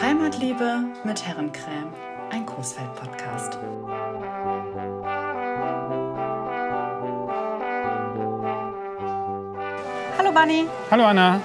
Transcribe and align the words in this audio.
Heimatliebe 0.00 0.84
mit 1.04 1.26
Herrencreme, 1.26 1.92
ein 2.30 2.46
Coesfeld-Podcast. 2.46 3.58
Hallo 10.16 10.32
Bunny. 10.32 10.66
Hallo 10.90 11.04
Anna. 11.04 11.42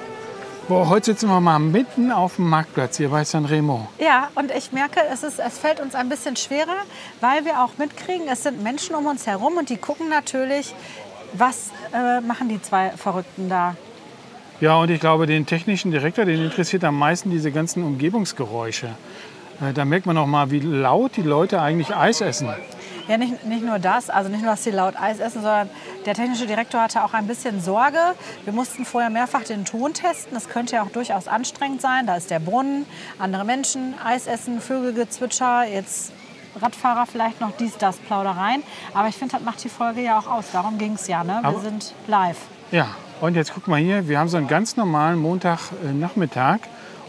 Boah, 0.67 0.89
heute 0.89 1.05
sitzen 1.05 1.29
wir 1.29 1.39
mal 1.39 1.59
mitten 1.59 2.11
auf 2.11 2.35
dem 2.35 2.49
Marktplatz 2.49 2.97
hier 2.97 3.07
bei 3.07 3.23
Sanremo. 3.23 3.87
Ja, 3.99 4.27
und 4.35 4.51
ich 4.51 4.73
merke, 4.73 4.99
es, 5.13 5.23
ist, 5.23 5.39
es 5.39 5.57
fällt 5.57 5.79
uns 5.79 5.95
ein 5.95 6.09
bisschen 6.09 6.35
schwerer, 6.35 6.75
weil 7.21 7.45
wir 7.45 7.63
auch 7.63 7.77
mitkriegen, 7.77 8.27
es 8.27 8.43
sind 8.43 8.61
Menschen 8.61 8.93
um 8.93 9.05
uns 9.05 9.25
herum 9.25 9.55
und 9.55 9.69
die 9.69 9.77
gucken 9.77 10.09
natürlich, 10.09 10.75
was 11.31 11.71
äh, 11.93 12.19
machen 12.19 12.49
die 12.49 12.61
zwei 12.61 12.89
Verrückten 12.89 13.47
da. 13.47 13.77
Ja, 14.59 14.75
und 14.75 14.89
ich 14.89 14.99
glaube, 14.99 15.25
den 15.25 15.45
technischen 15.45 15.91
Direktor, 15.91 16.25
den 16.25 16.43
interessiert 16.43 16.83
am 16.83 16.99
meisten 16.99 17.31
diese 17.31 17.53
ganzen 17.53 17.83
Umgebungsgeräusche. 17.83 18.87
Äh, 19.61 19.71
Da 19.71 19.85
merkt 19.85 20.05
man 20.05 20.17
auch 20.17 20.27
mal, 20.27 20.51
wie 20.51 20.59
laut 20.59 21.15
die 21.15 21.21
Leute 21.21 21.61
eigentlich 21.61 21.95
Eis 21.95 22.19
essen. 22.19 22.49
Ja, 23.07 23.17
nicht, 23.17 23.45
nicht 23.45 23.63
nur 23.63 23.79
das, 23.79 24.09
also 24.09 24.29
nicht 24.29 24.41
nur, 24.41 24.51
dass 24.51 24.65
sie 24.65 24.71
laut 24.71 24.99
Eis 24.99 25.19
essen, 25.19 25.41
sondern 25.41 25.69
der 26.07 26.15
technische 26.15 26.47
Direktor 26.47 26.81
hatte 26.81 27.03
auch 27.03 27.13
ein 27.13 27.27
bisschen 27.27 27.61
Sorge. 27.61 27.99
Wir 28.45 28.53
mussten 28.53 28.85
vorher 28.85 29.09
mehrfach 29.09 29.43
den 29.43 29.65
Ton 29.65 29.93
testen. 29.93 30.33
Das 30.33 30.47
könnte 30.47 30.77
ja 30.77 30.83
auch 30.83 30.89
durchaus 30.89 31.27
anstrengend 31.27 31.81
sein. 31.81 32.07
Da 32.07 32.15
ist 32.15 32.31
der 32.31 32.39
Brunnen, 32.39 32.85
andere 33.19 33.43
Menschen, 33.43 33.93
Eis 34.03 34.25
essen, 34.25 34.61
Vögelgezwitscher, 34.61 35.65
jetzt 35.65 36.13
Radfahrer 36.59 37.05
vielleicht 37.05 37.41
noch 37.41 37.51
dies, 37.57 37.77
das, 37.77 37.97
Plaudereien. 37.97 38.63
Aber 38.93 39.09
ich 39.09 39.15
finde, 39.15 39.35
das 39.35 39.43
macht 39.43 39.61
die 39.65 39.69
Folge 39.69 40.01
ja 40.01 40.17
auch 40.17 40.27
aus. 40.27 40.45
Darum 40.53 40.77
ging 40.77 40.93
es 40.93 41.07
ja. 41.07 41.25
Ne? 41.25 41.39
Wir 41.41 41.49
Aber- 41.49 41.59
sind 41.59 41.93
live. 42.07 42.37
Ja, 42.71 42.87
und 43.19 43.35
jetzt 43.35 43.53
guck 43.53 43.67
mal 43.67 43.79
hier, 43.79 44.07
wir 44.07 44.17
haben 44.17 44.29
so 44.29 44.37
einen 44.37 44.47
ganz 44.47 44.77
normalen 44.77 45.19
Montagnachmittag. 45.19 46.59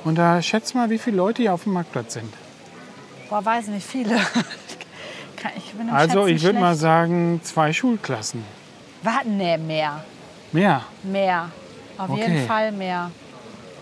Und 0.04 0.16
da 0.18 0.42
schätzt 0.42 0.74
mal, 0.74 0.90
wie 0.90 0.98
viele 0.98 1.16
Leute 1.16 1.42
hier 1.42 1.54
auf 1.54 1.62
dem 1.64 1.72
Marktplatz 1.74 2.14
sind. 2.14 2.32
Boah, 3.30 3.44
weiß 3.44 3.68
nicht, 3.68 3.86
viele. 3.86 4.18
Ich 5.56 5.92
Also 5.92 6.26
ich 6.26 6.42
würde 6.42 6.58
mal 6.58 6.74
sagen, 6.74 7.40
zwei 7.44 7.72
Schulklassen. 7.72 8.42
Warten, 9.02 9.36
nee, 9.36 9.56
mehr. 9.58 10.04
Mehr. 10.52 10.82
Mehr. 11.02 11.50
Auf 11.96 12.10
Okay. 12.10 12.20
jeden 12.20 12.46
Fall 12.46 12.72
mehr. 12.72 13.10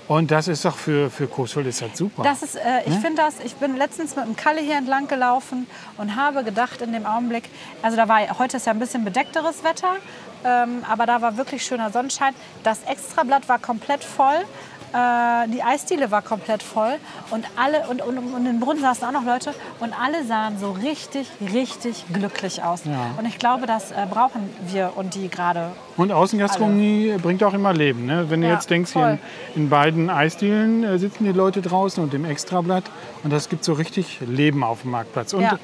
Und 0.09 0.31
das 0.31 0.47
ist 0.47 0.65
doch 0.65 0.77
für, 0.77 1.11
für 1.11 1.27
Coesfeld 1.27 1.67
ist 1.67 1.83
das 1.83 1.99
super. 1.99 2.23
Das 2.23 2.43
ist, 2.43 2.55
äh, 2.55 2.61
ich 2.87 2.95
finde 2.95 3.17
das, 3.23 3.41
ich 3.45 3.57
bin 3.57 3.77
letztens 3.77 4.15
mit 4.15 4.25
dem 4.25 4.37
Kalle 4.37 4.61
hier 4.61 4.77
entlang 4.77 5.09
gelaufen 5.09 5.67
und 5.97 6.15
habe 6.15 6.45
gedacht 6.45 6.81
in 6.81 6.93
dem 6.93 7.05
Augenblick, 7.07 7.49
also 7.83 7.97
da 7.97 8.07
war, 8.09 8.21
heute 8.39 8.57
ist 8.59 8.67
ja 8.67 8.73
ein 8.73 8.79
bisschen 8.79 9.05
bedeckteres 9.05 9.65
Wetter, 9.65 9.97
ähm, 10.45 10.85
aber 10.89 11.07
da 11.07 11.21
war 11.23 11.37
wirklich 11.37 11.65
schöner 11.65 11.91
Sonnenschein. 11.91 12.35
Das 12.63 12.85
Extrablatt 12.85 13.49
war 13.49 13.59
komplett 13.59 14.05
voll. 14.05 14.45
Äh, 14.93 15.49
die 15.49 15.63
Eisdiele 15.63 16.11
war 16.11 16.23
komplett 16.23 16.63
voll 16.63 16.95
und 17.31 17.45
alle 17.57 17.87
und, 17.89 18.01
und, 18.03 18.19
und 18.19 18.47
in 18.47 18.61
Brunnen 18.61 18.81
saßen 18.81 19.07
auch 19.07 19.13
noch 19.13 19.25
Leute 19.25 19.53
und 19.81 19.93
alle 20.01 20.25
sahen 20.25 20.59
so 20.59 20.71
richtig, 20.73 21.29
richtig 21.53 22.05
glücklich 22.13 22.63
aus. 22.63 22.85
Ja. 22.85 23.11
Und 23.19 23.27
ich 23.27 23.39
glaube, 23.39 23.67
das 23.67 23.91
äh, 23.93 24.07
brauchen 24.09 24.49
wir 24.69 24.93
und 24.97 25.15
die 25.15 25.29
gerade. 25.29 25.71
Und 25.97 26.13
Außengastronomie 26.13 27.17
bringt 27.23 27.43
auch 27.43 27.55
immer 27.55 27.73
Leben. 27.73 28.07
Ne? 28.07 28.27
Wenn 28.31 28.41
du 28.43 28.47
Ja, 28.49 28.55
jetzt 28.55 28.71
denkst, 28.71 28.95
in, 28.95 29.19
in 29.55 29.69
beiden 29.69 30.09
Eisdielen 30.11 30.85
äh, 30.85 30.99
sitzen 30.99 31.25
die 31.25 31.33
Leute 31.33 31.63
draußen 31.63 32.03
und 32.03 32.15
im 32.15 32.25
Extrablatt. 32.25 32.85
Und 33.25 33.33
das 33.33 33.49
gibt 33.49 33.65
so 33.65 33.73
richtig 33.73 34.21
Leben 34.21 34.63
auf 34.63 34.83
dem 34.83 34.93
Marktplatz. 34.93 35.33
Und 35.33 35.43
Ja. 35.43 35.59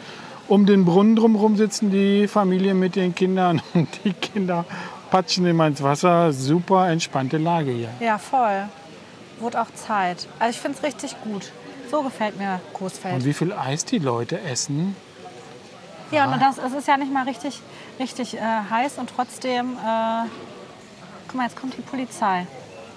um 0.48 0.66
den 0.66 0.84
Brunnen 0.84 1.16
drumherum 1.16 1.56
sitzen 1.56 1.90
die 1.90 2.26
Familie 2.28 2.74
mit 2.74 2.96
den 2.96 3.14
Kindern. 3.14 3.62
Und 3.74 3.88
die 4.04 4.12
Kinder 4.12 4.64
patschen 5.10 5.46
immer 5.46 5.66
ins 5.66 5.82
Wasser. 5.82 6.32
Super 6.32 6.88
entspannte 6.88 7.38
Lage 7.38 7.70
hier. 7.70 7.88
Ja, 8.00 8.18
voll. 8.18 8.64
Wurde 9.42 9.60
auch 9.60 9.70
Zeit. 9.74 10.26
Also 10.38 10.50
ich 10.50 10.60
finde 10.60 10.78
es 10.78 10.84
richtig 10.84 11.16
gut. 11.22 11.52
So 11.90 12.02
gefällt 12.02 12.38
mir 12.38 12.60
Coesfeld. 12.72 13.14
Und 13.16 13.24
wie 13.24 13.32
viel 13.34 13.52
Eis 13.52 13.84
die 13.84 13.98
Leute 13.98 14.40
essen. 14.40 14.96
Ja, 16.10 16.32
und 16.32 16.40
das, 16.40 16.58
es 16.58 16.72
ist 16.72 16.86
ja 16.88 16.96
nicht 16.96 17.12
mal 17.12 17.24
richtig, 17.24 17.60
richtig 17.98 18.36
äh, 18.36 18.40
heiß 18.70 18.98
und 18.98 19.10
trotzdem. 19.14 19.72
Äh, 19.76 20.28
guck 21.26 21.34
mal, 21.36 21.44
jetzt 21.44 21.56
kommt 21.60 21.76
die 21.76 21.82
Polizei. 21.82 22.46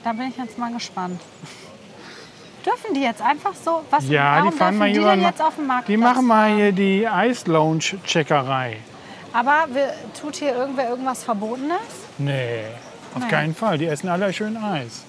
Da 0.04 0.14
bin 0.14 0.28
ich 0.30 0.38
jetzt 0.38 0.58
mal 0.58 0.72
gespannt. 0.72 1.20
Dürfen 2.66 2.94
die 2.94 3.02
jetzt 3.02 3.22
einfach 3.22 3.54
so? 3.54 3.84
Was, 3.90 4.08
Ja, 4.08 4.42
die 4.42 4.52
fahren 4.52 4.78
mal 4.78 4.92
die 4.92 5.00
hier 5.00 5.10
denn 5.10 5.22
jetzt 5.22 5.42
auf 5.42 5.56
dem 5.56 5.68
Marktplatz? 5.68 5.88
Die 5.88 5.98
machen 5.98 6.26
mal 6.26 6.48
fahren? 6.50 6.58
hier 6.58 6.72
die 6.72 7.08
Eis-Lounge-Checkerei. 7.08 8.78
Aber 9.34 9.66
wir, 9.74 9.94
tut 10.20 10.38
hier 10.38 10.56
irgendwer 10.56 10.90
irgendwas 10.90 11.24
Verbotenes? 11.24 11.78
Nee, 12.18 12.64
auf 13.14 13.22
Nee. 13.24 13.30
keinen 13.30 13.54
Fall. 13.56 13.78
Die 13.78 13.86
essen 13.86 14.10
alle 14.10 14.32
schön 14.34 14.58
Eis. 14.58 15.04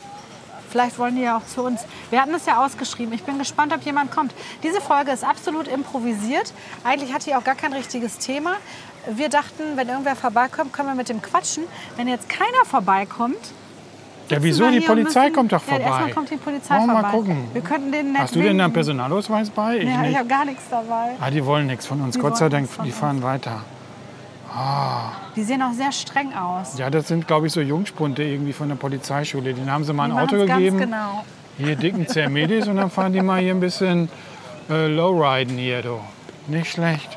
Vielleicht 0.70 0.98
wollen 0.98 1.16
die 1.16 1.22
ja 1.22 1.36
auch 1.36 1.44
zu 1.46 1.62
uns. 1.62 1.82
Wir 2.10 2.20
hatten 2.20 2.34
es 2.34 2.46
ja 2.46 2.64
ausgeschrieben. 2.64 3.12
Ich 3.14 3.22
bin 3.24 3.38
gespannt, 3.38 3.72
ob 3.74 3.82
jemand 3.82 4.10
kommt. 4.10 4.34
Diese 4.62 4.80
Folge 4.80 5.10
ist 5.12 5.24
absolut 5.24 5.68
improvisiert. 5.68 6.52
Eigentlich 6.84 7.12
hat 7.14 7.24
die 7.26 7.34
auch 7.34 7.44
gar 7.44 7.54
kein 7.54 7.72
richtiges 7.72 8.18
Thema. 8.18 8.56
Wir 9.08 9.28
dachten, 9.28 9.62
wenn 9.76 9.88
irgendwer 9.88 10.16
vorbeikommt, 10.16 10.72
können 10.72 10.88
wir 10.88 10.94
mit 10.96 11.08
dem 11.08 11.22
quatschen. 11.22 11.64
Wenn 11.96 12.08
jetzt 12.08 12.28
keiner 12.28 12.64
vorbeikommt. 12.64 13.36
Ja, 14.28 14.42
wieso? 14.42 14.68
Die 14.70 14.80
Polizei 14.80 15.20
müssen- 15.20 15.34
kommt 15.36 15.52
doch 15.52 15.62
Ja, 15.68 15.74
erstmal 15.74 15.98
vorbei. 15.98 16.12
kommt 16.12 16.30
die 16.32 16.36
Polizei 16.36 16.74
Wollen 16.78 16.86
wir 16.88 16.92
vorbei. 16.94 17.02
mal 17.08 17.10
gucken. 17.12 17.48
Wir 17.52 17.62
könnten 17.62 17.90
nett 17.90 18.22
Hast 18.22 18.34
du 18.34 18.40
denn 18.40 18.48
einen 18.50 18.58
winken. 18.58 18.72
Personalausweis 18.72 19.50
bei? 19.50 19.76
Ich 19.78 19.84
Ja, 19.84 19.90
ich 20.02 20.08
nicht. 20.08 20.18
habe 20.18 20.28
gar 20.28 20.44
nichts 20.44 20.64
dabei. 20.68 21.10
Ah, 21.20 21.30
die 21.30 21.44
wollen 21.46 21.68
nichts 21.68 21.86
von 21.86 22.00
uns. 22.00 22.14
Die 22.14 22.20
Gott 22.20 22.36
sei 22.36 22.48
Dank, 22.48 22.68
die 22.82 22.88
uns. 22.88 22.96
fahren 22.98 23.22
weiter. 24.56 25.12
Die 25.36 25.42
sehen 25.42 25.62
auch 25.62 25.72
sehr 25.72 25.92
streng 25.92 26.32
aus. 26.34 26.78
Ja, 26.78 26.90
das 26.90 27.08
sind, 27.08 27.26
glaube 27.26 27.46
ich, 27.46 27.52
so 27.52 27.60
Jungspunte 27.60 28.22
irgendwie 28.22 28.52
von 28.52 28.68
der 28.68 28.76
Polizeischule. 28.76 29.54
Den 29.54 29.70
haben 29.70 29.84
sie 29.84 29.92
mal 29.92 30.08
Die 30.08 30.16
ein 30.16 30.18
Auto 30.18 30.36
gegeben. 30.36 30.78
Ganz 30.78 30.90
genau. 30.90 31.24
Hier 31.58 31.76
dicken 31.76 32.06
Zermedis 32.06 32.68
und 32.68 32.76
dann 32.76 32.90
fahren 32.90 33.12
die 33.12 33.22
mal 33.22 33.40
hier 33.40 33.54
ein 33.54 33.60
bisschen 33.60 34.08
äh, 34.68 34.88
Lowriden 34.88 35.56
hier, 35.56 35.82
du. 35.82 36.00
Nicht 36.48 36.70
schlecht. 36.70 37.16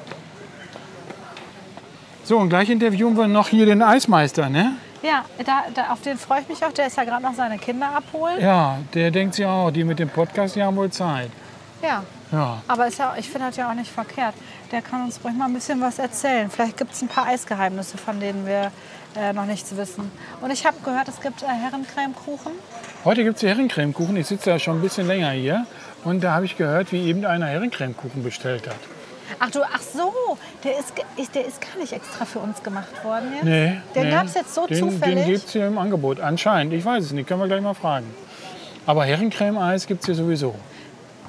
So, 2.24 2.38
und 2.38 2.50
gleich 2.50 2.70
interviewen 2.70 3.18
wir 3.18 3.28
noch 3.28 3.48
hier 3.48 3.66
den 3.66 3.82
Eismeister, 3.82 4.50
ne? 4.50 4.74
Ja, 5.02 5.26
da, 5.46 5.64
da, 5.74 5.94
auf 5.94 6.02
den 6.02 6.18
freue 6.18 6.42
ich 6.42 6.50
mich 6.50 6.64
auch. 6.64 6.72
Der 6.72 6.88
ist 6.88 6.98
ja 6.98 7.04
gerade 7.04 7.24
noch 7.24 7.34
seine 7.34 7.58
Kinder 7.58 7.88
abholen. 7.96 8.40
Ja, 8.40 8.78
der 8.94 9.12
denkt 9.12 9.36
sich 9.36 9.46
auch, 9.46 9.72
die 9.72 9.84
mit 9.84 9.98
dem 10.00 10.10
Podcast, 10.10 10.56
die 10.56 10.64
haben 10.64 10.76
wohl 10.76 10.90
Zeit. 10.90 11.32
Ja. 11.82 12.04
Ja. 12.32 12.62
Aber 12.68 12.88
ist 12.88 13.00
ja, 13.00 13.16
ich 13.18 13.30
finde 13.30 13.48
das 13.48 13.58
ja 13.58 13.70
auch 13.70 13.74
nicht 13.74 13.92
verkehrt. 13.92 14.36
Der 14.72 14.82
kann 14.82 15.04
uns 15.04 15.20
ruhig 15.24 15.36
mal 15.36 15.46
ein 15.46 15.54
bisschen 15.54 15.82
was 15.82 15.98
erzählen. 15.98 16.50
Vielleicht 16.50 16.78
gibt 16.78 16.94
es 16.94 17.02
ein 17.02 17.08
paar 17.08 17.26
Eisgeheimnisse, 17.26 17.98
von 17.98 18.20
denen 18.20 18.46
wir 18.46 18.72
äh, 19.16 19.34
noch 19.34 19.46
nichts 19.46 19.76
wissen. 19.76 20.12
Und 20.42 20.52
ich 20.52 20.66
habe 20.66 20.78
gehört, 20.84 21.08
es 21.08 21.20
gibt 21.22 21.42
äh, 21.42 21.48
Herrencremekuchen. 21.48 22.52
Heute 23.04 23.24
gibt 23.24 23.38
es 23.38 23.44
Herrencremekuchen. 23.44 24.16
Ich 24.18 24.28
sitze 24.28 24.52
ja 24.52 24.60
schon 24.60 24.78
ein 24.78 24.82
bisschen 24.82 25.08
länger 25.08 25.32
hier. 25.32 25.66
Und 26.04 26.24
da 26.24 26.34
habe 26.34 26.46
ich 26.46 26.56
gehört, 26.56 26.92
wie 26.92 27.08
eben 27.08 27.26
einer 27.26 27.48
Herrencremekuchen 27.48 28.24
bestellt 28.24 28.68
hat. 28.68 28.78
Ach 29.40 29.50
du, 29.50 29.62
ach 29.64 29.82
so, 29.82 30.38
der 30.64 30.80
ist, 30.80 30.94
der 31.34 31.46
ist 31.46 31.62
gar 31.62 31.80
nicht 31.80 31.94
extra 31.94 32.26
für 32.26 32.40
uns 32.40 32.62
gemacht 32.62 33.04
worden 33.04 33.32
jetzt? 33.34 33.44
Nee. 33.46 33.78
Den 33.96 34.04
nee. 34.04 34.12
gab 34.12 34.26
es 34.26 34.36
jetzt 34.36 34.54
so 34.54 34.68
den, 34.68 34.78
zufällig? 34.78 35.26
Den 35.26 35.34
gibt 35.34 35.46
es 35.46 35.52
hier 35.52 35.68
im 35.68 35.78
Angebot. 35.78 36.20
Anscheinend. 36.20 36.74
Ich 36.74 36.86
weiß 36.86 37.06
es 37.06 37.12
nicht. 37.12 37.28
Können 37.28 37.40
wir 37.42 37.48
gleich 37.48 37.62
mal 37.62 37.74
fragen. 37.74 38.06
Aber 38.86 39.06
Herrencreme-Eis 39.06 39.88
gibt 39.88 40.02
es 40.02 40.08
hier 40.08 40.16
sowieso. 40.16 40.56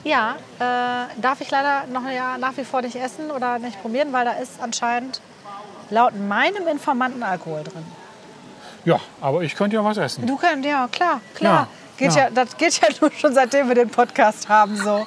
Ja, 0.05 0.37
äh, 0.59 1.21
darf 1.21 1.41
ich 1.41 1.50
leider 1.50 1.87
noch 1.88 2.09
ja, 2.09 2.38
nach 2.38 2.56
wie 2.56 2.65
vor 2.65 2.83
nicht 2.83 2.97
essen 2.97 3.31
oder 3.31 3.59
nicht 3.59 3.81
probieren, 3.83 4.12
weil 4.12 4.25
da 4.25 4.33
ist 4.33 4.61
anscheinend 4.61 5.21
laut 5.91 6.19
meinem 6.19 6.66
Informanten 6.69 7.22
Alkohol 7.22 7.65
drin. 7.65 7.84
Ja, 8.84 8.99
aber 9.21 9.43
ich 9.43 9.55
könnte 9.55 9.77
ja 9.77 9.84
was 9.84 9.99
essen. 9.99 10.27
Du 10.27 10.37
kannst, 10.37 10.65
ja, 10.65 10.88
klar, 10.91 11.21
klar. 11.34 11.53
Ja, 11.53 11.69
geht 11.99 12.15
ja. 12.15 12.25
ja. 12.25 12.31
das 12.31 12.56
geht 12.56 12.81
ja 12.81 12.88
nur 13.00 13.11
schon 13.12 13.34
seitdem 13.34 13.69
wir 13.69 13.75
den 13.75 13.91
Podcast 13.91 14.49
haben. 14.49 14.77
So. 14.77 15.06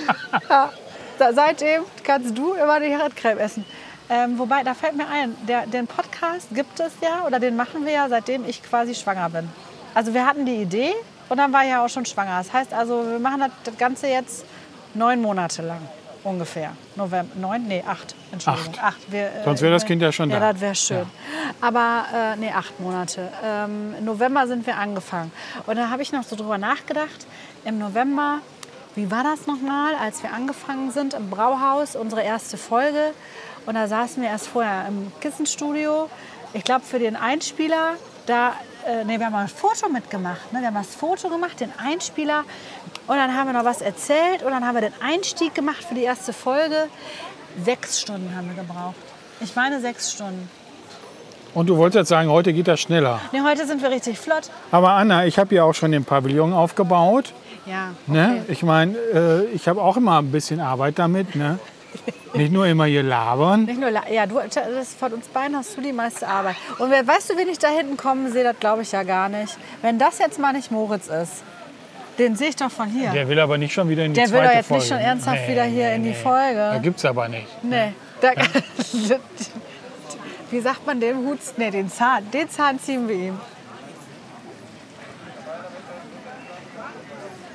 ja, 0.50 0.70
da, 1.18 1.32
seitdem 1.32 1.84
kannst 2.02 2.36
du 2.36 2.52
immer 2.52 2.80
die 2.80 2.90
Herrencreme 2.90 3.38
essen. 3.38 3.64
Ähm, 4.10 4.38
wobei, 4.38 4.62
da 4.62 4.74
fällt 4.74 4.96
mir 4.96 5.08
ein, 5.08 5.34
der, 5.46 5.66
den 5.66 5.86
Podcast 5.86 6.48
gibt 6.52 6.78
es 6.78 6.92
ja, 7.00 7.24
oder 7.26 7.40
den 7.40 7.56
machen 7.56 7.86
wir 7.86 7.92
ja, 7.92 8.08
seitdem 8.10 8.44
ich 8.46 8.62
quasi 8.62 8.94
schwanger 8.94 9.30
bin. 9.30 9.48
Also 9.94 10.12
wir 10.12 10.26
hatten 10.26 10.44
die 10.44 10.56
Idee 10.56 10.92
und 11.28 11.36
dann 11.38 11.52
war 11.52 11.62
ich 11.62 11.70
ja 11.70 11.84
auch 11.84 11.88
schon 11.88 12.04
schwanger. 12.04 12.38
Das 12.38 12.52
heißt 12.52 12.72
also, 12.72 13.04
wir 13.06 13.18
machen 13.18 13.44
das, 13.64 13.76
Ganze 13.78 14.08
jetzt 14.08 14.44
neun 14.94 15.20
Monate 15.20 15.62
lang 15.62 15.80
ungefähr. 16.24 16.72
November, 16.96 17.34
neun? 17.36 17.66
Nee, 17.66 17.84
acht. 17.86 18.14
Entschuldigung. 18.32 18.74
Acht. 18.80 19.10
Wir, 19.10 19.26
äh, 19.26 19.44
Sonst 19.44 19.60
wäre 19.60 19.72
das 19.72 19.84
Kind 19.84 20.00
ja 20.02 20.10
schon 20.10 20.30
ja, 20.30 20.40
da. 20.40 20.52
das 20.52 20.60
wäre 20.60 20.74
schön. 20.74 21.06
Aber 21.60 22.04
äh, 22.14 22.36
nee, 22.36 22.50
acht 22.50 22.78
Monate. 22.80 23.28
Ähm, 23.44 23.94
Im 23.98 24.04
November 24.04 24.46
sind 24.46 24.66
wir 24.66 24.76
angefangen. 24.78 25.30
Und 25.66 25.76
da 25.76 25.90
habe 25.90 26.02
ich 26.02 26.12
noch 26.12 26.24
so 26.24 26.34
drüber 26.36 26.58
nachgedacht. 26.58 27.26
Im 27.64 27.78
November, 27.78 28.38
wie 28.94 29.10
war 29.10 29.22
das 29.22 29.46
nochmal, 29.46 29.94
als 29.96 30.22
wir 30.22 30.32
angefangen 30.32 30.90
sind 30.90 31.14
im 31.14 31.30
Brauhaus, 31.30 31.96
unsere 31.96 32.22
erste 32.22 32.56
Folge. 32.56 33.12
Und 33.66 33.74
da 33.74 33.86
saßen 33.88 34.22
wir 34.22 34.30
erst 34.30 34.48
vorher 34.48 34.86
im 34.88 35.12
Kissenstudio. 35.20 36.08
Ich 36.52 36.64
glaube, 36.64 36.84
für 36.84 36.98
den 36.98 37.16
Einspieler, 37.16 37.94
da, 38.26 38.54
äh, 38.86 39.04
nee, 39.04 39.18
wir 39.18 39.26
haben 39.26 39.34
ein 39.34 39.48
Foto 39.48 39.88
mitgemacht. 39.88 40.52
Ne? 40.52 40.60
Wir 40.60 40.68
haben 40.68 40.74
das 40.74 40.94
Foto 40.94 41.28
gemacht, 41.28 41.60
den 41.60 41.72
Einspieler. 41.78 42.44
Und 43.06 43.16
dann 43.16 43.34
haben 43.34 43.48
wir 43.48 43.52
noch 43.52 43.64
was 43.64 43.80
erzählt. 43.80 44.42
Und 44.42 44.50
dann 44.50 44.66
haben 44.66 44.74
wir 44.74 44.82
den 44.82 45.02
Einstieg 45.02 45.54
gemacht 45.54 45.84
für 45.84 45.94
die 45.94 46.02
erste 46.02 46.32
Folge. 46.32 46.88
Sechs 47.64 48.00
Stunden 48.00 48.34
haben 48.36 48.48
wir 48.48 48.62
gebraucht. 48.62 48.94
Ich 49.40 49.54
meine 49.54 49.80
sechs 49.80 50.12
Stunden. 50.12 50.48
Und 51.54 51.68
du 51.68 51.76
wolltest 51.76 51.96
jetzt 51.96 52.08
sagen, 52.08 52.28
heute 52.28 52.52
geht 52.52 52.66
das 52.66 52.80
schneller. 52.80 53.20
Nee, 53.30 53.40
heute 53.44 53.64
sind 53.66 53.80
wir 53.80 53.90
richtig 53.90 54.18
flott. 54.18 54.50
Aber 54.72 54.90
Anna, 54.90 55.24
ich 55.24 55.38
habe 55.38 55.50
hier 55.50 55.64
auch 55.64 55.74
schon 55.74 55.92
den 55.92 56.04
Pavillon 56.04 56.52
aufgebaut. 56.52 57.32
Ja. 57.66 57.90
Ne? 58.06 58.44
Ich 58.48 58.62
meine, 58.62 58.96
äh, 58.98 59.44
ich 59.46 59.68
habe 59.68 59.80
auch 59.80 59.96
immer 59.96 60.18
ein 60.18 60.32
bisschen 60.32 60.60
Arbeit 60.60 60.98
damit. 60.98 61.36
Ne? 61.36 61.58
Nicht 62.34 62.52
nur 62.52 62.66
immer 62.66 62.86
hier 62.86 63.02
labern. 63.02 63.64
Nicht 63.64 63.80
nur, 63.80 63.90
la- 63.90 64.08
ja, 64.10 64.26
du, 64.26 64.40
das, 64.40 64.94
von 64.94 65.12
uns 65.12 65.28
beiden 65.28 65.56
hast 65.56 65.76
du 65.76 65.80
die 65.80 65.92
meiste 65.92 66.26
Arbeit. 66.26 66.56
Und 66.78 66.90
wer, 66.90 67.06
weißt 67.06 67.30
du, 67.30 67.36
wen 67.36 67.48
ich 67.48 67.58
da 67.58 67.68
hinten 67.68 67.96
kommen 67.96 68.32
sehe, 68.32 68.42
das 68.44 68.58
glaube 68.58 68.82
ich 68.82 68.90
ja 68.92 69.02
gar 69.04 69.28
nicht. 69.28 69.56
Wenn 69.82 69.98
das 69.98 70.18
jetzt 70.18 70.38
mal 70.40 70.52
nicht 70.52 70.70
Moritz 70.72 71.06
ist, 71.06 71.44
den 72.18 72.34
sehe 72.36 72.48
ich 72.48 72.56
doch 72.56 72.70
von 72.70 72.88
hier. 72.88 73.10
Der 73.10 73.28
will 73.28 73.38
aber 73.40 73.58
nicht 73.58 73.72
schon 73.72 73.88
wieder 73.88 74.04
in 74.04 74.14
die 74.14 74.20
Der 74.20 74.30
will 74.30 74.42
doch 74.42 74.52
jetzt 74.52 74.66
Folge. 74.66 74.82
nicht 74.82 74.88
schon 74.92 74.98
ernsthaft 75.00 75.48
wieder 75.48 75.64
hier 75.64 75.92
in 75.94 76.02
die 76.04 76.14
Folge. 76.14 76.56
Da 76.56 76.78
gibt's 76.78 77.04
aber 77.04 77.28
nicht. 77.28 77.46
Nee. 77.62 77.92
Da, 78.20 78.30
wie 80.50 80.60
sagt 80.60 80.86
man 80.86 81.00
den 81.00 81.16
Hut? 81.18 81.38
Nee, 81.56 81.70
den 81.70 81.90
Zahn. 81.90 82.30
Den 82.30 82.48
Zahn 82.48 82.78
ziehen 82.80 83.08
wir 83.08 83.16
ihm. 83.16 83.40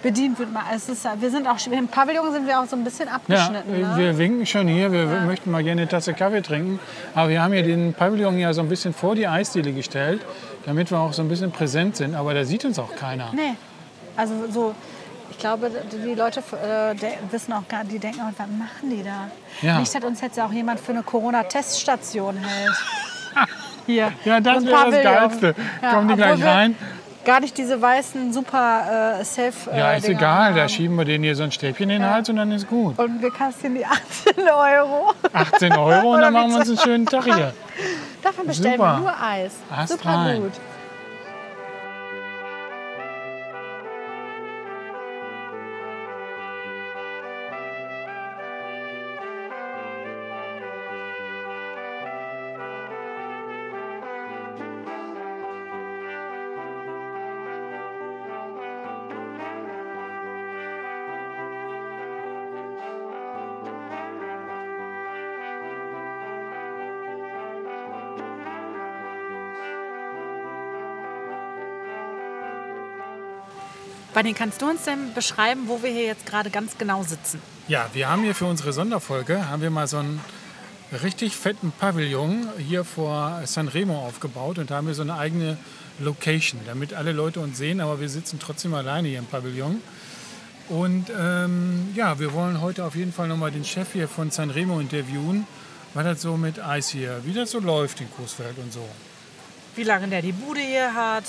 Bedient 0.01 0.39
wird 0.39 0.53
mal. 0.53 0.63
Es 0.73 0.87
ist, 0.87 1.05
wir 1.19 1.29
sind 1.29 1.47
auch 1.47 1.57
im 1.67 1.87
Pavillon 1.87 2.31
sind 2.31 2.47
wir 2.47 2.59
auch 2.59 2.65
so 2.65 2.75
ein 2.75 2.83
bisschen 2.83 3.07
Ja, 3.07 3.15
abgeschnitten. 3.15 3.81
ne? 3.81 3.97
wir 3.97 4.17
winken 4.17 4.45
schon 4.45 4.67
hier. 4.67 4.91
Wir 4.91 5.05
möchten 5.25 5.51
mal 5.51 5.63
gerne 5.63 5.81
eine 5.81 5.89
Tasse 5.89 6.13
Kaffee 6.13 6.41
trinken. 6.41 6.79
Aber 7.15 7.29
wir 7.29 7.41
haben 7.41 7.53
hier 7.53 7.63
den 7.63 7.93
Pavillon 7.93 8.37
ja 8.39 8.53
so 8.53 8.61
ein 8.61 8.69
bisschen 8.69 8.93
vor 8.93 9.15
die 9.15 9.27
Eisdiele 9.27 9.73
gestellt, 9.73 10.21
damit 10.65 10.89
wir 10.91 10.99
auch 10.99 11.11
so 11.13 11.21
ein 11.21 11.27
bisschen 11.27 11.51
präsent 11.51 11.97
sind. 11.97 12.15
Aber 12.15 12.33
da 12.33 12.45
sieht 12.45 12.63
uns 12.65 12.79
auch 12.79 12.95
keiner. 12.95 13.31
Nee. 13.33 13.55
Also 14.15 14.33
so, 14.49 14.75
ich 15.31 15.37
glaube, 15.37 15.69
die 15.91 16.13
Leute 16.13 16.39
äh, 16.39 16.95
wissen 17.31 17.53
auch 17.53 17.67
gar, 17.67 17.83
die 17.83 17.99
denken, 17.99 18.21
auch, 18.21 18.31
was 18.37 18.47
machen 18.47 18.89
die 18.89 19.03
da? 19.03 19.29
Ja. 19.61 19.79
Nicht, 19.79 19.93
dass 19.93 20.03
uns 20.03 20.21
jetzt 20.21 20.39
auch 20.39 20.51
jemand 20.51 20.79
für 20.79 20.91
eine 20.93 21.03
Corona-Teststation 21.03 22.37
hält. 22.37 22.75
Hier. 23.85 24.11
Ja, 24.23 24.39
das 24.39 24.65
wäre 24.65 24.91
das. 24.91 25.03
Geilste. 25.03 25.55
Kommen 25.89 26.07
die 26.09 26.15
gleich 26.15 26.39
wir 26.39 26.45
rein? 26.45 26.75
Gar 27.29 27.41
nicht 27.41 27.55
diese 27.59 27.79
weißen 27.79 28.33
super 28.33 29.19
äh, 29.19 29.23
safe 29.23 29.69
Ja, 29.69 29.91
äh, 29.91 29.97
ist 29.99 30.07
Dinger 30.07 30.17
egal. 30.17 30.53
Da 30.55 30.61
haben. 30.61 30.69
schieben 30.69 30.95
wir 30.95 31.05
denen 31.05 31.23
hier 31.23 31.35
so 31.35 31.43
ein 31.43 31.51
Stäbchen 31.51 31.87
in 31.91 32.01
den 32.01 32.09
Hals 32.09 32.27
und 32.27 32.37
dann 32.37 32.51
ist 32.51 32.67
gut. 32.67 32.97
Und 32.97 33.21
wir 33.21 33.29
kassieren 33.29 33.75
die 33.75 33.85
18 34.25 34.49
Euro. 34.49 35.13
18 35.31 35.73
Euro 35.73 36.15
und 36.15 36.21
dann 36.21 36.33
machen 36.33 36.49
wir 36.49 36.57
uns 36.57 36.69
einen 36.69 36.79
schönen 36.79 37.05
Tag 37.05 37.25
hier. 37.25 37.53
Davon 38.23 38.47
bestellen 38.47 38.77
Super. 38.77 38.93
wir 38.95 38.99
nur 39.01 39.21
Eis. 39.21 39.51
Ast 39.69 39.91
Super 39.91 40.33
gut. 40.37 40.53
Bunny, 74.13 74.33
kannst 74.33 74.61
du 74.61 74.69
uns 74.69 74.83
denn 74.83 75.13
beschreiben, 75.13 75.63
wo 75.67 75.83
wir 75.83 75.91
hier 75.91 76.05
jetzt 76.05 76.25
gerade 76.25 76.49
ganz 76.49 76.77
genau 76.77 77.03
sitzen? 77.03 77.41
Ja, 77.67 77.89
wir 77.93 78.09
haben 78.09 78.23
hier 78.23 78.33
für 78.33 78.45
unsere 78.45 78.73
Sonderfolge 78.73 79.47
haben 79.47 79.61
wir 79.61 79.69
mal 79.69 79.87
so 79.87 79.97
einen 79.97 80.19
richtig 81.03 81.35
fetten 81.35 81.71
Pavillon 81.71 82.47
hier 82.57 82.83
vor 82.83 83.41
Sanremo 83.45 84.07
aufgebaut 84.07 84.57
und 84.57 84.71
da 84.71 84.77
haben 84.77 84.87
wir 84.87 84.95
so 84.95 85.03
eine 85.03 85.15
eigene 85.15 85.57
Location, 85.99 86.59
damit 86.65 86.93
alle 86.93 87.11
Leute 87.11 87.39
uns 87.39 87.59
sehen, 87.59 87.81
aber 87.81 87.99
wir 87.99 88.09
sitzen 88.09 88.39
trotzdem 88.39 88.73
alleine 88.73 89.07
hier 89.07 89.19
im 89.19 89.27
Pavillon. 89.27 89.81
Und 90.69 91.05
ähm, 91.19 91.89
ja, 91.95 92.19
wir 92.19 92.33
wollen 92.33 92.61
heute 92.61 92.85
auf 92.85 92.95
jeden 92.95 93.13
Fall 93.13 93.27
nochmal 93.27 93.51
den 93.51 93.65
Chef 93.65 93.93
hier 93.93 94.07
von 94.07 94.31
Sanremo 94.31 94.79
interviewen, 94.79 95.45
was 95.93 96.03
das 96.03 96.21
so 96.21 96.37
mit 96.37 96.59
Eis 96.59 96.89
hier, 96.89 97.21
wie 97.25 97.33
das 97.33 97.51
so 97.51 97.59
läuft 97.59 98.01
in 98.01 98.11
Coesfeld 98.11 98.57
und 98.57 98.73
so. 98.73 98.87
Wie 99.75 99.83
lange 99.83 100.07
der 100.07 100.21
die 100.21 100.31
Bude 100.31 100.61
hier 100.61 100.93
hat, 100.93 101.25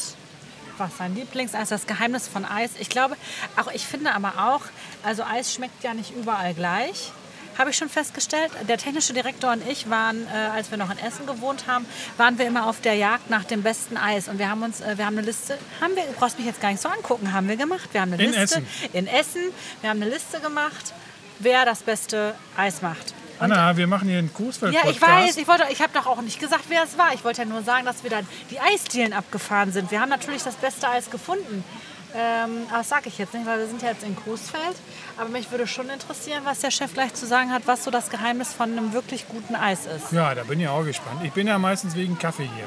was 0.80 0.96
sein 0.96 1.14
Lieblingseis, 1.14 1.68
das 1.68 1.86
Geheimnis 1.86 2.26
von 2.26 2.44
Eis. 2.44 2.70
Ich 2.80 2.88
glaube, 2.88 3.16
auch 3.56 3.70
ich 3.72 3.86
finde 3.86 4.12
aber 4.12 4.52
auch, 4.52 4.62
also 5.04 5.22
Eis 5.22 5.54
schmeckt 5.54 5.84
ja 5.84 5.94
nicht 5.94 6.10
überall 6.16 6.54
gleich. 6.54 7.12
Habe 7.58 7.70
ich 7.70 7.76
schon 7.76 7.90
festgestellt. 7.90 8.50
Der 8.68 8.78
technische 8.78 9.12
Direktor 9.12 9.52
und 9.52 9.66
ich 9.68 9.90
waren, 9.90 10.26
äh, 10.28 10.30
als 10.54 10.70
wir 10.70 10.78
noch 10.78 10.90
in 10.90 10.98
Essen 10.98 11.26
gewohnt 11.26 11.66
haben, 11.66 11.84
waren 12.16 12.38
wir 12.38 12.46
immer 12.46 12.66
auf 12.66 12.80
der 12.80 12.94
Jagd 12.94 13.28
nach 13.28 13.44
dem 13.44 13.62
besten 13.62 13.98
Eis. 13.98 14.28
Und 14.28 14.38
wir 14.38 14.48
haben 14.48 14.62
uns, 14.62 14.80
äh, 14.80 14.96
wir 14.96 15.04
haben 15.04 15.18
eine 15.18 15.26
Liste, 15.26 15.58
haben 15.80 15.94
wir, 15.94 16.04
du 16.04 16.12
brauchst 16.12 16.38
mich 16.38 16.46
jetzt 16.46 16.60
gar 16.62 16.70
nicht 16.70 16.80
so 16.80 16.88
angucken, 16.88 17.32
haben 17.34 17.48
wir 17.48 17.56
gemacht. 17.56 17.90
Wir 17.92 18.00
haben 18.00 18.12
eine 18.14 18.22
In 18.22 18.30
Liste 18.30 18.42
Essen. 18.62 18.66
in 18.94 19.06
Essen. 19.06 19.42
Wir 19.82 19.90
haben 19.90 20.00
eine 20.00 20.10
Liste 20.10 20.40
gemacht, 20.40 20.94
wer 21.38 21.66
das 21.66 21.82
beste 21.82 22.34
Eis 22.56 22.80
macht. 22.80 23.14
Anna, 23.40 23.76
wir 23.76 23.86
machen 23.86 24.08
hier 24.08 24.18
einen 24.18 24.32
Coesfeld 24.32 24.74
Ja, 24.74 24.82
ich 24.88 25.00
weiß. 25.00 25.36
Ich, 25.36 25.48
wollte- 25.48 25.64
ich 25.70 25.80
habe 25.80 25.92
doch 25.92 26.06
auch 26.06 26.20
nicht 26.22 26.38
gesagt, 26.38 26.64
wer 26.68 26.82
es 26.84 26.96
war. 26.98 27.12
Ich 27.14 27.24
wollte 27.24 27.42
ja 27.42 27.48
nur 27.48 27.62
sagen, 27.62 27.84
dass 27.86 28.02
wir 28.02 28.10
dann 28.10 28.26
die 28.50 28.60
Eisdielen 28.60 29.12
abgefahren 29.12 29.72
sind. 29.72 29.90
Wir 29.90 30.00
haben 30.00 30.08
natürlich 30.10 30.42
das 30.42 30.54
beste 30.56 30.88
Eis 30.88 31.10
gefunden. 31.10 31.64
Ähm, 32.12 32.64
aber 32.68 32.78
das 32.78 32.88
sage 32.88 33.08
ich 33.08 33.18
jetzt 33.18 33.34
nicht, 33.34 33.46
weil 33.46 33.60
wir 33.60 33.66
sind 33.68 33.82
ja 33.82 33.88
jetzt 33.90 34.02
in 34.02 34.16
Coesfeld. 34.16 34.76
Aber 35.16 35.28
mich 35.28 35.50
würde 35.50 35.66
schon 35.66 35.88
interessieren, 35.90 36.42
was 36.44 36.58
der 36.60 36.70
Chef 36.72 36.92
gleich 36.92 37.14
zu 37.14 37.24
sagen 37.26 37.52
hat, 37.52 37.62
was 37.66 37.84
so 37.84 37.90
das 37.90 38.10
Geheimnis 38.10 38.52
von 38.52 38.70
einem 38.72 38.92
wirklich 38.92 39.28
guten 39.28 39.54
Eis 39.54 39.86
ist. 39.86 40.10
Ja, 40.12 40.34
da 40.34 40.42
bin 40.42 40.60
ich 40.60 40.68
auch 40.68 40.84
gespannt. 40.84 41.20
Ich 41.22 41.32
bin 41.32 41.46
ja 41.46 41.58
meistens 41.58 41.94
wegen 41.94 42.18
Kaffee 42.18 42.48
hier. 42.56 42.66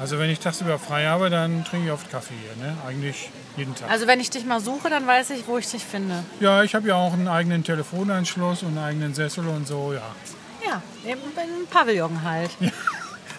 Also 0.00 0.18
wenn 0.18 0.28
ich 0.30 0.40
tagsüber 0.40 0.78
frei 0.78 1.06
habe, 1.06 1.30
dann 1.30 1.64
trinke 1.64 1.86
ich 1.86 1.92
oft 1.92 2.10
Kaffee 2.10 2.34
hier. 2.34 2.66
Ne? 2.66 2.76
Eigentlich 2.86 3.30
jeden 3.56 3.74
Tag. 3.74 3.90
Also 3.90 4.06
wenn 4.06 4.18
ich 4.20 4.30
dich 4.30 4.44
mal 4.44 4.60
suche, 4.60 4.90
dann 4.90 5.06
weiß 5.06 5.30
ich, 5.30 5.46
wo 5.46 5.58
ich 5.58 5.70
dich 5.70 5.84
finde. 5.84 6.24
ja, 6.40 6.62
ich 6.62 6.74
habe 6.74 6.88
ja 6.88 6.96
auch 6.96 7.12
einen 7.12 7.28
eigenen 7.28 7.62
Telefonanschluss 7.62 8.62
und 8.62 8.70
einen 8.76 8.78
eigenen 8.78 9.14
Sessel 9.14 9.46
und 9.46 9.66
so, 9.68 9.92
ja. 9.92 10.02
Ja, 10.66 10.82
im, 11.04 11.18
im 11.18 11.66
Pavillon 11.68 12.22
halt. 12.22 12.50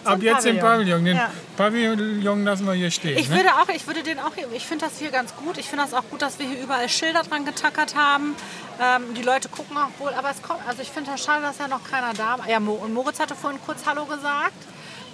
Ab 0.04 0.22
jetzt 0.22 0.44
Pavillon. 0.44 0.60
Pavillon. 0.60 1.04
Den 1.04 1.16
Ja. 1.16 1.30
Pavillon 1.56 2.44
lassen 2.44 2.64
wir 2.66 2.74
hier 2.74 2.90
stehen. 2.92 3.18
Ich 3.18 3.28
ne? 3.28 3.36
würde 3.36 3.50
auch, 3.54 3.68
ich 3.68 3.86
würde 3.86 4.02
den 4.02 4.18
auch, 4.20 4.30
ich 4.54 4.64
finde 4.64 4.86
das 4.86 4.98
hier 4.98 5.10
ganz 5.10 5.34
gut. 5.34 5.58
Ich 5.58 5.68
finde 5.68 5.84
das 5.84 5.92
auch 5.92 6.08
gut, 6.08 6.22
dass 6.22 6.38
wir 6.38 6.46
hier 6.46 6.62
überall 6.62 6.88
Schilder 6.88 7.22
dran 7.22 7.44
getackert 7.44 7.96
haben. 7.96 8.34
Ähm, 8.80 9.12
die 9.14 9.22
Leute 9.22 9.48
gucken 9.48 9.76
auch 9.76 9.90
wohl, 9.98 10.14
aber 10.14 10.30
es 10.30 10.40
kommt, 10.40 10.60
also 10.68 10.80
ich 10.80 10.90
finde 10.90 11.10
das 11.10 11.22
schade, 11.24 11.42
dass 11.42 11.58
ja 11.58 11.66
noch 11.68 11.82
keiner 11.84 12.14
da 12.14 12.38
war. 12.38 12.48
Ja, 12.48 12.60
Mo- 12.60 12.74
und 12.74 12.94
Moritz 12.94 13.18
hatte 13.20 13.34
vorhin 13.34 13.58
kurz 13.66 13.84
Hallo 13.84 14.04
gesagt. 14.06 14.54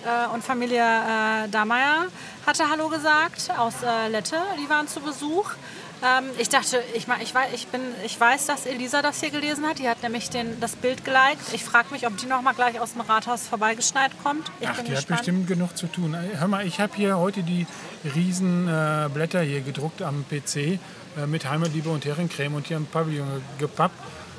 Äh, 0.04 0.34
und 0.34 0.42
Familie 0.42 0.82
äh, 0.82 1.48
Dameyer 1.48 2.06
hatte 2.46 2.68
Hallo 2.68 2.88
gesagt 2.88 3.50
aus 3.56 3.74
äh, 3.82 4.08
Lette, 4.08 4.36
die 4.58 4.68
waren 4.68 4.88
zu 4.88 5.00
Besuch. 5.00 5.52
Ähm, 6.02 6.24
ich 6.38 6.48
dachte, 6.48 6.82
ich, 6.94 7.06
mein, 7.06 7.20
ich, 7.20 7.32
weiß, 7.32 7.52
ich, 7.54 7.68
bin, 7.68 7.80
ich 8.04 8.18
weiß, 8.18 8.46
dass 8.46 8.66
Elisa 8.66 9.02
das 9.02 9.20
hier 9.20 9.30
gelesen 9.30 9.64
hat. 9.64 9.78
Die 9.78 9.88
hat 9.88 10.02
nämlich 10.02 10.30
den, 10.30 10.58
das 10.58 10.74
Bild 10.74 11.04
geliked. 11.04 11.52
Ich 11.52 11.64
frage 11.64 11.88
mich, 11.92 12.06
ob 12.06 12.16
die 12.16 12.26
noch 12.26 12.42
mal 12.42 12.54
gleich 12.54 12.80
aus 12.80 12.94
dem 12.94 13.02
Rathaus 13.02 13.46
vorbeigeschneit 13.46 14.10
kommt. 14.24 14.50
Ich 14.58 14.68
Ach, 14.68 14.74
die 14.74 14.80
hat 14.80 14.86
gespannt. 14.86 15.20
bestimmt 15.20 15.46
genug 15.46 15.76
zu 15.76 15.86
tun. 15.86 16.14
Äh, 16.14 16.38
Hör 16.38 16.48
mal, 16.48 16.66
ich 16.66 16.80
habe 16.80 16.92
hier 16.96 17.18
heute 17.18 17.44
die 17.44 17.66
riesen 18.16 18.66
äh, 18.66 19.08
Blätter 19.14 19.42
hier 19.42 19.60
gedruckt 19.60 20.02
am 20.02 20.24
PC 20.28 20.56
äh, 20.56 20.78
mit 21.26 21.48
Heimatliebe 21.48 21.88
und 21.88 22.04
Herrencreme 22.04 22.56
und 22.56 22.66
hier 22.66 22.78
im 22.78 22.86
Pavillon 22.86 23.40
gepappt. 23.58 23.94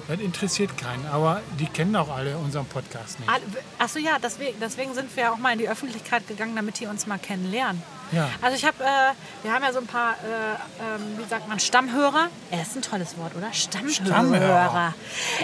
Das 0.08 0.20
interessiert 0.20 0.78
keinen, 0.78 1.06
aber 1.08 1.42
die 1.60 1.66
kennen 1.66 1.96
auch 1.96 2.10
alle 2.10 2.38
unseren 2.38 2.66
Podcast 2.66 3.20
nicht. 3.20 3.30
Achso, 3.80 4.00
ja, 4.00 4.18
deswegen, 4.22 4.60
deswegen 4.60 4.94
sind 4.94 5.16
wir 5.16 5.32
auch 5.32 5.38
mal 5.38 5.54
in 5.54 5.60
die 5.60 5.70
Öffentlichkeit 5.70 6.28
gegangen, 6.28 6.56
damit 6.56 6.80
die 6.80 6.88
uns 6.88 7.08
mal 7.08 7.18
kennenlernen. 7.18 7.82
Ja. 8.14 8.30
Also 8.42 8.56
ich 8.56 8.66
habe, 8.66 8.84
äh, 8.84 9.14
wir 9.44 9.54
haben 9.54 9.64
ja 9.64 9.74
so 9.74 9.80
ein 9.80 9.88
paar, 9.88 10.12
äh, 10.12 10.96
ähm, 10.96 11.18
wie 11.18 11.28
sagt 11.28 11.48
man, 11.48 11.60
Stammhörer. 11.60 12.28
Er 12.52 12.62
ist 12.62 12.76
ein 12.76 12.82
tolles 12.82 13.18
Wort, 13.18 13.36
oder? 13.36 13.52
Stammhörer. 13.54 13.94
Stammhörer. 13.94 14.94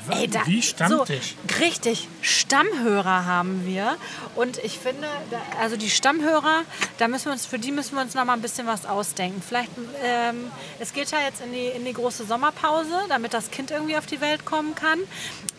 Ey, 0.10 0.28
da, 0.28 0.46
Wie 0.46 0.62
Stammtisch. 0.62 1.36
So, 1.48 1.64
richtig, 1.66 2.08
Stammhörer 2.22 3.26
haben 3.26 3.66
wir. 3.66 3.98
Und 4.36 4.58
ich 4.60 4.80
finde, 4.80 5.08
da, 5.32 5.38
also 5.62 5.78
die 5.78 5.90
Stammhörer, 5.90 6.62
da 6.98 7.08
müssen 7.08 7.26
wir 7.26 7.32
uns, 7.34 7.46
für 7.46 7.60
die 7.60 7.72
müssen 7.72 7.96
wir 7.96 8.02
uns 8.02 8.14
noch 8.14 8.26
mal 8.26 8.34
ein 8.34 8.42
bisschen 8.42 8.68
was 8.68 8.86
ausdenken. 8.86 9.42
Vielleicht, 9.46 9.72
ähm, 10.04 10.52
es 10.80 10.94
geht 10.94 11.12
ja 11.12 11.20
jetzt 11.20 11.42
in 11.42 11.52
die, 11.52 11.68
in 11.68 11.86
die 11.86 11.94
große 11.94 12.26
Sommerpause, 12.26 12.94
damit 13.10 13.34
das 13.34 13.52
Kind 13.52 13.72
irgendwie 13.72 13.98
auf 13.98 14.06
die 14.06 14.22
Welt 14.22 14.46
kommen 14.46 14.76
kann. 14.76 15.00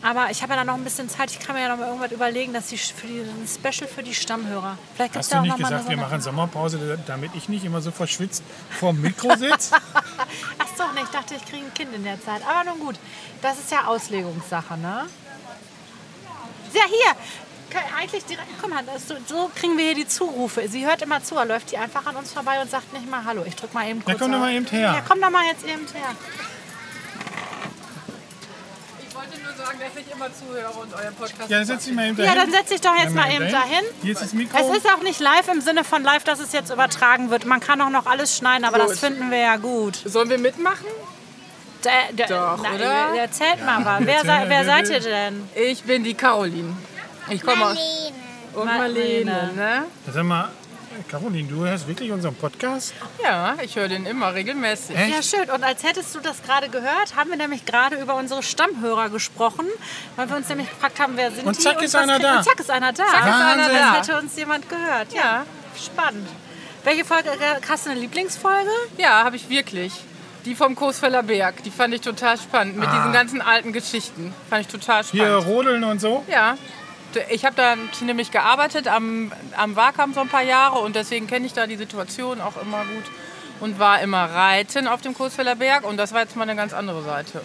Aber 0.01 0.31
ich 0.31 0.41
habe 0.41 0.53
ja 0.53 0.57
dann 0.57 0.67
noch 0.67 0.75
ein 0.75 0.83
bisschen 0.83 1.09
Zeit. 1.09 1.31
Ich 1.31 1.39
kann 1.39 1.55
mir 1.55 1.61
ja 1.63 1.69
noch 1.69 1.77
mal 1.77 1.87
irgendwas 1.87 2.11
überlegen, 2.11 2.53
dass 2.53 2.67
die 2.67 2.77
für 2.77 3.07
die, 3.07 3.19
ein 3.19 3.47
Special 3.47 3.87
für 3.87 4.01
die 4.03 4.15
Stammhörer. 4.15 4.77
Vielleicht 4.95 5.15
Hast 5.15 5.31
da 5.31 5.35
du 5.35 5.39
auch 5.39 5.43
nicht 5.43 5.51
noch 5.59 5.69
mal 5.69 5.69
gesagt, 5.69 5.89
wir 5.89 5.97
machen 5.97 6.21
Sommerpause, 6.21 6.99
damit 7.07 7.35
ich 7.35 7.49
nicht 7.49 7.65
immer 7.65 7.81
so 7.81 7.91
verschwitzt 7.91 8.43
vor 8.69 8.93
dem 8.93 9.01
Mikro 9.01 9.35
sitze? 9.35 9.75
Ach 10.57 10.67
so, 10.77 10.83
ne, 10.93 11.01
ich 11.03 11.09
dachte, 11.09 11.35
ich 11.35 11.45
kriege 11.45 11.65
ein 11.65 11.73
Kind 11.73 11.93
in 11.93 12.03
der 12.03 12.21
Zeit. 12.21 12.41
Aber 12.47 12.69
nun 12.69 12.79
gut, 12.79 12.95
das 13.41 13.59
ist 13.59 13.71
ja 13.71 13.85
Auslegungssache, 13.85 14.77
ne? 14.77 15.07
Ja, 16.73 16.83
hier. 16.87 17.15
Eigentlich 17.97 18.25
direkt, 18.25 18.47
guck 18.61 18.69
mal, 18.69 18.83
so, 18.97 19.15
so 19.25 19.49
kriegen 19.55 19.77
wir 19.77 19.85
hier 19.85 19.95
die 19.95 20.07
Zurufe. 20.07 20.67
Sie 20.67 20.85
hört 20.85 21.01
immer 21.01 21.23
zu, 21.23 21.35
läuft 21.35 21.71
die 21.71 21.77
einfach 21.77 22.05
an 22.05 22.17
uns 22.17 22.33
vorbei 22.33 22.61
und 22.61 22.69
sagt 22.69 22.91
nicht 22.91 23.09
mal 23.09 23.23
Hallo. 23.23 23.43
Ich 23.47 23.55
drück 23.55 23.73
mal 23.73 23.87
eben 23.87 24.03
kurz. 24.03 24.19
komm 24.19 24.31
doch 24.31 24.39
mal 24.39 24.51
eben 24.51 24.65
her. 24.65 24.93
Ja, 24.93 25.01
komm 25.07 25.21
doch 25.21 25.29
mal 25.29 25.45
jetzt 25.45 25.63
eben 25.63 25.87
her. 25.93 26.15
Ich 29.33 29.43
wollte 29.43 29.57
nur 29.57 29.65
sagen, 29.65 29.79
dass 29.79 30.03
ich 30.03 30.11
immer 30.11 30.27
zuhöre 30.33 30.71
und 30.81 30.93
euren 30.93 31.15
Podcast. 31.15 31.49
Ja, 31.49 31.63
setz 31.65 31.85
dich 31.85 31.93
mal 31.93 32.07
eben 32.09 32.17
Ja, 32.17 32.25
dahin. 32.25 32.39
dann 32.41 32.51
setz 32.51 32.69
dich 32.69 32.81
doch 32.81 32.93
jetzt 32.95 33.03
Ja, 33.05 33.09
mal 33.11 33.27
mal 33.27 33.33
eben 33.35 33.51
dahin. 33.51 33.71
dahin. 33.83 33.85
Hier 34.01 34.11
ist 34.13 34.21
das 34.21 34.33
Mikro. 34.33 34.57
Es 34.57 34.77
ist 34.77 34.85
auch 34.91 35.01
nicht 35.03 35.19
live 35.19 35.47
im 35.51 35.61
Sinne 35.61 35.83
von 35.83 36.03
live, 36.03 36.23
dass 36.23 36.39
es 36.39 36.51
jetzt 36.51 36.71
übertragen 36.71 37.29
wird. 37.29 37.45
Man 37.45 37.59
kann 37.59 37.79
auch 37.81 37.89
noch 37.89 38.05
alles 38.05 38.35
schneiden, 38.37 38.65
aber 38.65 38.79
Gut. 38.79 38.89
das 38.91 38.99
finden 38.99 39.31
wir 39.31 39.37
ja 39.39 39.55
gut. 39.57 39.95
Sollen 40.05 40.29
wir 40.29 40.37
mitmachen? 40.37 40.85
Der, 41.83 42.27
Doch, 42.27 42.59
na, 42.61 42.75
oder? 42.75 43.19
Erzählt 43.19 43.65
mal 43.65 43.83
was. 43.83 44.05
Wer, 44.05 44.21
sei, 44.23 44.43
wer 44.47 44.65
seid 44.65 44.89
ihr 44.89 44.99
denn? 44.99 45.49
Ich 45.55 45.81
bin 45.83 46.03
die 46.03 46.13
Caroline. 46.13 46.75
Ich 47.29 47.41
komme 47.41 47.65
aus. 47.65 47.77
Und 48.53 48.65
Marlene, 48.65 49.31
Marlene. 49.31 49.53
ne? 49.55 49.83
Sag 50.13 50.23
mal, 50.25 50.49
Caroline, 51.09 51.47
du 51.49 51.65
hörst 51.65 51.87
wirklich 51.87 52.11
unseren 52.11 52.35
Podcast? 52.35 52.93
Ja, 53.23 53.55
ich 53.63 53.75
höre 53.75 53.87
den 53.87 54.05
immer 54.05 54.33
regelmäßig. 54.33 54.95
Echt? 54.97 55.15
Ja, 55.15 55.21
schön. 55.39 55.49
Und 55.49 55.63
als 55.63 55.83
hättest 55.83 56.13
du 56.15 56.19
das 56.19 56.41
gerade 56.43 56.69
gehört, 56.69 57.15
haben 57.15 57.29
wir 57.29 57.37
nämlich 57.37 57.65
gerade 57.65 57.95
über 57.97 58.15
unsere 58.15 58.43
Stammhörer 58.43 59.09
gesprochen, 59.09 59.65
weil 60.15 60.29
wir 60.29 60.35
uns 60.37 60.49
nämlich 60.49 60.69
gefragt 60.69 60.99
haben, 60.99 61.13
wer 61.15 61.31
sind 61.31 61.45
Und 61.47 61.57
die? 61.57 61.61
zack 61.61 61.81
ist 61.81 61.93
was 61.93 62.01
einer 62.03 62.19
da. 62.19 62.37
Und 62.37 62.43
zack 62.43 62.59
ist 62.59 62.69
einer 62.71 62.93
da. 62.93 63.05
Zack 63.05 63.25
ist 63.27 63.33
einer 63.33 63.63
Als 63.63 63.71
da. 63.71 63.93
hätte 64.13 64.17
uns 64.23 64.35
jemand 64.35 64.69
gehört. 64.69 65.13
Ja. 65.13 65.21
Ja. 65.21 65.45
Spannend. 65.83 66.27
Welche 66.83 67.05
Folge? 67.05 67.29
äh, 67.29 67.61
Hast 67.69 67.85
du 67.85 67.91
eine 67.91 67.99
Lieblingsfolge? 67.99 68.69
Ja, 68.97 69.23
habe 69.23 69.35
ich 69.35 69.49
wirklich. 69.49 69.93
Die 70.45 70.55
vom 70.55 70.75
Coesfeller 70.75 71.21
Berg, 71.23 71.61
die 71.63 71.69
fand 71.69 71.93
ich 71.93 72.01
total 72.01 72.35
spannend. 72.37 72.75
Mit 72.77 72.91
diesen 72.91 73.13
ganzen 73.13 73.41
alten 73.41 73.71
Geschichten. 73.73 74.33
Fand 74.49 74.61
ich 74.61 74.67
total 74.67 75.03
Hier 75.03 75.25
spannend. 75.27 75.45
rodeln 75.47 75.83
und 75.83 76.01
so? 76.01 76.25
Ja. 76.27 76.57
Ich 77.29 77.45
habe 77.45 77.55
da 77.55 77.75
nämlich 78.03 78.31
gearbeitet 78.31 78.87
am, 78.87 79.31
am 79.57 79.75
Wahlkampf 79.75 80.15
so 80.15 80.21
ein 80.21 80.27
paar 80.29 80.43
Jahre 80.43 80.79
und 80.79 80.95
deswegen 80.95 81.27
kenne 81.27 81.45
ich 81.45 81.53
da 81.53 81.67
die 81.67 81.75
Situation 81.77 82.41
auch 82.41 82.61
immer 82.61 82.79
gut. 82.85 83.03
Und 83.59 83.77
war 83.77 84.01
immer 84.01 84.25
reiten 84.25 84.87
auf 84.87 85.01
dem 85.01 85.13
Coesfeller 85.13 85.55
Berg 85.55 85.87
und 85.87 85.97
das 85.97 86.13
war 86.13 86.21
jetzt 86.21 86.35
mal 86.35 86.43
eine 86.43 86.55
ganz 86.55 86.73
andere 86.73 87.03
Seite. 87.03 87.41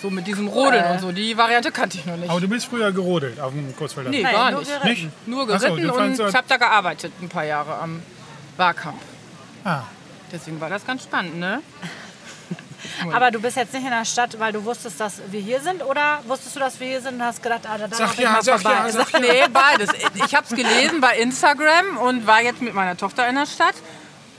So 0.00 0.08
mit 0.08 0.26
diesem 0.26 0.48
Rodeln 0.48 0.84
und 0.92 1.00
so, 1.00 1.12
die 1.12 1.36
Variante 1.36 1.70
kannte 1.70 1.98
ich 1.98 2.06
noch 2.06 2.16
nicht. 2.16 2.30
Aber 2.30 2.40
du 2.40 2.48
bist 2.48 2.66
früher 2.66 2.92
gerodelt 2.92 3.38
auf 3.40 3.52
dem 3.52 3.76
Kurzfelder. 3.76 4.08
Nee, 4.10 4.22
Nein, 4.22 4.32
gar 4.32 4.50
nur 4.52 4.60
nicht. 4.60 4.70
geritten. 4.70 4.88
Nicht? 5.04 5.28
Nur 5.28 5.40
so, 5.40 5.46
geritten 5.46 5.88
du 5.88 5.94
und 5.94 6.18
ich 6.18 6.34
habe 6.34 6.48
da 6.48 6.56
gearbeitet 6.56 7.12
ein 7.20 7.28
paar 7.28 7.44
Jahre 7.44 7.76
am 7.78 8.02
Wahlkampf. 8.56 9.02
Ah, 9.64 9.82
Deswegen 10.32 10.60
war 10.60 10.68
das 10.68 10.86
ganz 10.86 11.04
spannend, 11.04 11.38
ne? 11.38 11.60
Aber 13.12 13.30
du 13.30 13.40
bist 13.40 13.56
jetzt 13.56 13.72
nicht 13.74 13.84
in 13.84 13.90
der 13.90 14.04
Stadt, 14.04 14.38
weil 14.38 14.52
du 14.52 14.64
wusstest, 14.64 15.00
dass 15.00 15.20
wir 15.30 15.40
hier 15.40 15.60
sind? 15.60 15.84
Oder 15.84 16.20
wusstest 16.26 16.56
du, 16.56 16.60
dass 16.60 16.78
wir 16.80 16.86
hier 16.86 17.00
sind 17.00 17.14
und 17.16 17.22
hast 17.24 17.42
gedacht, 17.42 17.60
ah, 17.68 17.78
da 17.78 17.88
darf 17.88 18.12
ich 18.14 18.18
ja, 18.20 18.30
mal 18.32 18.42
sag 18.42 18.60
vorbei? 18.60 18.76
ja, 18.86 18.90
sag 18.90 19.12
ja. 19.12 19.18
Nee, 19.20 19.42
beides. 19.52 19.90
Ich 20.14 20.34
habe 20.34 20.44
es 20.48 20.54
gelesen 20.54 21.00
bei 21.00 21.16
Instagram 21.18 21.96
und 22.00 22.26
war 22.26 22.40
jetzt 22.42 22.62
mit 22.62 22.74
meiner 22.74 22.96
Tochter 22.96 23.28
in 23.28 23.34
der 23.36 23.46
Stadt 23.46 23.74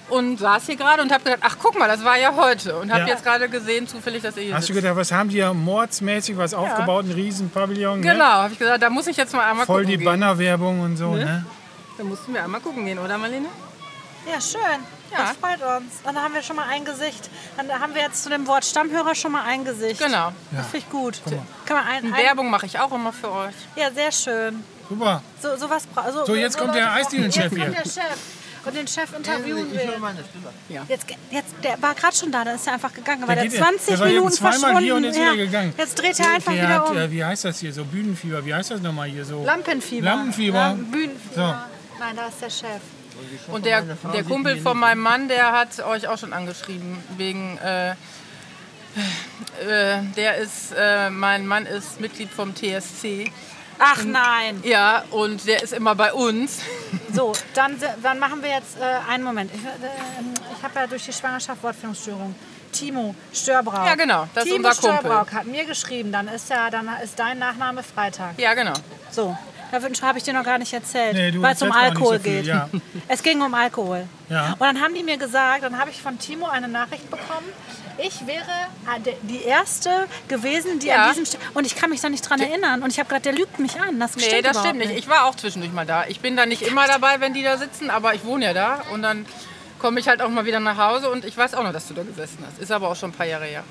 und 0.10 0.39
saß 0.39 0.65
hier 0.65 0.75
gerade 0.75 1.01
und 1.03 1.12
habe 1.12 1.24
gedacht, 1.24 1.41
ach 1.43 1.58
guck 1.62 1.77
mal, 1.77 1.88
das 1.88 2.03
war 2.03 2.17
ja 2.17 2.34
heute. 2.36 2.77
Und 2.77 2.89
habe 2.91 3.01
Ja. 3.01 3.08
jetzt 3.10 3.24
gerade 3.24 3.48
gesehen, 3.48 3.88
zufällig, 3.88 4.24
dass 4.24 4.36
ihr 4.38 4.43
hier 4.43 4.55
Hast 4.55 4.67
du 4.67 4.74
sitzt. 4.74 4.84
gedacht, 4.84 4.98
was 4.98 5.12
haben 5.12 5.29
die 5.29 5.38
ja 5.38 5.53
mordsmäßig 5.53 6.36
was 6.38 6.53
aufgebaut, 6.55 7.05
ein 7.05 7.12
Riesenpavillon, 7.12 8.00
ne? 8.00 8.12
Genau, 8.13 8.25
habe 8.25 8.53
ich 8.53 8.58
gesagt, 8.60 8.81
da 8.81 8.89
muss 8.89 9.05
ich 9.08 9.17
jetzt 9.17 9.34
mal 9.34 9.48
einmal 9.50 9.65
Voll 9.67 9.81
gucken 9.84 9.91
die 9.91 9.98
gehen. 9.98 10.05
Bannerwerbung 10.05 10.79
und 10.81 10.98
so, 10.98 11.13
ne? 11.13 11.46
Da 11.98 12.03
mussten 12.03 12.34
wir 12.34 12.43
einmal 12.43 12.62
gucken 12.62 12.86
gehen, 12.86 12.98
oder 12.98 13.17
Marlene? 13.17 13.50
Ja, 14.25 14.41
schön. 14.41 14.60
Ja. 15.12 15.18
Das 15.20 15.38
freut 15.38 15.62
uns. 15.78 15.94
Und 16.04 16.16
dann 16.16 16.24
haben 16.24 16.34
wir 16.34 16.42
schon 16.44 16.56
mal 16.56 16.68
ein 16.70 16.86
Gesicht. 16.86 17.30
Dann 17.58 17.70
haben 17.80 17.94
wir 17.96 18.01
jetzt 18.04 18.24
zu 18.24 18.30
dem 18.30 18.46
Wort 18.48 18.63
Stammhörer 18.66 19.16
schon 19.16 19.32
mal 19.32 19.44
ein 19.44 19.66
Gesicht. 19.66 20.00
Genau. 20.00 20.32
Das 20.51 20.66
finde 20.68 20.78
ich 20.78 20.89
gut. 20.89 21.22
Kann 21.66 21.78
man 21.78 21.86
ein, 21.88 22.13
ein, 22.13 22.18
Werbung 22.24 22.50
mache 22.50 22.66
ich 22.66 22.80
auch 22.80 22.92
immer 22.92 23.12
für 23.13 23.32
euch. 23.32 23.54
ja, 23.75 23.92
sehr 23.92 24.12
schön. 24.12 24.63
Super. 24.88 25.22
So, 25.42 25.56
sowas 25.58 25.86
bra- 25.88 26.12
so, 26.12 26.25
So, 26.25 26.36
jetzt 26.36 26.58
kommt 26.58 26.74
der 26.75 26.92
Eisdielenchef 26.94 27.44
Jetzt 27.46 27.56
hier. 27.56 27.66
kommt 27.66 27.78
der 27.78 27.84
Chef. 27.89 28.18
Und 28.66 28.75
den 28.75 28.88
Chef 28.88 29.16
interviewen 29.16 29.68
Ich 29.68 29.80
will. 29.80 29.89
Stimme. 29.89 30.84
Jetzt, 30.89 31.06
jetzt, 31.32 31.48
der 31.63 31.82
war 31.82 31.96
gerade 31.96 32.13
schon 32.16 32.30
da, 32.32 32.44
dann 32.44 32.56
ist 32.56 32.68
er 32.68 32.74
einfach 32.74 32.94
gegangen. 32.94 33.22
Weil 33.25 33.36
Der 33.36 33.46
der, 33.46 33.51
geht- 33.51 33.60
20 33.62 33.88
der 33.88 34.00
war 34.00 34.08
Minuten 34.08 34.32
zweimal 34.34 34.51
verschwunden. 34.60 34.84
hier 34.84 34.96
und 34.96 35.04
ist 35.06 35.16
wieder 35.16 35.38
gegangen. 35.38 35.74
Jetzt 35.78 35.96
dreht 36.00 36.20
er 36.20 36.32
einfach 36.34 36.51
Der 36.51 36.63
wieder 36.63 36.74
hat, 36.75 36.89
um. 36.89 36.98
äh, 36.98 37.10
wie 37.12 37.24
heißt 37.24 37.46
das 37.46 37.60
hier, 37.60 37.72
so 37.72 37.86
Bühnenfieber, 37.86 38.46
wie 38.46 38.54
heißt 38.54 38.72
das 38.72 38.82
nochmal 38.82 39.08
hier 39.08 39.24
so? 39.24 39.46
Lampenfieber. 39.46 40.06
Lampenfieber. 40.06 40.58
Lam- 40.60 40.92
Bühnenfieber. 40.92 41.36
So. 41.36 41.42
Nein, 42.00 42.16
da 42.18 42.28
ist 42.28 42.42
der 42.42 42.50
Chef. 42.50 42.82
Und 43.48 43.66
der, 43.66 43.82
der 43.82 44.24
Kumpel 44.24 44.58
von 44.58 44.78
meinem 44.78 45.02
Mann, 45.02 45.28
der 45.28 45.52
hat 45.52 45.80
euch 45.80 46.08
auch 46.08 46.18
schon 46.18 46.34
angeschrieben, 46.34 46.98
wegen, 47.18 47.58
äh, 47.58 47.92
äh, 47.92 47.96
der 50.16 50.38
ist, 50.38 50.74
äh, 50.78 51.10
mein 51.10 51.46
Mann 51.48 51.66
ist 51.66 52.00
Mitglied 52.00 52.30
vom 52.30 52.54
TSC. 52.56 53.32
Ach 53.80 54.04
nein. 54.04 54.62
Ja, 54.64 55.04
und 55.12 55.48
der 55.48 55.64
ist 55.64 55.74
immer 55.74 55.96
bei 55.96 56.14
uns. 56.14 56.60
So, 57.12 57.34
dann, 57.56 57.76
dann 58.04 58.20
machen 58.20 58.44
wir 58.44 58.52
jetzt 58.52 58.78
äh, 58.80 59.12
einen 59.12 59.24
Moment. 59.24 59.50
Ich, 59.52 59.66
äh, 59.66 59.70
ich 60.56 60.64
habe 60.64 60.76
ja 60.76 60.86
durch 60.86 61.06
die 61.06 61.12
Schwangerschaft 61.12 61.64
Wortfindungsstörung. 61.64 62.36
Timo 62.72 63.16
Störbrauch. 63.34 63.86
Ja, 63.86 63.96
genau, 63.96 64.28
das 64.36 64.46
ist 64.46 64.52
Timo 64.54 64.68
unser 64.68 64.80
Kumpel. 64.80 65.00
Störbrauch 65.00 65.32
hat 65.32 65.46
mir 65.48 65.66
geschrieben, 65.66 66.12
dann 66.12 66.28
ist, 66.28 66.50
ja, 66.50 66.70
dann 66.70 66.88
ist 67.04 67.18
dein 67.18 67.40
Nachname 67.40 67.82
Freitag. 67.82 68.38
Ja, 68.38 68.54
genau. 68.54 68.74
So, 69.10 69.36
da 69.72 70.08
habe 70.08 70.18
ich 70.18 70.24
dir 70.24 70.34
noch 70.34 70.44
gar 70.44 70.58
nicht 70.58 70.74
erzählt, 70.74 71.14
Nee, 71.16 71.32
du 71.32 71.42
weil 71.42 71.54
es 71.54 71.62
um 71.62 71.72
Alkohol 71.72 72.18
so 72.18 72.24
viel, 72.24 72.38
geht. 72.38 72.46
ja. 72.46 72.70
Es 73.08 73.22
ging 73.24 73.42
um 73.42 73.54
Alkohol. 73.54 74.06
Ja. 74.30 74.54
Und 74.54 74.62
dann 74.62 74.82
haben 74.82 74.94
die 74.96 75.04
mir 75.04 75.18
gesagt, 75.18 75.64
dann 75.64 75.78
habe 75.80 75.90
ich 75.92 76.02
von 76.02 76.18
Timo 76.20 76.48
eine 76.48 76.68
Nachricht 76.68 77.10
bekommen, 77.10 77.48
ich 78.02 78.26
wäre 78.26 78.40
äh, 79.06 79.12
die 79.24 79.44
Erste 79.44 80.08
gewesen, 80.30 80.80
die 80.80 80.88
Ja. 80.88 81.04
an 81.08 81.10
diesem... 81.10 81.26
St 81.26 81.38
und 81.54 81.66
ich 81.68 81.76
kann 81.76 81.90
mich 81.90 82.00
da 82.00 82.08
nicht 82.10 82.22
dran 82.30 82.40
erinnern. 82.40 82.82
Und 82.82 82.92
ich 82.94 83.00
habe 83.00 83.10
gedacht, 83.10 83.26
der 83.26 83.34
lügt 83.34 83.60
mich 83.60 83.80
an. 83.80 84.00
Das 84.00 84.16
Nee, 84.16 84.24
stimmt 84.24 84.46
das 84.46 84.60
stimmt 84.60 84.80
nicht. 84.80 84.92
Ich 84.92 85.10
war 85.10 85.26
auch 85.26 85.36
zwischendurch 85.36 85.74
mal 85.74 85.86
da. 85.86 86.06
Ich 86.08 86.22
bin 86.22 86.38
da 86.38 86.46
nicht 86.46 86.62
immer 86.62 86.88
dabei, 86.88 87.20
wenn 87.20 87.34
die 87.34 87.44
da 87.44 87.58
sitzen, 87.58 87.90
aber 87.90 88.14
ich 88.14 88.24
wohne 88.24 88.46
ja 88.46 88.54
da. 88.54 88.84
Und 88.94 89.02
dann 89.02 89.26
komme 89.80 90.00
ich 90.00 90.08
halt 90.08 90.22
auch 90.22 90.30
mal 90.30 90.46
wieder 90.46 90.60
nach 90.62 90.78
Hause 90.78 91.10
und 91.10 91.26
ich 91.26 91.38
weiß 91.38 91.54
auch 91.56 91.64
noch, 91.64 91.74
dass 91.74 91.88
du 91.90 91.94
da 91.94 92.04
gesessen 92.04 92.38
hast. 92.48 92.60
Ist 92.60 92.72
aber 92.72 92.88
auch 92.90 92.96
schon 92.96 93.10
ein 93.10 93.14
paar 93.14 93.26
Jahre 93.26 93.46
her. 93.46 93.64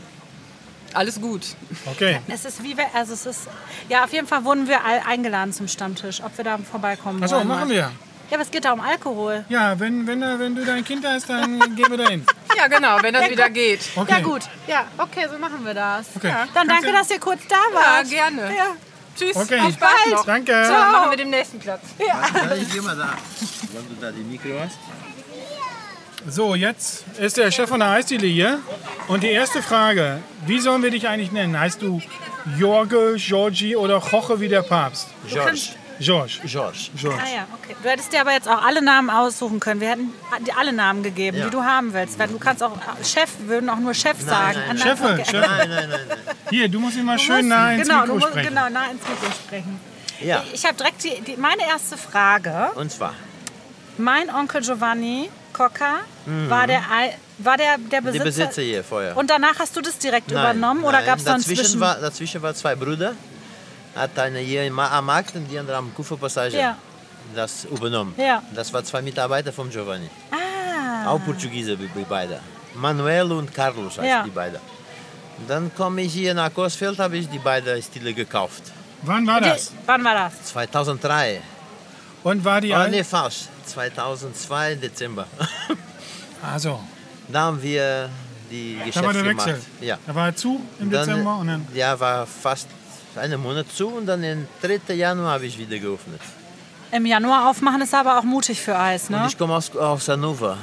Alles 0.94 1.20
gut. 1.20 1.42
Okay. 1.86 2.20
Es 2.28 2.44
ist 2.44 2.62
wie 2.64 2.76
wir, 2.76 2.86
also 2.94 3.12
es 3.12 3.26
ist, 3.26 3.40
ja, 3.88 4.04
auf 4.04 4.12
jeden 4.12 4.26
Fall 4.26 4.44
wurden 4.44 4.68
wir 4.68 4.84
all 4.84 5.00
eingeladen 5.06 5.52
zum 5.52 5.68
Stammtisch, 5.68 6.22
ob 6.22 6.36
wir 6.36 6.44
da 6.44 6.58
vorbeikommen 6.58 7.22
Achso, 7.22 7.36
wollen. 7.36 7.48
machen 7.48 7.68
wir. 7.70 7.76
Ja, 8.30 8.34
aber 8.36 8.42
es 8.42 8.50
geht 8.50 8.64
da 8.64 8.72
um 8.72 8.80
Alkohol. 8.80 9.44
Ja, 9.48 9.78
wenn, 9.80 10.06
wenn, 10.06 10.20
wenn 10.20 10.54
du 10.54 10.64
dein 10.64 10.84
Kind 10.84 11.06
hast, 11.06 11.30
dann 11.30 11.58
gehen 11.76 11.90
wir 11.90 11.96
dahin. 11.96 12.26
Ja, 12.56 12.66
genau, 12.66 12.98
wenn 13.02 13.14
das 13.14 13.30
wieder 13.30 13.48
geht. 13.48 13.80
Okay. 13.96 14.12
Ja, 14.12 14.20
gut. 14.20 14.42
Ja, 14.66 14.84
okay, 14.98 15.26
so 15.30 15.38
machen 15.38 15.64
wir 15.64 15.72
das. 15.74 16.06
Okay. 16.14 16.28
Dann 16.52 16.66
Kannst 16.68 16.70
danke, 16.84 16.92
dass 16.92 17.10
ihr 17.10 17.20
kurz 17.20 17.40
da 17.48 17.56
Ja, 17.72 17.74
wart. 17.80 18.10
gerne. 18.10 18.54
Ja. 18.54 18.66
Tschüss. 19.16 19.34
Okay. 19.36 19.60
Spaß 19.72 19.90
noch. 20.10 20.24
Danke. 20.26 20.52
Dann 20.52 20.92
machen 20.92 21.10
wir 21.10 21.16
den 21.16 21.30
nächsten 21.30 21.58
Platz. 21.58 21.80
Ja, 21.98 22.52
ich 22.54 22.70
geh 22.72 22.80
mal 22.80 22.96
da. 22.96 23.14
Wenn 23.72 23.88
du 23.88 23.94
da 24.00 24.10
die 24.12 24.22
Mikro 24.22 24.60
hast. 24.62 24.76
So, 26.26 26.54
jetzt 26.54 27.04
ist 27.18 27.36
der 27.36 27.50
Chef 27.50 27.68
von 27.68 27.80
der 27.80 27.90
Eisdiele 27.90 28.26
hier. 28.26 28.58
Und 29.06 29.22
die 29.22 29.28
erste 29.30 29.62
Frage, 29.62 30.18
wie 30.46 30.58
sollen 30.58 30.82
wir 30.82 30.90
dich 30.90 31.08
eigentlich 31.08 31.32
nennen? 31.32 31.58
Heißt 31.58 31.80
du 31.80 32.00
Jorge, 32.58 33.14
Georgi 33.16 33.76
oder 33.76 34.02
Jorge 34.10 34.40
wie 34.40 34.48
der 34.48 34.62
Papst? 34.62 35.08
George. 35.28 35.60
George. 36.00 36.38
George. 36.44 36.90
George. 36.96 37.18
Ah 37.20 37.34
ja, 37.34 37.46
okay. 37.60 37.74
Du 37.82 37.88
hättest 37.88 38.12
dir 38.12 38.20
aber 38.20 38.32
jetzt 38.32 38.48
auch 38.48 38.62
alle 38.64 38.82
Namen 38.82 39.10
aussuchen 39.10 39.58
können. 39.58 39.80
Wir 39.80 39.88
hätten 39.90 40.12
dir 40.46 40.56
alle 40.56 40.72
Namen 40.72 41.02
gegeben, 41.02 41.38
Ja. 41.38 41.44
die 41.46 41.50
du 41.50 41.62
haben 41.64 41.92
willst. 41.92 42.18
Weil 42.18 42.28
du 42.28 42.38
kannst 42.38 42.62
auch 42.62 42.76
Chef, 43.02 43.30
würden 43.46 43.68
auch 43.68 43.78
nur 43.78 43.94
Chef 43.94 44.20
sagen. 44.20 44.58
nein. 44.68 44.78
Chefe, 44.78 45.04
Okay. 45.04 45.24
Chefe. 45.24 45.40
Nein, 45.40 45.68
nein, 45.70 45.88
nein, 45.88 46.00
nein. 46.08 46.18
Hier, 46.50 46.68
du 46.68 46.78
musst 46.78 46.96
immer 46.96 47.16
Du 47.16 47.22
schön 47.22 47.36
musst- 47.36 47.48
nah 47.48 47.72
ins 47.72 47.82
genau, 47.88 48.00
Mikro 48.02 48.06
du 48.06 48.14
musst, 48.20 48.28
sprechen. 48.28 48.48
Genau, 48.48 48.68
nah 48.68 48.84
ins 48.90 49.00
Mikro 49.08 49.32
sprechen. 49.44 49.80
Ja, 50.20 50.44
Ich 50.52 50.64
habe 50.64 50.76
direkt 50.76 51.02
die, 51.04 51.20
die, 51.20 51.36
meine 51.36 51.62
erste 51.66 51.96
Frage. 51.96 52.70
und 52.76 52.92
zwar. 52.92 53.14
Mein 53.96 54.30
Onkel 54.32 54.60
Giovanni 54.62 55.28
Coca 55.58 55.96
war, 56.48 56.66
der, 56.68 56.80
war 57.38 57.56
der, 57.56 57.76
der 57.78 58.00
Die 58.00 58.06
Besitzer. 58.06 58.24
Besitzer 58.24 58.62
hier 58.62 58.84
vorher. 58.84 59.16
Und 59.16 59.28
danach 59.28 59.58
hast 59.58 59.74
du 59.76 59.80
das 59.80 59.98
direkt 59.98 60.30
Nein, 60.30 60.38
übernommen 60.40 60.84
oder 60.84 60.98
nein. 60.98 61.06
gab 61.06 61.18
es 61.18 61.24
noch 61.24 61.34
dazwischen 61.34 61.80
war, 61.80 61.96
dazwischen 62.00 62.40
waren 62.42 62.54
zwei 62.54 62.74
Brüder. 62.76 63.14
Hat 63.96 64.16
eine 64.18 64.38
hier 64.38 64.62
am 64.72 65.06
Markt 65.06 65.34
und 65.34 65.48
die 65.50 65.58
andere 65.58 65.76
am 65.76 65.92
Kuferpassage 65.94 66.56
Ja. 66.58 66.76
das 67.34 67.64
übernommen. 67.64 68.14
Ja. 68.16 68.42
Das 68.54 68.72
waren 68.72 68.84
zwei 68.84 69.02
Mitarbeiter 69.02 69.52
von 69.52 69.68
Giovanni. 69.70 70.08
Ah, 70.30 71.10
Auch 71.10 71.20
Portugiese, 71.24 71.78
wie 71.78 71.90
wie 71.94 72.04
beide. 72.08 72.40
Manuel 72.74 73.32
und 73.32 73.52
Carlos 73.52 73.98
heißt 73.98 74.08
Ja. 74.08 74.22
die 74.22 74.30
beiden. 74.30 74.60
Dann 75.48 75.70
komme 75.74 76.02
ich 76.02 76.12
hier 76.12 76.34
nach 76.34 76.52
Coesfeld, 76.54 76.98
habe 76.98 77.16
ich 77.16 77.28
die 77.28 77.38
beiden 77.40 77.82
Stile 77.82 78.12
gekauft. 78.14 78.62
Wann 79.02 79.26
war 79.26 79.40
die, 79.40 79.48
das? 79.50 79.72
wann 79.86 80.04
war 80.04 80.14
das? 80.14 80.44
2003. 80.52 81.40
Und 82.24 82.44
war 82.44 82.60
die 82.60 82.72
Oh, 82.72 82.86
nee, 82.88 83.04
falsch. 83.04 83.44
2002 83.68 84.76
Dezember. 84.76 85.26
Also, 86.40 86.80
Da 87.28 87.40
haben 87.42 87.60
wir 87.62 88.08
die 88.50 88.76
da 88.78 88.84
Geschäfte 88.86 89.06
war 89.06 89.12
der 89.12 89.22
gemacht. 89.24 89.46
Wechsel. 89.48 89.62
Ja. 89.80 89.98
Da 90.06 90.14
war 90.14 90.26
er 90.28 90.36
zu 90.36 90.60
im 90.78 90.90
Dann, 90.90 91.06
Dezember 91.06 91.36
und 91.38 91.48
dann. 91.48 91.66
Ja, 91.74 91.98
war 91.98 92.26
fast 92.26 92.68
einen 93.16 93.42
Monat 93.42 93.66
zu 93.74 93.88
und 93.88 94.06
dann 94.06 94.22
im 94.22 94.46
3. 94.62 94.94
Januar 94.94 95.32
habe 95.32 95.46
ich 95.46 95.58
wieder 95.58 95.78
geöffnet. 95.78 96.20
Im 96.92 97.04
Januar 97.04 97.50
aufmachen 97.50 97.82
ist 97.82 97.92
aber 97.92 98.18
auch 98.18 98.22
mutig 98.22 98.60
für 98.62 98.78
Eis, 98.78 99.10
ne? 99.10 99.20
Und 99.20 99.26
ich 99.26 99.36
komme 99.36 99.54
aus, 99.56 99.74
aus 99.76 100.08
Hannover. 100.08 100.56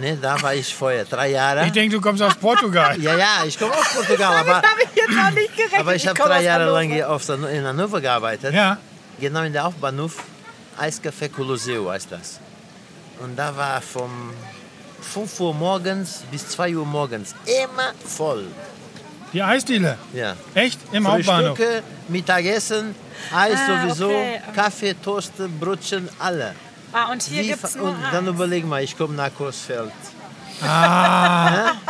Ne, 0.00 0.16
da 0.20 0.40
war 0.40 0.54
ich 0.54 0.74
vorher, 0.74 1.04
drei 1.04 1.28
Jahre. 1.32 1.66
Ich 1.66 1.72
denke, 1.72 1.94
du 1.94 2.00
kommst 2.00 2.22
aus 2.22 2.34
Portugal. 2.34 2.98
ja, 3.00 3.14
ja, 3.14 3.44
ich 3.46 3.58
komme 3.58 3.74
aus 3.74 3.92
Portugal, 3.94 4.34
aber, 4.38 4.56
habe 4.56 4.66
ich 4.82 4.96
jetzt 4.96 5.10
auch 5.10 5.30
nicht 5.30 5.54
gerechnet. 5.54 5.80
aber 5.80 5.94
ich 5.94 6.06
habe 6.08 6.18
drei 6.18 6.42
Jahre 6.42 6.72
lang 6.72 6.88
hier 6.88 7.10
auf, 7.10 7.22
Hanno- 7.28 7.46
in 7.48 7.62
Hannover 7.64 8.00
gearbeitet. 8.00 8.54
Ja. 8.54 8.78
Genau 9.20 9.42
in 9.42 9.52
der 9.52 9.66
Aufbahnhof. 9.66 10.24
Eiscafé 10.78 11.28
Colosseo 11.28 11.90
heißt 11.90 12.10
das. 12.10 12.40
Und 13.20 13.36
da 13.36 13.54
war 13.56 13.80
vom 13.80 14.10
5 15.00 15.40
Uhr 15.40 15.54
morgens 15.54 16.22
bis 16.30 16.48
2 16.48 16.76
Uhr 16.76 16.86
morgens 16.86 17.34
immer 17.64 17.92
voll. 18.04 18.46
Die 19.32 19.42
Eisdiele? 19.42 19.96
Ja. 20.12 20.36
Echt? 20.54 20.78
Im 20.92 21.06
Hauptbahnhof? 21.10 21.56
Frühstücke, 21.56 21.82
Mittagessen, 22.08 22.94
Eis 23.34 23.58
Ah, 23.66 23.82
sowieso, 23.82 24.08
okay. 24.08 24.40
Kaffee, 24.54 24.94
Toast, 24.94 25.32
Brötchen, 25.58 26.08
alle. 26.18 26.54
Ah, 26.92 27.10
und 27.10 27.22
hier 27.22 27.42
Wie 27.42 27.48
gibt 27.48 27.64
es 27.64 27.74
nur 27.74 27.88
und 27.88 27.96
dann 28.12 28.26
überleg 28.26 28.66
mal, 28.66 28.82
ich 28.82 28.96
komme 28.96 29.14
nach 29.14 29.30
Coesfeld. 29.34 29.92
Ah, 30.62 31.72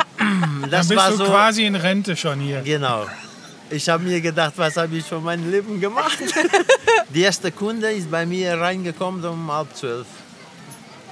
Das 0.70 0.70
dann 0.70 0.88
bist 0.88 0.96
war 0.96 1.10
du 1.10 1.16
so, 1.16 1.24
quasi 1.24 1.64
in 1.64 1.74
Rente 1.74 2.16
schon 2.16 2.38
hier. 2.38 2.60
Genau. 2.62 3.06
Ich 3.72 3.88
habe 3.88 4.04
mir 4.04 4.20
gedacht, 4.20 4.52
was 4.56 4.76
habe 4.76 4.94
ich 4.94 5.04
von 5.06 5.24
meinem 5.24 5.50
Leben 5.50 5.80
gemacht? 5.80 6.18
Der 7.08 7.22
erste 7.22 7.50
Kunde 7.50 7.90
ist 7.90 8.10
bei 8.10 8.26
mir 8.26 8.60
reingekommen 8.60 9.24
um 9.24 9.50
halb 9.50 9.74
zwölf. 9.74 10.06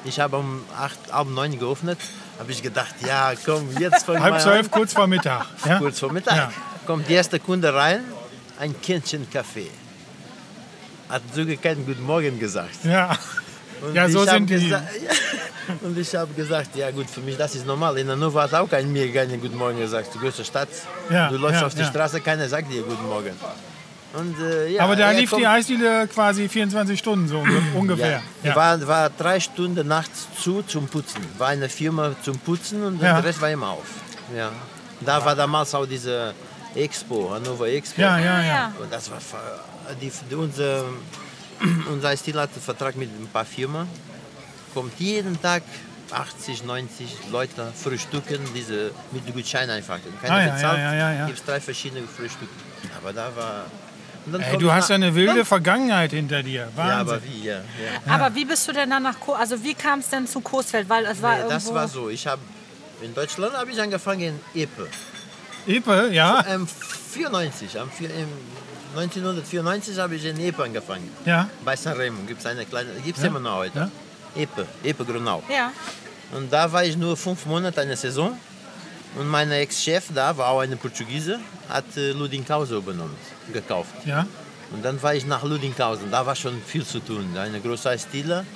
Ich 0.05 0.21
habe 0.21 0.37
um 0.37 0.63
acht, 0.79 0.99
halb 1.11 1.29
neun 1.31 1.59
geöffnet. 1.59 1.99
Habe 2.39 2.53
ich 2.53 2.63
gedacht, 2.63 2.95
ja, 3.07 3.33
komm, 3.47 3.67
jetzt 3.79 4.05
fang 4.05 4.21
Halb 4.23 4.41
zwölf, 4.41 4.67
an. 4.67 4.71
kurz 4.71 4.93
vor 4.93 5.07
Mittag. 5.07 5.47
Ja? 5.65 5.79
Kurz 5.79 5.99
vor 6.01 6.13
Mittag. 6.13 6.37
Ja. 6.37 6.53
Kommt 6.87 7.09
der 7.09 7.17
erste 7.17 7.41
Kunde 7.41 7.73
rein, 7.73 8.05
ein 8.59 8.79
Kännchen 8.83 9.27
Kaffee. 9.31 9.71
Hat 11.09 11.23
sogar 11.35 11.57
keinen 11.57 11.87
Guten 11.87 12.03
Morgen 12.03 12.39
gesagt. 12.39 12.85
Ja. 12.85 13.17
Und 13.83 13.95
Ja, 13.95 14.09
so 14.09 14.25
sind 14.25 14.49
die. 14.51 14.75
Und 15.83 15.97
ich 15.97 16.15
habe 16.17 16.33
gesagt, 16.35 16.75
ja 16.75 16.91
gut, 16.91 17.09
für 17.09 17.21
mich 17.21 17.37
das 17.37 17.55
ist 17.55 17.65
normal. 17.67 17.97
In 17.99 18.09
Hannover 18.09 18.43
hat 18.43 18.55
auch 18.55 18.69
keiner 18.69 18.89
mir 18.89 19.13
keinen 19.13 19.41
Guten 19.41 19.57
Morgen 19.57 19.79
gesagt. 19.79 20.13
Die 20.15 20.19
größte 20.19 20.45
Stadt. 20.45 20.69
Ja, 21.11 21.29
du 21.29 21.37
läufst 21.37 21.61
ja, 21.61 21.67
auf 21.67 21.75
die 21.75 21.81
ja. 21.83 21.87
Straße, 21.87 22.21
keiner 22.21 22.49
sagt 22.49 22.73
dir 22.73 22.83
Guten 22.83 23.07
Morgen. 23.07 23.31
Und, 24.13 24.35
äh, 24.41 24.67
ja, 24.73 24.83
Aber 24.83 24.97
da 24.97 25.13
lief 25.13 25.31
kommt- 25.31 25.43
die 25.43 25.47
Eisdiele 25.47 26.09
quasi 26.09 26.49
24 26.49 26.99
Stunden 26.99 27.29
so 27.29 27.39
unge- 27.39 27.63
ungefähr. 27.77 28.21
Ja. 28.43 28.57
War, 28.57 28.85
war 28.89 29.11
drei 29.11 29.39
Stunden 29.39 29.87
nachts 29.87 30.27
zu 30.43 30.63
zum 30.63 30.89
Putzen. 30.89 31.25
War 31.39 31.49
eine 31.49 31.69
Firma 31.69 32.17
zum 32.25 32.37
Putzen 32.41 32.83
und 32.83 33.01
Ja. 33.01 33.15
der 33.21 33.25
Rest 33.25 33.41
war 33.41 33.51
immer 33.51 33.69
auf. 33.69 33.87
Ja. 34.37 34.51
Da 35.03 35.25
war 35.25 35.37
damals 35.37 35.73
auch 35.77 35.87
diese 35.87 36.35
Expo, 36.75 37.31
Hannover 37.33 37.69
Expo. 37.69 38.01
Ja, 38.01 38.19
ja, 38.19 38.41
ja. 38.41 38.45
Ja. 38.47 38.73
Und 38.83 38.93
das 38.93 39.09
war 39.11 39.19
die, 40.01 40.11
die, 40.29 40.35
unser, 40.35 40.85
unser 41.91 42.17
Stil 42.17 42.39
hat 42.41 42.51
einen 42.53 42.63
Vertrag 42.63 42.97
mit 42.97 43.09
ein 43.11 43.29
paar 43.33 43.45
Firmen. 43.45 43.87
Kommt 44.75 44.99
jeden 44.99 45.41
Tag 45.41 45.63
80, 46.11 46.65
90 46.65 47.17
Leute 47.31 47.73
frühstücken, 47.75 48.39
diese 48.55 48.91
mit 49.13 49.27
dem 49.27 49.35
Gutschein 49.35 49.69
einfach. 49.71 49.99
Keiner 50.21 50.35
Ah, 50.35 50.47
ja, 50.47 50.55
bezahlt. 50.55 50.79
ja, 50.79 50.95
ja, 50.95 51.13
ja. 51.13 51.27
Gibt 51.27 51.39
es 51.39 51.45
drei 51.45 51.61
verschiedene 51.61 52.07
Frühstücke. 52.07 52.51
Aber 52.97 53.13
da 53.13 53.31
war. 53.37 53.65
Ey, 54.39 54.59
du 54.59 54.71
hast 54.71 54.91
ja 54.91 54.97
eine 54.97 55.15
wilde 55.15 55.45
Vergangenheit 55.45 56.11
hinter 56.11 56.43
dir. 56.43 56.69
Wahnsinn. 56.77 56.89
Ja, 56.93 57.01
aber 57.01 57.25
wie, 57.25 57.45
ja. 57.45 57.55
ja. 57.55 58.13
Aber 58.15 58.35
wie 58.35 58.45
bist 58.45 58.69
du 58.69 58.73
denn 58.73 58.91
dann 58.91 59.03
nach 59.03 59.19
Co 59.19 59.33
also 59.33 59.63
wie 59.65 59.75
kam 59.75 60.01
es 60.01 60.11
denn 60.11 60.27
zu 60.27 60.41
Coesfeld? 60.41 60.89
Weil 60.89 61.07
es 61.07 61.23
war 61.23 61.37
Nee, 61.39 61.49
das 61.49 61.73
war 61.73 61.89
so. 61.89 62.11
Ich 62.11 62.27
habe 62.27 62.43
in 63.01 63.15
Deutschland 63.15 63.55
habe 63.55 63.71
ich 63.71 63.81
angefangen 63.81 64.21
in 64.55 64.63
Epe. 64.63 64.89
Epe, 65.67 66.11
ja. 66.13 66.45
Ähm, 66.49 66.67
94, 67.13 67.79
am 67.81 67.91
vier, 67.91 68.11
im 68.11 68.29
1994 68.97 69.99
habe 69.99 70.15
ich 70.17 70.25
in 70.25 70.39
Epe 70.41 70.65
angefangen. 70.65 71.09
Ja. 71.25 71.49
Bei 71.65 71.77
Sanremo 71.77 72.23
gibt 72.27 72.41
es 72.41 72.47
eine 72.47 72.65
kleine, 72.67 72.91
gibt 73.05 73.17
es 73.19 73.23
Ja, 73.25 73.29
immer 73.31 73.41
noch 73.41 73.57
heute. 73.57 73.79
ja. 73.79 73.91
Epe, 74.43 74.67
Epe 74.85 75.05
Grunau. 75.05 75.43
Ja. 75.53 75.73
Und 76.33 76.53
da 76.53 76.71
war 76.71 76.85
ich 76.85 76.97
nur 76.97 77.17
fünf 77.17 77.47
Monate 77.47 77.81
eine 77.81 77.97
Saison. 77.97 78.37
Und 79.17 79.27
mein 79.27 79.51
Ex-Chef 79.51 80.05
da 80.15 80.37
war 80.37 80.49
auch 80.51 80.61
eine 80.61 80.77
Portugiese, 80.77 81.41
hat 81.69 81.85
äh, 81.97 82.13
Ludinghausen 82.13 82.77
übernommen, 82.79 83.17
gekauft. 83.53 83.91
Ja. 84.07 84.25
Und 84.71 84.85
dann 84.85 85.03
war 85.03 85.15
ich 85.17 85.27
nach 85.27 85.43
Ludinghausen. 85.43 86.11
Da 86.13 86.25
war 86.25 86.37
schon 86.37 86.63
viel 86.63 86.85
zu 86.87 87.01
tun. 87.01 87.37
Eine 87.37 87.61
große 87.61 87.91
Eisdiele. 87.91 88.47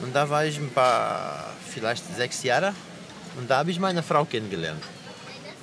Und 0.00 0.14
da 0.16 0.28
war 0.30 0.46
ich 0.46 0.56
ein 0.56 0.70
paar, 0.70 1.52
vielleicht 1.68 2.02
sechs 2.16 2.42
Jahre. 2.42 2.72
Und 3.38 3.50
da 3.50 3.58
habe 3.58 3.70
ich 3.70 3.78
meine 3.78 4.02
Frau 4.02 4.24
kennengelernt. 4.24 4.82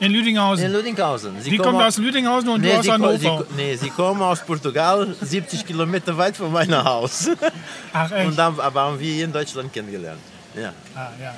In 0.02 0.08
In 0.08 0.14
Ludinghausen. 0.18 0.72
Ludinghausen. 0.74 1.44
Die 1.44 1.58
kommt 1.58 1.80
aus 1.80 1.98
Lüdinghausen 1.98 2.50
und 2.50 2.66
du 2.66 2.76
aus 2.76 2.84
sie, 2.86 2.92
Hannover. 2.92 3.46
sie, 3.48 3.56
nee, 3.56 3.76
sie 3.76 3.92
kommen 3.92 4.20
aus 4.24 4.42
Portugal, 4.44 5.16
70 5.22 5.64
Kilometer 5.64 6.18
weit 6.18 6.36
von 6.36 6.52
meinem 6.52 6.84
Haus. 6.84 7.30
Ach 7.94 8.12
echt? 8.12 8.28
Und 8.28 8.36
dann 8.36 8.60
aber 8.60 8.82
haben 8.82 9.00
wir 9.00 9.14
hier 9.14 9.26
in 9.26 9.32
Deutschland 9.32 9.72
kennengelernt. 9.72 10.20
Ja. 10.56 10.74
ah, 10.96 11.12
ja. 11.22 11.38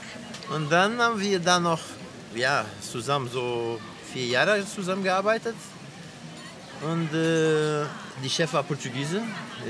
Und 0.55 0.71
dann 0.71 0.97
haben 0.97 1.19
wir 1.19 1.39
da 1.39 1.59
noch 1.59 1.81
ja, 2.35 2.63
zusammen 2.79 3.29
so 3.29 3.79
vier 4.13 4.27
Jahre 4.27 4.65
zusammengearbeitet. 4.65 5.55
Und 6.89 7.13
äh, 7.13 7.83
die 8.23 8.29
Chef 8.29 8.53
war 8.53 8.63
Portugiese, 8.63 9.21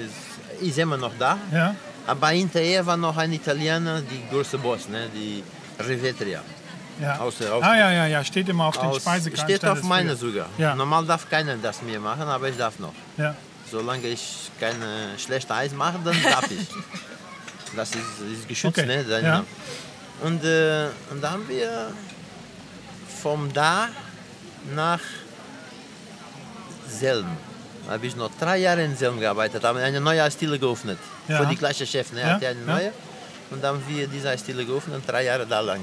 ist, 0.06 0.68
ist 0.70 0.78
immer 0.78 0.98
noch 0.98 1.14
da. 1.18 1.40
ja. 1.52 1.76
Aber 2.06 2.28
hinterher 2.28 2.86
war 2.86 2.98
noch 2.98 3.16
ein 3.18 3.32
Italiener, 3.34 4.02
die 4.02 4.22
große 4.30 4.58
Boss, 4.60 4.88
ne, 4.90 5.08
die 5.16 5.42
Rivetria. 5.82 6.42
Ja. 7.02 7.18
Aus 7.20 7.38
der- 7.38 7.52
ah, 7.54 7.76
ja, 7.78 7.92
ja, 7.92 8.08
ja. 8.08 8.24
Steht 8.24 8.50
immer 8.50 8.66
auf 8.66 8.78
den 8.78 8.94
Speisekarten. 8.94 9.56
steht 9.56 9.66
auf 9.66 9.84
meiner 9.84 10.16
sogar. 10.16 10.48
Ja. 10.58 10.76
Normal 10.76 11.06
darf 11.06 11.30
keiner 11.30 11.56
das 11.58 11.82
mir 11.82 12.00
machen, 12.00 12.24
aber 12.24 12.50
ich 12.50 12.58
darf 12.58 12.80
noch. 12.80 12.94
Ja. 13.18 13.36
Solange 13.70 14.08
ich 14.08 14.52
keine 14.60 15.18
schlechte 15.18 15.54
Eis 15.54 15.74
mache, 15.74 16.00
dann 16.04 16.22
darf 16.24 16.50
ich. 16.52 16.68
Das 17.76 17.90
ist, 17.90 17.98
ist 18.32 18.48
geschützt, 18.48 18.78
Okay, 18.78 18.86
ne? 18.86 19.04
Dein 19.04 19.24
ja. 19.26 19.32
Name. 19.32 19.46
Und, 20.22 20.44
äh, 20.44 20.90
und 21.10 21.24
da 21.24 21.32
haben 21.32 21.50
wir 21.50 21.88
vom 23.24 23.52
da 23.52 23.88
nach 24.76 25.00
Selm. 26.88 27.26
Da 27.88 27.94
habe 27.94 28.06
ich 28.06 28.16
noch 28.16 28.30
drei 28.40 28.58
Jahre 28.58 28.84
in 28.84 28.96
Selm 28.96 29.20
gearbeitet, 29.20 29.64
haben 29.64 29.80
eine 29.80 30.00
neue 30.00 30.22
Eisdiele 30.24 30.60
geöffnet. 30.60 31.00
Ja. 31.28 31.40
Für 31.40 31.48
die 31.48 31.56
gleiche 31.56 31.86
Chef, 31.88 32.12
ne? 32.14 32.22
Ja, 32.22 32.28
Hat 32.36 32.42
ja 32.42 32.50
eine 32.50 32.62
neue. 32.62 32.92
Und 33.50 33.64
dann 33.64 33.76
haben 33.76 33.84
wir 33.88 34.08
diese 34.08 34.30
Eisdiele 34.30 34.66
geöffnet, 34.66 35.02
drei 35.08 35.24
Jahre 35.26 35.46
da 35.46 35.60
lang. 35.60 35.82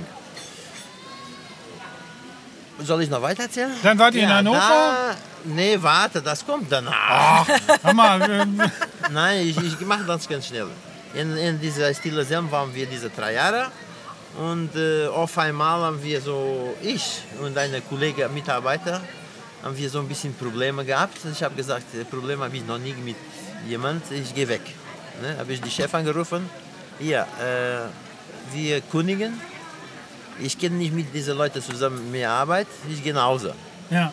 Soll 2.83 3.03
ich 3.03 3.11
noch 3.11 3.23
weiter 3.23 3.45
erzählen? 3.45 3.73
Dann 3.83 3.99
wart 3.99 4.15
ihr 4.15 4.23
in 4.23 4.33
Hannover? 4.33 4.59
Da, 4.59 5.17
nee, 5.45 5.77
warte, 5.81 6.23
das 6.23 6.45
kommt 6.45 6.71
danach. 6.71 7.47
Hör 7.83 7.95
mal, 7.95 8.47
Nein, 9.11 9.47
ich, 9.47 9.57
ich 9.57 9.81
mache 9.81 10.05
das 10.05 10.29
ganz 10.29 10.47
schnell. 10.47 10.67
In, 11.15 11.37
in 11.37 11.61
dieser 11.61 11.93
Stille 11.95 12.25
Selm 12.25 12.51
waren 12.51 12.75
wir 12.75 12.87
diese 12.87 13.11
drei 13.11 13.35
Jahre. 13.35 13.67
Und 14.39 14.77
äh, 14.77 15.09
auf 15.09 15.37
einmal 15.39 15.81
haben 15.83 16.03
wir 16.03 16.21
so, 16.21 16.75
ich 16.83 17.23
und 17.43 17.59
eine 17.59 17.81
Kollege, 17.81 18.29
Mitarbeiter, 18.29 19.01
haben 19.63 19.77
wir 19.77 19.91
so 19.91 19.99
ein 19.99 20.09
bisschen 20.09 20.35
Probleme 20.35 20.85
gehabt. 20.85 21.19
Ich 21.31 21.43
habe 21.43 21.55
gesagt, 21.57 21.95
äh, 21.95 22.05
Probleme 22.05 22.45
habe 22.45 22.57
ich 22.57 22.65
noch 22.65 22.79
nie 22.79 22.95
mit 22.95 23.17
jemand, 23.67 24.11
ich 24.11 24.33
gehe 24.35 24.49
weg. 24.49 24.63
Ne, 25.21 25.37
habe 25.37 25.53
ich 25.53 25.61
die 25.61 25.71
Chef 25.71 25.93
angerufen. 25.95 26.49
Ja, 27.01 27.23
äh, 27.23 28.55
wir 28.55 28.81
kündigen. 28.83 29.39
Ich 30.43 30.59
kann 30.59 30.79
nicht 30.79 30.93
mit 30.95 31.13
diesen 31.15 31.37
Leuten 31.37 31.63
zusammen 31.63 32.11
mehr 32.11 32.31
arbeiten. 32.31 32.71
Ich 32.91 33.03
gehe 33.03 33.15
nach 33.15 33.25
Hause. 33.25 33.55
ja. 33.91 34.13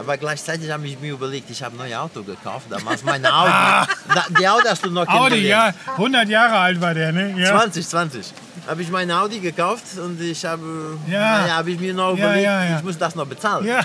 Aber 0.00 0.16
gleichzeitig 0.16 0.70
habe 0.70 0.86
ich 0.86 0.96
mir 1.00 1.10
überlegt, 1.14 1.50
ich 1.50 1.60
habe 1.60 1.74
ein 1.74 1.78
neues 1.78 1.96
Auto 1.96 2.22
gekauft. 2.22 2.66
Damals 2.70 3.02
mein 3.02 3.26
Audi. 3.26 3.50
da, 4.14 4.26
die 4.38 4.46
Audi 4.46 4.68
hast 4.68 4.84
du 4.84 4.90
noch 4.90 5.08
Audi, 5.08 5.30
kennengelernt. 5.30 5.74
ja. 5.88 5.92
100 5.94 6.28
Jahre 6.28 6.56
alt 6.56 6.80
war 6.80 6.94
der, 6.94 7.10
ne? 7.10 7.34
Ja. 7.36 7.58
20, 7.58 7.88
20. 7.88 8.32
Habe 8.68 8.82
ich 8.82 8.90
mein 8.90 9.10
Audi 9.10 9.40
gekauft 9.40 9.82
und 9.98 10.20
ich 10.20 10.44
habe, 10.44 10.96
Ja. 11.08 11.40
naja, 11.40 11.62
ich 11.66 11.80
mir 11.80 11.92
noch 11.94 12.10
Ja, 12.16 12.26
überlegt, 12.26 12.44
ja, 12.44 12.64
ja. 12.64 12.78
ich 12.78 12.84
muss 12.84 12.96
das 12.96 13.16
noch 13.16 13.26
bezahlen. 13.26 13.66
Ja. 13.66 13.80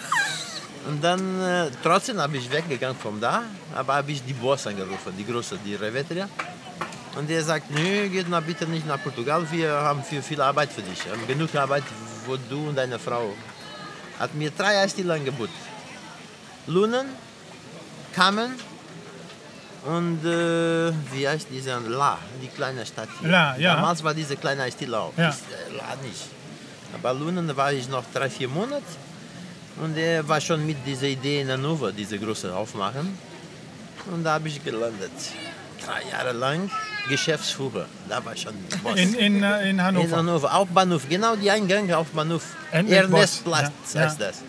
Und 0.88 1.04
dann, 1.04 1.20
äh, 1.42 1.72
trotzdem 1.82 2.20
habe 2.20 2.38
ich 2.38 2.52
weggegangen 2.52 2.96
von 3.02 3.20
da, 3.20 3.42
aber 3.74 3.96
habe 3.96 4.12
ich 4.12 4.24
die 4.24 4.34
Boss 4.34 4.68
angerufen, 4.68 5.14
die 5.18 5.26
große, 5.26 5.58
die 5.66 5.74
Revetria. 5.74 6.30
Und 7.16 7.30
der 7.30 7.44
sagt, 7.44 7.70
nö, 7.70 8.10
geht 8.10 8.28
mal 8.28 8.42
bitte 8.42 8.66
nicht 8.66 8.88
nach 8.88 9.02
Portugal, 9.02 9.46
wir 9.52 9.72
haben 9.72 10.04
viel, 10.04 10.22
viel 10.22 10.42
Arbeit 10.42 10.72
für 10.72 10.82
dich. 10.82 11.06
Wir 11.06 11.12
haben 11.12 11.28
genug 11.28 11.54
Arbeit, 11.56 11.84
wo 12.26 12.38
du 12.38 12.70
und 12.70 12.76
deine 12.76 12.98
Frau. 12.98 13.34
Hat 14.20 14.34
mir 14.34 14.52
drei 14.52 14.80
Eisdiele 14.80 15.14
angeboten. 15.14 15.54
Lunen, 16.68 17.08
Kamen 18.14 18.54
und 19.86 20.26
äh, 20.26 20.92
wie 21.12 21.28
heißt 21.28 21.48
diese 21.52 21.78
La, 21.88 22.18
die 22.42 22.48
kleine 22.48 22.86
Stadt 22.86 23.10
hier. 23.20 23.30
La, 23.30 23.58
ja. 23.58 23.76
Damals 23.76 24.04
war 24.04 24.14
diese 24.14 24.36
kleine 24.36 24.64
Eisdiele 24.64 24.98
auch. 24.98 25.14
Ja. 25.18 25.30
Ist, 25.30 25.42
äh, 25.42 25.76
La 25.78 25.96
nicht. 26.02 26.30
Aber 26.94 27.14
Lunen 27.14 27.56
war 27.56 27.74
ich 27.74 27.90
noch 27.90 28.04
drei, 28.14 28.30
vier 28.30 28.48
Monate. 28.48 28.84
Und 29.82 29.98
er 29.98 30.28
war 30.28 30.40
schon 30.40 30.66
mit 30.66 30.78
dieser 30.86 31.08
Idee 31.08 31.42
in 31.42 31.50
Hannover, 31.50 31.92
diese 31.92 32.18
große 32.18 32.56
aufmachen. 32.56 33.18
Und 34.12 34.24
da 34.24 34.34
habe 34.34 34.48
ich 34.48 34.64
gelandet. 34.64 35.12
Drei 35.86 36.02
Jahre 36.12 36.32
lang 36.32 36.70
Geschäftsführer. 37.10 37.86
Da 38.08 38.24
war 38.24 38.36
schon 38.36 38.54
Boss. 38.82 38.98
In, 38.98 39.14
in, 39.16 39.44
äh, 39.44 39.62
in 39.64 39.70
In 39.70 39.84
Hannover. 39.84 40.18
Hannover, 40.18 40.54
Hauptbahnhof, 40.54 41.08
genau 41.10 41.36
die 41.36 41.52
Eingang 41.52 41.92
Hauptbahnhof. 41.92 42.44
Endlich 42.72 43.00
Boss. 43.02 43.12
Ernestplatz 43.12 43.94
Ja, 43.94 44.02
heißt 44.02 44.22
das. 44.22 44.42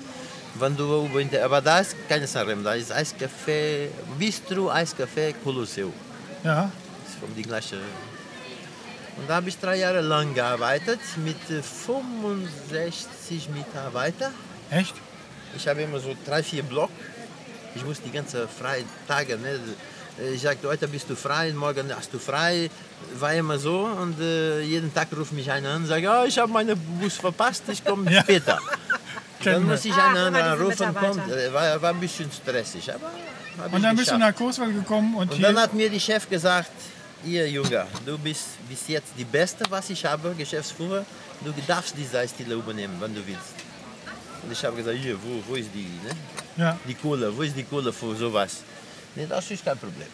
Wenn 0.56 0.76
du 0.76 1.06
über 1.06 1.44
aber 1.44 1.60
da 1.60 1.80
ist 1.80 1.96
keine 2.08 2.28
Sarem, 2.28 2.62
da 2.62 2.74
ist 2.74 2.92
Eiscafé, 2.92 3.88
Bistro, 4.18 4.70
Eiscafé, 4.70 5.34
Colosseo. 5.42 5.92
Ja. 6.44 6.70
Das 7.02 7.12
ist 7.12 7.18
von 7.18 7.34
die 7.34 7.42
gleiche. 7.42 7.76
Und 9.16 9.28
da 9.28 9.36
habe 9.36 9.48
ich 9.48 9.58
drei 9.58 9.76
Jahre 9.76 10.00
lang 10.00 10.32
gearbeitet 10.34 11.00
mit 11.24 11.38
äh, 11.50 11.62
65 11.62 13.48
Mitarbeitern. 13.50 14.32
Echt? 14.70 14.94
Ich 15.56 15.66
habe 15.66 15.82
immer 15.82 15.98
so 15.98 16.14
drei, 16.24 16.42
vier 16.42 16.62
Block. 16.62 16.90
Ich 17.74 17.84
muss 17.84 18.00
die 18.00 18.10
ganzen 18.10 18.48
freien 18.48 18.86
Tage, 19.08 19.36
ne? 19.36 19.58
Ich 20.32 20.42
sagte, 20.42 20.68
heute 20.68 20.86
bist 20.86 21.10
du 21.10 21.16
frei, 21.16 21.52
morgen 21.52 21.90
hast 21.94 22.12
du 22.14 22.18
frei. 22.20 22.70
War 23.18 23.34
immer 23.34 23.58
so 23.58 23.80
und 24.00 24.20
äh, 24.20 24.60
jeden 24.62 24.94
Tag 24.94 25.08
ruft 25.16 25.32
mich 25.32 25.50
einer 25.50 25.70
an 25.70 25.82
und 25.82 25.86
sagt, 25.88 26.06
oh, 26.06 26.24
ich 26.26 26.38
habe 26.38 26.52
meinen 26.52 26.78
Bus 27.00 27.16
verpasst, 27.16 27.64
ich 27.68 27.84
komme 27.84 28.10
Ja. 28.12 28.22
später. 28.22 28.58
Dann 29.44 29.64
muss 29.66 29.84
ich 29.84 29.92
einen 29.92 30.16
immer 30.16 30.26
anderen 30.26 30.52
diese 30.52 30.64
rufen, 30.64 30.88
Mitarbeiter. 30.88 31.20
kommt. 31.20 31.32
Äh, 31.32 31.52
War, 31.52 31.82
war 31.82 31.90
ein 31.90 32.00
bisschen 32.00 32.30
stressig, 32.32 32.90
aber 32.94 33.10
Und 33.74 33.82
dann 33.82 33.94
bist 33.96 34.10
du 34.10 34.16
nach 34.16 34.34
Coesfeld 34.34 34.74
gekommen 34.74 35.14
und, 35.16 35.30
Und 35.30 35.36
hier. 35.36 35.48
dann 35.48 35.58
hat 35.58 35.74
mir 35.74 35.90
die 35.90 36.00
Chef 36.00 36.30
gesagt, 36.30 36.70
ihr 37.24 37.46
Junge, 37.50 37.86
du 38.06 38.16
bist 38.16 38.44
bis 38.68 38.88
jetzt 38.88 39.08
die 39.18 39.24
Beste, 39.24 39.64
was 39.68 39.90
ich 39.90 40.02
habe, 40.06 40.32
Geschäftsführer. 40.38 41.04
Du 41.44 41.52
darfst 41.66 41.94
diese 41.98 42.18
Eisdiele 42.20 42.54
übernehmen, 42.54 42.94
wenn 43.00 43.14
du 43.14 43.20
willst. 43.26 43.52
Und 44.44 44.52
ich 44.52 44.64
habe 44.64 44.76
gesagt, 44.76 44.96
hier, 44.96 45.16
wo, 45.22 45.42
wo 45.46 45.56
ist 45.56 45.68
die, 45.74 45.88
ne? 46.06 46.12
ja. 46.56 46.78
die 46.88 46.94
Kohle, 46.94 47.36
wo 47.36 47.42
ist 47.42 47.54
die 47.56 47.64
Kohle 47.64 47.92
für 47.92 48.14
sowas? 48.14 48.62
Nee, 49.16 49.26
das 49.28 49.50
ist 49.50 49.64
kein 49.64 49.78
Problem. 49.78 50.08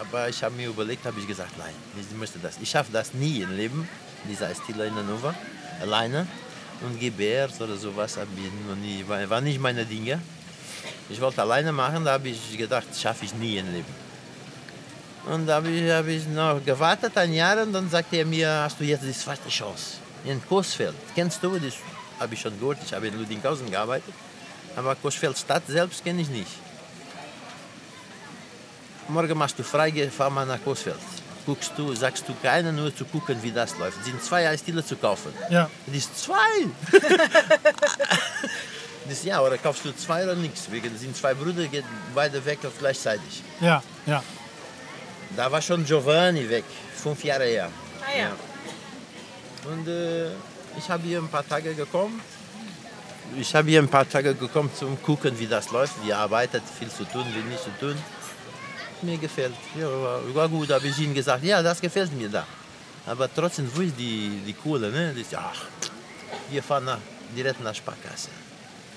Aber 0.00 0.28
ich 0.28 0.42
habe 0.42 0.54
mir 0.54 0.68
überlegt, 0.68 1.04
habe 1.04 1.18
ich 1.20 1.26
gesagt, 1.26 1.58
nein, 1.58 1.74
ich 1.98 2.16
möchte 2.16 2.38
das. 2.38 2.56
Ich 2.60 2.70
schaffe 2.70 2.92
das 2.92 3.12
nie 3.12 3.42
im 3.42 3.54
Leben, 3.56 3.88
diese 4.28 4.46
Eisdiele 4.46 4.86
in 4.86 4.94
Hannover, 4.94 5.34
alleine. 5.80 6.26
Und 6.82 6.98
GBRs 6.98 7.60
oder 7.60 7.76
sowas 7.76 8.16
habe 8.16 8.28
ich 8.36 8.50
noch 8.66 8.76
nie, 8.76 9.04
war, 9.06 9.40
nicht 9.40 9.60
meine 9.60 9.84
Dinge. 9.84 10.20
Ich 11.10 11.20
wollte 11.20 11.42
alleine 11.42 11.72
machen, 11.72 12.04
da 12.04 12.12
habe 12.12 12.28
ich 12.28 12.56
gedacht, 12.56 12.86
schaffe 12.98 13.26
ich 13.26 13.34
nie 13.34 13.58
im 13.58 13.70
Leben. 13.72 13.94
Und 15.26 15.46
da 15.46 15.56
habe 15.56 15.68
ich, 15.68 15.90
hab 15.90 16.06
ich 16.06 16.26
noch 16.28 16.64
gewartet 16.64 17.14
ein 17.18 17.34
Jahr 17.34 17.62
und 17.62 17.72
dann 17.72 17.90
sagte 17.90 18.16
er 18.16 18.24
mir, 18.24 18.48
hast 18.62 18.80
du 18.80 18.84
jetzt 18.84 19.04
die 19.04 19.12
zweite 19.12 19.48
Chance. 19.50 19.98
In 20.24 20.40
Coesfeld. 20.46 20.94
Kennst 21.14 21.42
du 21.42 21.58
das? 21.58 21.74
Habe 22.18 22.34
ich 22.34 22.40
schon 22.40 22.58
gehört, 22.58 22.78
ich 22.84 22.92
habe 22.94 23.08
in 23.08 23.18
Ludinghausen 23.18 23.70
gearbeitet. 23.70 24.14
Aber 24.76 24.94
Coesfeld 24.94 25.36
Stadt 25.36 25.66
selbst 25.66 26.02
kenne 26.02 26.22
ich 26.22 26.30
nicht. 26.30 26.69
Morgen 29.08 29.36
machst 29.36 29.58
du 29.58 29.62
frei, 29.64 29.90
geh, 29.90 30.08
fahr 30.08 30.30
mal 30.30 30.46
nach 30.46 30.62
Coesfeld. 30.62 30.96
Guckst 31.46 31.72
du, 31.76 31.94
sagst 31.94 32.28
du 32.28 32.34
keiner, 32.42 32.70
nur 32.70 32.94
zu 32.94 33.04
gucken, 33.04 33.36
wie 33.42 33.50
das 33.50 33.76
läuft. 33.78 33.98
Es 34.00 34.06
sind 34.06 34.22
zwei 34.22 34.48
Eisdiele 34.48 34.84
zu 34.84 34.96
kaufen. 34.96 35.32
ja. 35.50 35.68
Das 35.86 35.96
ist 35.96 36.22
zwei. 36.24 36.68
das 39.04 39.12
ist, 39.12 39.24
ja, 39.24 39.40
oder 39.40 39.58
kaufst 39.58 39.84
du 39.84 39.92
zwei 39.96 40.22
oder 40.24 40.36
nichts. 40.36 40.70
Wegen 40.70 40.96
sind 40.96 41.16
zwei 41.16 41.34
Brüder, 41.34 41.66
geht 41.66 41.84
beide 42.14 42.44
weg 42.44 42.58
auf 42.64 42.72
gleichzeitig. 42.78 43.42
Ja, 43.60 43.82
ja. 44.06 44.22
Da 45.36 45.50
war 45.50 45.62
schon 45.62 45.84
Giovanni 45.84 46.48
weg, 46.48 46.64
fünf 46.94 47.24
Jahre 47.24 47.44
her. 47.44 47.70
Ah 48.02 48.18
ja. 48.18 48.30
Und 49.70 49.88
äh, 49.88 50.30
ich 50.78 50.88
habe 50.88 51.02
hier 51.04 51.18
ein 51.18 51.28
paar 51.28 51.46
Tage 51.46 51.74
gekommen. 51.74 52.20
Ich 53.38 53.54
habe 53.54 53.70
hier 53.70 53.80
ein 53.80 53.88
paar 53.88 54.08
Tage 54.08 54.34
gekommen 54.34 54.70
zum 54.76 55.00
gucken, 55.02 55.38
wie 55.38 55.46
das 55.46 55.70
läuft, 55.70 55.94
wie 56.04 56.10
er 56.10 56.18
arbeitet, 56.18 56.62
viel 56.78 56.88
zu 56.90 57.04
tun, 57.04 57.24
viel 57.32 57.44
nicht 57.44 57.62
zu 57.62 57.70
tun. 57.78 57.96
Mir 59.02 59.18
gefällt. 59.18 59.54
Ja, 59.78 59.86
war, 60.34 60.48
gut, 60.48 60.70
habe 60.70 60.86
ich 60.86 60.98
ihnen 60.98 61.14
gesagt, 61.14 61.42
ja, 61.44 61.62
das 61.62 61.80
gefällt 61.80 62.12
mir 62.12 62.28
da. 62.28 62.46
Aber 63.06 63.28
trotzdem, 63.34 63.66
ist 63.66 63.94
die, 63.98 64.42
die 64.46 64.52
Kohle? 64.52 64.90
Ne? 64.90 65.14
Das, 65.16 65.38
ach, 65.38 65.62
wir 66.50 66.62
fahren 66.62 66.84
nach, 66.84 66.98
direkt 67.34 67.60
nach 67.62 67.74
Sparkasse. 67.74 68.28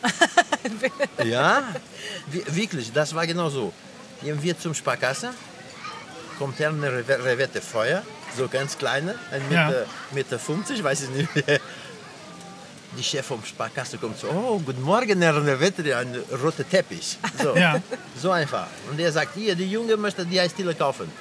ja, 1.24 1.64
wi- 2.28 2.44
wirklich, 2.48 2.92
das 2.92 3.14
war 3.16 3.26
genau 3.26 3.50
so. 3.50 3.72
Gehen 4.22 4.42
wir 4.42 4.58
zum 4.60 4.74
Sparkasse, 4.74 5.30
kommt 6.38 6.60
her 6.60 6.70
eine 6.70 6.90
Reve- 6.90 7.24
Revette 7.24 7.62
Feuer, 7.62 8.04
so 8.38 8.48
ganz 8.50 8.78
kleine, 8.78 9.16
ein 9.32 9.42
Ja. 9.50 9.68
Meter, 9.68 9.86
Meter 10.12 10.40
50, 10.40 10.84
weiß 10.84 11.04
ich 11.04 11.10
nicht. 11.12 11.30
Die 12.98 13.04
Chef 13.04 13.26
vom 13.26 13.44
Sparkasse 13.44 13.98
kommt 13.98 14.20
so, 14.20 14.28
oh, 14.30 14.60
guten 14.60 14.82
Morgen, 14.82 15.22
Herr 15.22 15.36
Revette, 15.36 15.98
ein 15.98 16.16
roter 16.44 16.68
Teppich. 16.70 17.18
So, 17.42 17.56
Ja. 17.56 17.82
so 18.22 18.30
einfach. 18.32 18.68
Und 18.90 19.00
er 19.00 19.12
sagt, 19.12 19.34
hier, 19.36 19.56
die 19.56 19.70
Junge 19.70 19.98
möchte 19.98 20.26
die 20.26 20.40
Eisdiele 20.40 20.76
kaufen. 20.76 21.12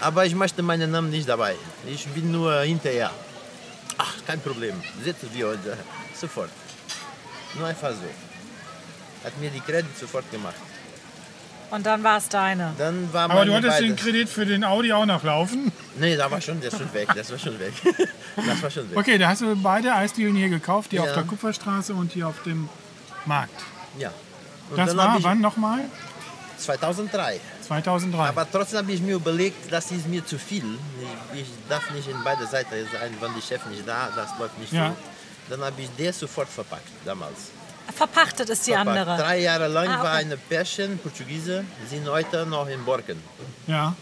Aber 0.00 0.26
ich 0.26 0.34
möchte 0.34 0.62
meinen 0.62 0.90
Namen 0.90 1.08
nicht 1.10 1.26
dabei. 1.28 1.54
Ich 1.86 2.06
bin 2.08 2.30
nur 2.30 2.60
hinterher. 2.60 3.10
Ach, 3.96 4.14
kein 4.26 4.40
Problem. 4.40 4.74
Setzen 5.02 5.30
wir 5.32 5.48
uns 5.48 5.64
äh, 5.66 5.76
sofort. 6.20 6.50
Nur 7.54 7.66
einfach 7.66 7.90
so. 7.90 9.24
Hat 9.24 9.40
mir 9.40 9.48
die 9.50 9.60
Kredit 9.60 9.98
sofort 9.98 10.30
gemacht. 10.30 10.56
Und 11.70 11.84
dann 11.84 12.02
war 12.04 12.18
es 12.18 12.28
deine. 12.28 12.72
Dann 12.78 13.12
war 13.12 13.28
Aber 13.30 13.44
du 13.44 13.54
hattest 13.54 13.80
den 13.80 13.96
Kredit 13.96 14.28
für 14.28 14.46
den 14.46 14.62
Audi 14.64 14.92
auch 14.92 15.06
noch 15.06 15.22
laufen. 15.24 15.72
Nee, 15.98 16.16
da 16.16 16.30
war 16.30 16.40
schon, 16.40 16.60
der 16.60 16.70
ist 16.72 16.78
schon 16.78 16.92
weg. 16.94 17.08
Das 17.14 17.30
war 17.30 17.38
schon 17.38 17.58
weg. 17.58 17.72
Das 18.36 18.62
war 18.62 18.70
schon 18.70 18.90
weg. 18.90 18.98
Okay, 18.98 19.16
da 19.18 19.28
hast 19.28 19.40
du 19.40 19.56
beide 19.56 19.94
Eisdielen 19.94 20.36
hier 20.36 20.50
gekauft, 20.50 20.92
die 20.92 20.96
Ja. 20.96 21.02
auf 21.04 21.14
der 21.14 21.22
Kupferstraße 21.24 21.94
und 21.94 22.14
die 22.14 22.22
auf 22.22 22.42
dem 22.44 22.68
Markt. 23.24 23.58
Ja. 23.98 24.10
Und 24.70 24.76
Das 24.78 24.94
war 24.96 25.16
wann 25.22 25.40
nochmal? 25.40 25.80
2003. 26.58 27.40
2003. 27.66 28.28
Aber 28.28 28.46
trotzdem 28.50 28.78
habe 28.80 28.92
ich 28.92 29.00
mir 29.00 29.14
überlegt, 29.16 29.72
das 29.72 29.90
ist 29.90 30.06
mir 30.06 30.24
zu 30.24 30.38
viel. 30.38 30.64
Ich, 31.32 31.40
ich 31.40 31.46
darf 31.68 31.90
nicht 31.92 32.08
in 32.08 32.16
beide 32.24 32.46
Seiten 32.46 32.70
sein, 32.92 33.14
wenn 33.20 33.34
die 33.34 33.42
Chef 33.42 33.64
nicht 33.66 33.86
da, 33.86 34.08
das 34.14 34.28
läuft 34.38 34.58
nicht 34.58 34.72
Ja. 34.72 34.88
so. 34.90 34.96
Dann 35.56 35.60
habe 35.64 35.80
ich 35.80 35.88
der 35.98 36.12
sofort 36.12 36.48
verpackt, 36.48 36.88
damals. 37.04 37.50
Verpachtet 37.94 38.48
ist 38.50 38.66
die 38.66 38.72
Verpackt. 38.72 38.98
andere. 38.98 39.16
Drei 39.16 39.38
Jahre 39.40 39.68
lang 39.68 39.88
Ah, 39.88 39.94
okay. 39.94 40.02
war 40.04 40.12
eine 40.12 40.36
Pärchen, 40.36 40.98
Portugiese, 40.98 41.64
sind 41.88 42.08
heute 42.08 42.44
noch 42.46 42.68
in 42.68 42.84
Borken. 42.84 43.22
ja. 43.66 43.94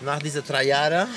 Nach 0.00 0.20
diesen 0.20 0.44
drei 0.46 0.62
Jahren, 0.64 1.08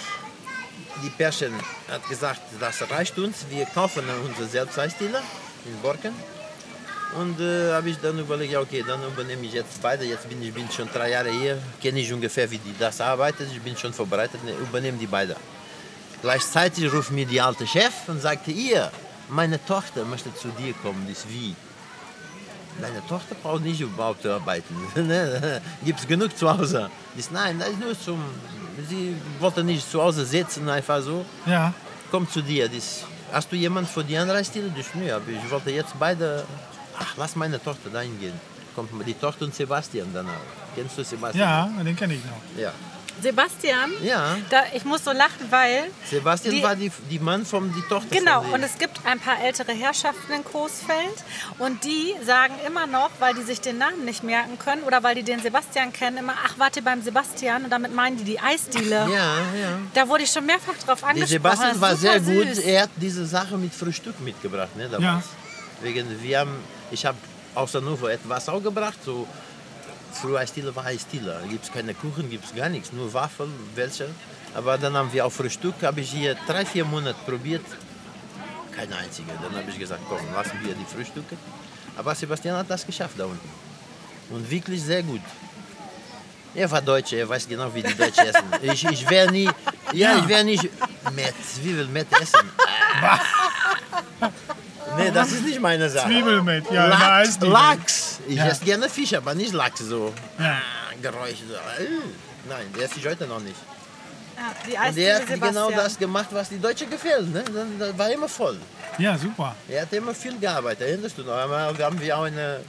die 1.03 1.10
Pärchen 1.12 1.53
hat 1.88 2.07
gesagt, 2.10 2.41
das 2.60 2.81
reicht 2.89 3.15
uns, 3.19 3.45
wir 3.49 3.65
kaufen 3.67 4.03
unsere 4.25 4.47
Selbsteisdiele 4.47 5.19
in 5.65 5.79
Borken. 5.81 6.13
Und 7.15 7.39
äh, 7.39 7.73
habe 7.73 7.89
ich 7.91 7.97
dann 7.99 8.17
überlegt, 8.17 8.53
ja 8.53 8.60
okay, 8.60 8.84
dann 8.88 9.03
übernehme 9.03 9.45
ich 9.45 9.53
jetzt 9.53 9.79
beide. 9.81 10.03
Jetzt 10.05 10.27
bin 10.29 10.41
ich 10.41 10.51
bin 10.53 10.67
schon 10.71 10.89
drei 10.91 11.12
Jahre 11.12 11.29
hier, 11.29 11.62
kenne 11.81 11.99
ich 11.99 12.12
ungefähr, 12.12 12.49
wie 12.49 12.57
die 12.57 12.73
das 12.79 12.99
arbeitet. 13.01 13.49
Ich 13.51 13.62
bin 13.62 13.77
schon 13.77 13.93
vorbereitet, 13.93 14.43
ne, 14.45 14.53
übernehme 14.53 14.97
die 14.97 15.07
beide. 15.07 15.36
Gleichzeitig 16.23 16.91
ruft 16.91 17.12
mir 17.12 17.25
die 17.27 17.39
alte 17.41 17.67
Chef 17.67 17.93
und 18.07 18.19
sagte, 18.21 18.49
ihr, 18.51 18.91
meine 19.29 19.63
Tochter 19.65 20.05
möchte 20.05 20.34
zu 20.36 20.49
dir 20.49 20.73
kommen, 20.81 21.07
ist 21.10 21.29
wie. 21.29 21.55
Deine 22.79 23.05
Tochter 23.07 23.36
braucht 23.36 23.63
nicht 23.63 23.81
überhaupt 23.81 24.21
zu 24.21 24.31
arbeiten. 24.31 24.75
Gibt 25.86 25.99
es 25.99 26.07
genug 26.07 26.38
zu 26.38 26.49
Hause? 26.49 26.89
Ist, 27.17 27.31
nein, 27.31 27.60
das 27.60 27.69
ist 27.69 27.79
nur 27.79 27.99
zum. 27.99 28.23
Sie 28.89 29.15
wollte 29.39 29.63
nicht 29.63 29.89
zu 29.89 30.01
Hause 30.01 30.25
sitzen, 30.25 30.67
einfach 30.69 31.01
so. 31.01 31.25
Ja. 31.45 31.73
Komm 32.10 32.29
zu 32.29 32.41
dir. 32.41 32.69
Das, 32.69 33.03
hast 33.31 33.51
du 33.51 33.55
jemand 33.55 33.89
für 33.89 34.03
die 34.03 34.17
Anreisstelle? 34.17 34.71
Das, 34.75 34.88
nee, 34.95 35.12
aber 35.12 35.29
ich 35.29 35.51
wollte 35.51 35.71
jetzt 35.71 35.97
beide. 35.99 36.45
Ach, 36.97 37.13
lass 37.17 37.36
meine 37.36 37.62
Tochter 37.62 37.89
dahin 37.89 38.17
gehen. 38.19 38.39
Kommt 38.75 38.89
die 39.05 39.13
Tochter 39.13 39.45
und 39.45 39.53
Sebastian 39.53 40.07
danach. 40.13 40.31
Kennst 40.75 40.97
du 40.97 41.03
Sebastian? 41.03 41.75
Ja, 41.77 41.84
den 41.84 41.95
kenne 41.95 42.13
ich 42.13 42.23
noch. 42.23 42.62
Ja. 42.62 42.71
Sebastian, 43.21 43.91
Ja. 44.01 44.38
da, 44.49 44.63
ich 44.73 44.84
muss 44.86 45.03
so 45.03 45.12
lachen, 45.12 45.45
weil 45.49 45.86
Sebastian 46.10 46.55
Die- 46.55 46.63
war 46.63 46.75
die, 46.75 46.91
die 47.10 47.19
Mann 47.19 47.45
von 47.45 47.73
die 47.73 47.81
Tochter 47.84 48.07
Genau, 48.15 48.41
von 48.41 48.53
und 48.53 48.63
es 48.63 48.77
gibt 48.77 48.99
ein 49.05 49.19
paar 49.19 49.41
ältere 49.43 49.71
Herrschaften 49.73 50.31
in 50.34 50.43
Coesfeld 50.43 51.15
und 51.60 51.84
die 51.84 52.13
sagen 52.25 52.53
immer 52.65 52.88
noch, 52.88 53.10
weil 53.19 53.34
die 53.34 53.43
sich 53.43 53.62
den 53.62 53.77
Namen 53.77 54.05
nicht 54.05 54.23
merken 54.23 54.57
können 54.60 54.84
oder 54.84 55.03
weil 55.03 55.15
die 55.15 55.23
den 55.23 55.39
Sebastian 55.41 55.93
kennen, 55.93 56.17
immer, 56.17 56.34
ach, 56.45 56.55
warte 56.57 56.81
beim 56.81 57.01
Sebastian 57.01 57.63
und 57.65 57.69
damit 57.69 57.93
meinen 57.95 58.17
die 58.17 58.23
die 58.23 58.39
Eisdiele. 58.39 59.07
Ja, 59.12 59.36
ja. 59.60 59.79
Da 59.93 60.07
wurde 60.07 60.23
ich 60.23 60.31
schon 60.31 60.45
mehrfach 60.45 60.73
drauf 60.86 60.99
Der 61.01 61.10
angesprochen. 61.10 61.27
Sebastian 61.29 61.69
Das 61.71 61.81
war 61.81 61.95
sehr 61.95 62.19
super 62.21 62.34
gut. 62.45 62.55
süß. 62.55 62.60
Er 62.60 62.84
hat 62.84 62.89
diese 62.95 63.25
Sache 63.25 63.57
mit 63.57 63.73
Frühstück 63.73 64.19
mitgebracht, 64.21 64.75
ne, 64.77 64.89
damals. 64.89 65.25
Wegen, 65.81 66.05
wir 66.21 66.39
haben, 66.39 66.55
ich 66.91 67.05
habe 67.05 67.17
aus 67.55 67.73
Hannover 67.73 68.12
etwas 68.12 68.47
auch 68.49 68.62
gebracht. 68.62 68.97
So, 69.03 69.27
früher 70.13 70.39
Eisdiele 70.39 70.76
war 70.76 70.86
Eisdiele. 70.86 71.39
Da 71.41 71.47
gibt 71.47 71.65
es 71.65 71.71
keine 71.71 71.93
Kuchen, 71.93 72.30
gibt 72.30 72.45
es 72.45 72.56
gar 72.56 72.69
nichts, 72.69 72.91
nur 72.91 73.13
Waffeln, 73.13 73.52
welche. 73.76 74.10
Aber 74.54 74.78
dann 74.78 74.95
haben 74.95 75.12
wir 75.13 75.26
auch 75.26 75.32
Frühstück, 75.32 75.76
habe 75.84 76.02
ich 76.02 76.12
hier 76.12 76.36
drei, 76.47 76.65
vier 76.65 76.86
Monate 76.86 77.17
probiert. 77.26 77.65
Keine 78.76 78.95
einzige. 78.97 79.32
Dann 79.41 79.56
habe 79.56 79.69
ich 79.69 79.80
gesagt, 79.80 80.02
komm, 80.08 80.19
lassen 80.34 80.58
wir 80.63 80.74
die 80.74 80.86
Frühstücke. 80.86 81.36
Aber 81.97 82.15
Sebastian 82.15 82.58
hat 82.58 82.69
das 82.69 82.86
geschafft 82.86 83.15
da 83.17 83.26
unten. 83.26 83.50
Und 84.30 84.50
wirklich 84.50 84.82
sehr 84.82 85.04
gut. 85.04 85.21
Er 86.54 86.69
war 86.69 86.82
Deutscher, 86.82 87.17
er 87.17 87.30
weiß 87.30 87.47
genau, 87.47 87.74
wie 87.74 87.82
die 87.82 87.95
Deutschen 87.95 88.26
essen. 88.28 88.43
Ich, 88.62 88.84
ich 88.86 89.10
wäre 89.10 89.32
nie, 89.32 89.50
ja, 89.93 90.17
ich 90.17 90.28
wäre 90.28 90.43
nicht 90.43 90.69
Met, 91.13 91.34
Zwiebel 91.54 91.88
mit 91.88 92.08
essen. 92.19 92.50
nee, 94.97 95.12
das 95.12 95.32
ist 95.32 95.45
nicht 95.45 95.62
meine 95.62 95.89
Sache. 95.89 96.10
Zwiebel 96.10 96.41
mit, 96.41 96.69
ja, 96.71 96.88
Lachs. 96.88 97.39
Lachs. 97.39 98.00
Ich 98.31 98.37
Ja. 98.37 98.47
esse 98.47 98.63
gerne 98.63 98.87
Fisch, 98.89 99.13
aber 99.13 99.33
nicht 99.35 99.51
Lachs 99.53 99.79
so. 99.93 100.13
Ja. 100.39 100.45
Ah, 100.51 100.93
Geräusche. 101.01 101.43
So. 101.49 101.55
Äh, 101.55 101.87
Nein, 102.47 102.65
der 102.75 102.85
esse 102.85 102.97
ich 102.99 103.05
heute 103.05 103.25
noch 103.27 103.41
nicht. 103.41 103.59
Ja, 104.37 104.43
die 104.65 104.89
Und 104.89 104.97
der 104.97 105.15
hat 105.15 105.27
Sebastian. 105.27 105.39
genau 105.53 105.71
das 105.71 105.97
gemacht, 105.99 106.29
was 106.31 106.47
die 106.49 106.59
Deutschen 106.59 106.89
gefällt. 106.89 107.27
Ne? 107.33 107.43
Dann, 107.55 107.77
dann 107.77 107.97
war 107.97 108.09
immer 108.09 108.29
voll. 108.29 108.57
Ja, 108.97 109.17
super. 109.17 109.53
Er 109.67 109.81
hat 109.83 109.93
immer 109.93 110.13
viel 110.15 110.37
gearbeitet, 110.39 110.87
erinnerst 110.87 111.17
du 111.17 111.23
noch? 111.23 111.35
Einmal 111.43 111.77
haben 111.77 111.99
wir 111.99 112.17
auch 112.17 112.23
eine 112.23 112.61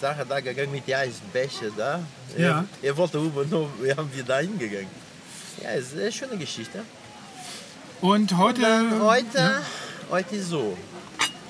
Sache 0.00 0.24
da 0.28 0.38
gegangen 0.40 0.70
mit 0.72 0.86
den 0.86 0.94
Eisbecher 0.94 1.70
da. 1.76 2.00
Ja. 2.36 2.48
Er, 2.48 2.64
er 2.90 2.96
wollte 2.96 3.18
übernommen, 3.18 3.72
wir 3.80 3.96
haben 3.96 4.10
wir 4.14 4.22
da 4.22 4.38
hingegangen. 4.38 4.88
Ja, 5.62 5.70
es 5.70 5.86
ist 5.92 5.98
eine 5.98 6.12
schöne 6.12 6.36
Geschichte. 6.36 6.78
Und 8.00 8.36
heute. 8.38 8.60
Dann 8.62 9.02
heute, 9.02 9.60
heute 10.10 10.36
ist 10.36 10.48
so. 10.50 10.76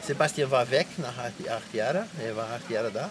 Sebastian 0.06 0.50
war 0.50 0.68
weg 0.70 0.88
nach 0.96 1.16
acht, 1.18 1.48
acht 1.48 1.74
Jahren. 1.74 2.04
Er 2.26 2.34
war 2.36 2.46
acht 2.56 2.68
Jahre 2.70 2.90
da. 2.90 3.10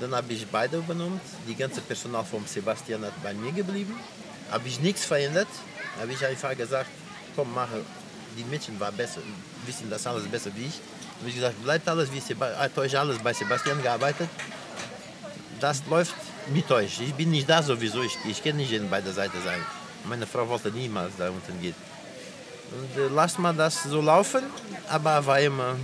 Dann 0.00 0.14
habe 0.14 0.32
ich 0.32 0.46
beide 0.46 0.76
übernommen. 0.78 1.20
Die 1.48 1.54
ganze 1.54 1.80
Personal 1.80 2.24
von 2.24 2.44
Sebastian 2.46 3.04
hat 3.04 3.22
bei 3.22 3.32
mir 3.34 3.52
geblieben. 3.52 3.98
Habe 4.50 4.68
ich 4.68 4.80
nichts 4.80 5.04
verändert. 5.04 5.48
Habe 6.00 6.12
ich 6.12 6.24
einfach 6.24 6.56
gesagt, 6.56 6.90
komm, 7.34 7.54
mache. 7.54 7.82
Die 8.36 8.44
Mädchen 8.44 8.78
war 8.78 8.92
besser, 8.92 9.20
wissen 9.64 9.88
das 9.88 10.06
alles 10.06 10.24
besser 10.24 10.50
wie 10.54 10.66
ich. 10.66 10.80
Habe 11.18 11.28
ich 11.30 11.36
gesagt, 11.36 11.62
bleibt 11.62 11.88
alles 11.88 12.12
wie 12.12 12.20
Sebastian. 12.20 12.60
Hat 12.60 12.76
euch 12.76 12.98
alles 12.98 13.18
bei 13.18 13.32
Sebastian 13.32 13.82
gearbeitet. 13.82 14.28
Das 15.58 15.82
läuft 15.88 16.14
mit 16.52 16.70
euch. 16.70 17.00
Ich 17.00 17.14
bin 17.14 17.30
nicht 17.30 17.48
da 17.48 17.62
sowieso. 17.62 18.02
Ich, 18.02 18.18
ich 18.28 18.44
kann 18.44 18.56
nicht 18.56 18.72
in 18.72 18.90
beider 18.90 19.12
Seiten 19.12 19.38
sein. 19.42 19.60
Meine 20.04 20.26
Frau 20.26 20.46
wollte 20.48 20.70
niemals 20.70 21.12
da 21.16 21.30
unten 21.30 21.60
gehen. 21.62 21.74
Und 22.72 23.00
äh, 23.00 23.08
lasst 23.08 23.38
mal 23.38 23.54
das 23.54 23.84
so 23.84 24.02
laufen. 24.02 24.42
Aber 24.90 25.24
war 25.24 25.40
immer 25.40 25.76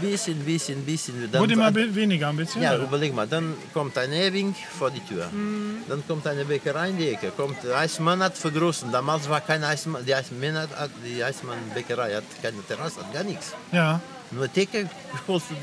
Bisschen, 0.00 0.38
bisschen, 0.44 0.84
bisschen. 0.84 1.30
Dann 1.30 1.40
Wurde 1.40 1.54
immer 1.54 1.74
weniger 1.74 2.28
ein 2.28 2.36
bisschen? 2.36 2.62
Ja, 2.62 2.74
oder? 2.74 2.84
überleg 2.84 3.14
mal. 3.14 3.26
Dann 3.26 3.54
kommt 3.72 3.96
ein 3.98 4.12
Ewing 4.12 4.54
vor 4.78 4.90
die 4.90 5.00
Tür. 5.00 5.28
Mhm. 5.32 5.82
Dann 5.88 6.06
kommt 6.06 6.26
eine 6.26 6.44
Bäckerei 6.44 6.90
in 6.90 6.98
die 6.98 7.08
Ecke. 7.08 7.32
Kommt 7.36 7.62
der 7.62 7.76
Eismann 7.76 8.22
hat 8.22 8.36
vergrößert. 8.36 8.92
Damals 8.92 9.28
war 9.28 9.40
kein 9.40 9.64
Eismann. 9.64 10.04
Die 10.04 10.14
Eismann, 10.14 10.56
hat, 10.56 10.90
die 11.04 11.22
Eismann 11.22 11.58
Bäckerei 11.74 12.14
hat 12.14 12.24
keine 12.42 12.62
Terrasse, 12.66 13.00
hat 13.00 13.12
gar 13.12 13.24
nichts. 13.24 13.52
Ja. 13.72 14.00
Nur 14.30 14.52
Theke 14.52 14.88
holst 15.28 15.50
du. 15.50 15.54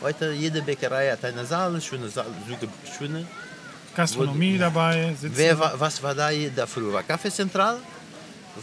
Heute 0.00 0.32
jede 0.32 0.62
Bäckerei 0.62 1.10
hat 1.10 1.24
eine 1.24 1.44
Saal, 1.44 1.80
schöne 1.80 2.08
Saal, 2.08 2.26
schöne. 2.96 3.26
Gastronomie 3.96 4.54
Wo, 4.54 4.60
dabei. 4.60 5.14
Sitzen. 5.20 5.32
Wer, 5.36 5.58
was 5.58 6.00
war 6.02 6.14
da, 6.14 6.30
da 6.54 6.66
früher? 6.66 6.92
War 6.92 7.02
Kaffeezentral? 7.02 7.78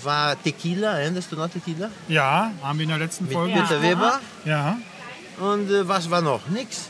War 0.04 0.42
Tequila? 0.42 1.00
Erinnerst 1.00 1.32
du 1.32 1.36
noch 1.36 1.50
Tequila? 1.50 1.90
Ja, 2.08 2.52
haben 2.62 2.80
wir 2.80 2.84
in 2.84 2.90
der 2.90 3.00
letzten 3.00 3.30
Folge. 3.30 3.54
Mit 3.54 3.64
Peter 3.64 3.78
ja. 3.78 3.84
Weber? 3.84 4.20
Ja. 4.46 4.78
Und 5.40 5.70
äh, 5.70 5.88
was 5.88 6.10
war 6.10 6.22
noch? 6.22 6.48
Nix. 6.48 6.90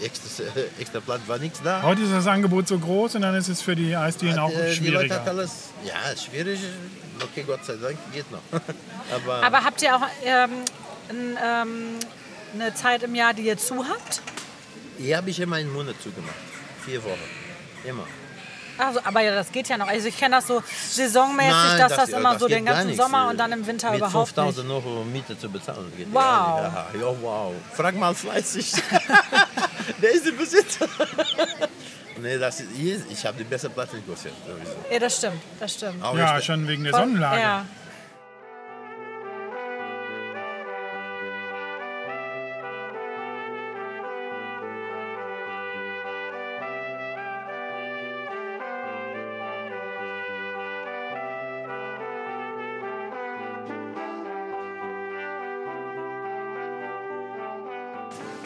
Extra, 0.00 0.44
äh, 0.44 0.68
extra 0.80 1.00
Platz 1.00 1.20
war 1.26 1.38
nichts 1.38 1.60
da. 1.62 1.82
Heute 1.82 2.02
ist 2.02 2.12
das 2.12 2.26
Angebot 2.26 2.66
so 2.68 2.78
groß 2.78 3.16
und 3.16 3.22
dann 3.22 3.34
ist 3.34 3.48
es 3.48 3.60
für 3.60 3.76
die 3.76 3.94
Eisdielen 3.94 4.38
auch 4.38 4.50
äh, 4.50 4.72
schwieriger. 4.72 5.02
Die 5.02 5.08
Leute 5.08 5.14
hat 5.14 5.28
alles, 5.28 5.70
ja, 5.84 5.94
schwierig. 6.16 6.60
Okay, 7.22 7.44
Gott 7.46 7.64
sei 7.64 7.74
Dank, 7.74 7.98
geht 8.12 8.30
noch. 8.30 8.40
Aber, 9.14 9.42
Aber, 9.44 9.64
habt 9.64 9.82
ihr 9.82 9.94
auch 9.94 10.02
ähm, 10.24 10.50
n, 11.08 11.38
ähm, 11.42 11.70
eine 12.54 12.74
Zeit 12.74 13.02
im 13.02 13.14
Jahr, 13.14 13.34
die 13.34 13.42
ihr 13.42 13.58
zu 13.58 13.86
habt? 13.86 14.22
Hier 14.98 15.16
habe 15.18 15.30
ich 15.30 15.40
immer 15.40 15.56
einen 15.56 15.72
Monat 15.72 15.96
zugemacht. 16.02 16.34
Vier 16.84 17.02
Wochen. 17.04 17.18
Immer. 17.84 18.06
Also, 18.80 19.00
aber 19.04 19.20
ja, 19.20 19.34
das 19.34 19.52
geht 19.52 19.68
ja 19.68 19.76
noch. 19.76 19.88
Also 19.88 20.08
ich 20.08 20.16
kenne 20.16 20.36
das 20.36 20.46
so 20.46 20.62
saisonmäßig, 20.88 21.52
Nein, 21.52 21.78
dass 21.78 21.88
das, 21.90 22.10
das 22.10 22.18
immer 22.18 22.32
das 22.32 22.40
so 22.40 22.48
den 22.48 22.64
ganzen 22.64 22.94
Sommer 22.94 23.28
und 23.28 23.38
dann 23.38 23.52
im 23.52 23.66
Winter 23.66 23.90
mit 23.90 23.98
überhaupt 23.98 24.28
5000 24.28 24.70
Euro 24.70 25.04
Miete 25.04 25.38
zu 25.38 25.48
bezahlen. 25.48 25.92
Geht 25.96 26.08
wow. 26.12 26.22
Ja, 26.22 26.86
ja, 26.98 27.06
oh, 27.06 27.16
wow. 27.20 27.54
Frag 27.74 27.94
mal 27.96 28.14
fleißig. 28.14 28.72
Der 30.02 30.12
ist 30.12 30.26
der 30.26 30.32
Besitzer. 30.32 30.86
Nee, 32.22 32.36
das 32.36 32.60
ist, 32.60 33.10
ich 33.10 33.24
habe 33.24 33.38
die 33.38 33.44
besten 33.44 33.70
Platte 33.70 33.96
nicht 33.96 34.06
Ja, 34.90 34.98
das 34.98 35.16
stimmt, 35.16 35.40
das 35.58 35.72
stimmt. 35.72 36.02
Aber 36.04 36.18
ja, 36.18 36.38
schon 36.42 36.68
wegen 36.68 36.84
der 36.84 36.92
Sonnenlage. 36.92 37.40
Ja. 37.40 37.64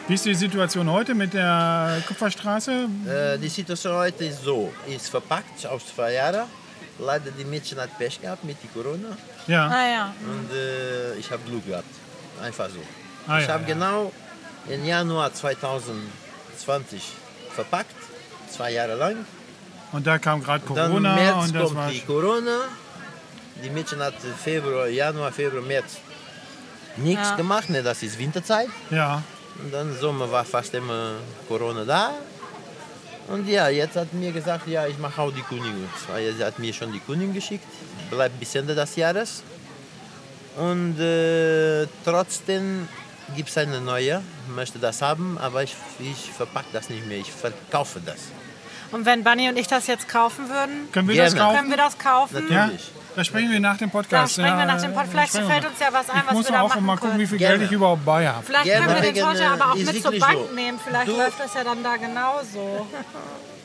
Wie 0.07 0.13
ist 0.13 0.23
die 0.23 0.35
Situation 0.35 0.87
heute 0.91 1.15
mit 1.15 1.33
der 1.33 1.99
Kupferstraße? 2.07 2.87
Äh, 3.07 3.39
die 3.39 3.47
Situation 3.47 3.95
heute 3.95 4.25
ist 4.25 4.43
so, 4.43 4.71
ist 4.87 5.09
verpackt 5.09 5.65
aus 5.65 5.81
zwei 5.95 6.13
Jahren. 6.13 6.47
Leider 6.99 7.31
die 7.31 7.43
Mädchen 7.43 7.79
hat 7.79 7.97
Pech 7.97 8.21
gehabt 8.21 8.43
mit 8.43 8.57
der 8.61 8.69
Corona. 8.69 9.17
Ja. 9.47 9.67
Ah, 9.67 9.87
ja. 9.87 10.13
Und 10.21 10.55
äh, 10.55 11.15
ich 11.15 11.31
habe 11.31 11.41
Glück 11.49 11.65
gehabt. 11.65 11.89
Einfach 12.39 12.69
so. 12.69 12.81
Ah, 13.27 13.39
ich 13.39 13.47
ja, 13.47 13.53
habe 13.53 13.63
ja. 13.63 13.73
genau 13.73 14.11
im 14.69 14.85
Januar 14.85 15.33
2020 15.33 17.01
verpackt, 17.55 17.95
zwei 18.51 18.73
Jahre 18.73 18.93
lang. 18.93 19.25
Und 19.91 20.05
da 20.05 20.19
kam 20.19 20.43
gerade 20.43 20.63
Corona. 20.63 20.93
Und 20.93 21.01
März 21.01 21.47
und 21.47 21.55
das 21.55 21.73
kommt 21.73 21.91
die 21.91 22.01
Corona. 22.01 22.59
Die 23.63 23.71
Mädchen 23.71 23.99
hat 24.01 24.13
Februar, 24.43 24.87
Januar, 24.87 25.31
Februar, 25.31 25.63
März 25.63 25.97
nichts 26.97 27.29
ja. 27.29 27.35
gemacht. 27.37 27.71
Ne? 27.71 27.81
Das 27.81 28.03
ist 28.03 28.19
Winterzeit. 28.19 28.69
Ja. 28.91 29.23
Und 29.61 29.73
dann 29.73 29.97
Sommer 29.97 30.31
war 30.31 30.45
fast 30.45 30.73
immer 30.73 31.13
Corona 31.47 31.85
da. 31.85 32.13
Und 33.27 33.47
ja, 33.47 33.69
jetzt 33.69 33.95
hat 33.95 34.13
mir 34.13 34.31
gesagt, 34.31 34.67
ja, 34.67 34.85
ich 34.85 34.99
mache 34.99 35.21
auch 35.21 35.31
die 35.31 35.41
Kündigung. 35.41 35.89
Also, 36.13 36.37
sie 36.37 36.43
hat 36.43 36.59
mir 36.59 36.73
schon 36.73 36.91
die 36.91 36.99
Kündigung 36.99 37.33
geschickt, 37.33 37.65
bleibt 38.11 38.39
bis 38.39 38.53
Ende 38.53 38.75
des 38.75 38.95
Jahres. 38.95 39.41
Und 40.57 40.99
äh, 40.99 41.87
trotzdem 42.03 42.87
gibt 43.35 43.49
es 43.49 43.57
eine 43.57 43.81
neue, 43.81 44.21
möchte 44.55 44.77
das 44.77 45.01
haben, 45.01 45.37
aber 45.37 45.63
ich, 45.63 45.75
ich 45.99 46.31
verpacke 46.31 46.67
das 46.71 46.89
nicht 46.89 47.05
mehr, 47.07 47.17
ich 47.17 47.31
verkaufe 47.31 47.99
das. 48.05 48.19
Und 48.91 49.05
wenn 49.05 49.23
Bunny 49.23 49.49
und 49.49 49.57
ich 49.57 49.67
das 49.67 49.87
jetzt 49.87 50.07
kaufen 50.07 50.49
würden, 50.49 50.91
können 50.91 51.07
wir, 51.07 51.15
das, 51.15 51.35
kaufen? 51.35 51.57
Können 51.57 51.69
wir 51.69 51.77
das 51.77 51.97
kaufen? 51.97 52.47
Natürlich. 52.47 52.81
Ja. 52.87 53.01
Da 53.15 53.23
sprechen 53.23 53.49
wir 53.49 53.59
nach 53.61 53.77
dem 53.77 53.89
Podcast. 53.89 54.37
Da 54.37 54.41
sprechen 54.41 54.57
wir 54.57 54.65
nach 54.65 54.81
dem 54.81 54.93
Podcast. 54.93 55.31
Vielleicht 55.31 55.51
fällt 55.51 55.65
uns 55.65 55.79
ja 55.79 55.87
was 55.91 56.09
ein, 56.09 56.23
was 56.25 56.35
wir 56.35 56.43
da 56.43 56.51
machen 56.51 56.51
Ich 56.51 56.51
muss 56.51 56.71
auch 56.71 56.81
mal 56.81 56.97
gucken, 56.97 57.17
wie 57.17 57.27
viel 57.27 57.37
Geld 57.37 57.61
ich 57.61 57.71
überhaupt 57.71 58.03
bei 58.03 58.27
habe. 58.27 58.45
Vielleicht 58.45 58.65
Gerne. 58.65 58.85
können 58.85 59.03
wir 59.03 59.13
den 59.13 59.23
Torte 59.23 59.47
aber 59.47 59.71
auch 59.71 59.75
mit 59.75 60.01
zur 60.01 60.19
Bank 60.19 60.53
nehmen. 60.53 60.79
Vielleicht 60.83 61.07
du. 61.07 61.15
läuft 61.15 61.39
das 61.39 61.53
ja 61.53 61.63
dann 61.63 61.81
da 61.81 61.95
genauso. 61.95 62.87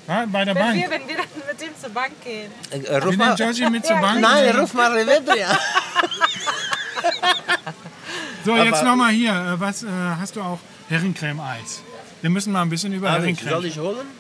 Ja, 0.07 0.25
bei 0.27 0.45
der 0.45 0.55
wenn 0.55 0.63
Bank. 0.63 0.77
Wir, 0.77 0.91
wenn 0.91 1.09
wir 1.09 1.17
dann 1.17 1.27
mit 1.49 1.61
dem 1.61 1.81
zur 1.81 1.91
Bank 1.91 2.13
gehen. 2.23 2.51
Äh, 2.71 2.79
äh 2.79 2.97
ruf 2.99 3.17
mal. 3.17 3.35
Georgie 3.35 3.71
mit 3.71 3.85
zur 3.85 3.97
Bank. 3.97 4.21
Nein, 4.21 4.57
ruf 4.57 4.73
mal 4.73 4.93
Revedria. 4.93 5.59
so, 8.45 8.53
aber 8.53 8.65
jetzt 8.65 8.85
nochmal 8.85 9.11
hier. 9.11 9.33
Äh, 9.33 9.61
was 9.61 9.83
äh, 9.83 9.87
hast 10.21 10.37
du 10.37 10.43
auch? 10.43 10.59
Herrencreme-Eis. 10.89 11.83
Wir 12.21 12.31
müssen 12.31 12.53
mal 12.53 12.63
ein 12.63 12.71
bisschen 12.71 12.93
über 12.93 13.13
Herrencreme. 13.13 13.51
Soll 13.51 13.65
ich 13.67 13.79
holen? 13.79 14.20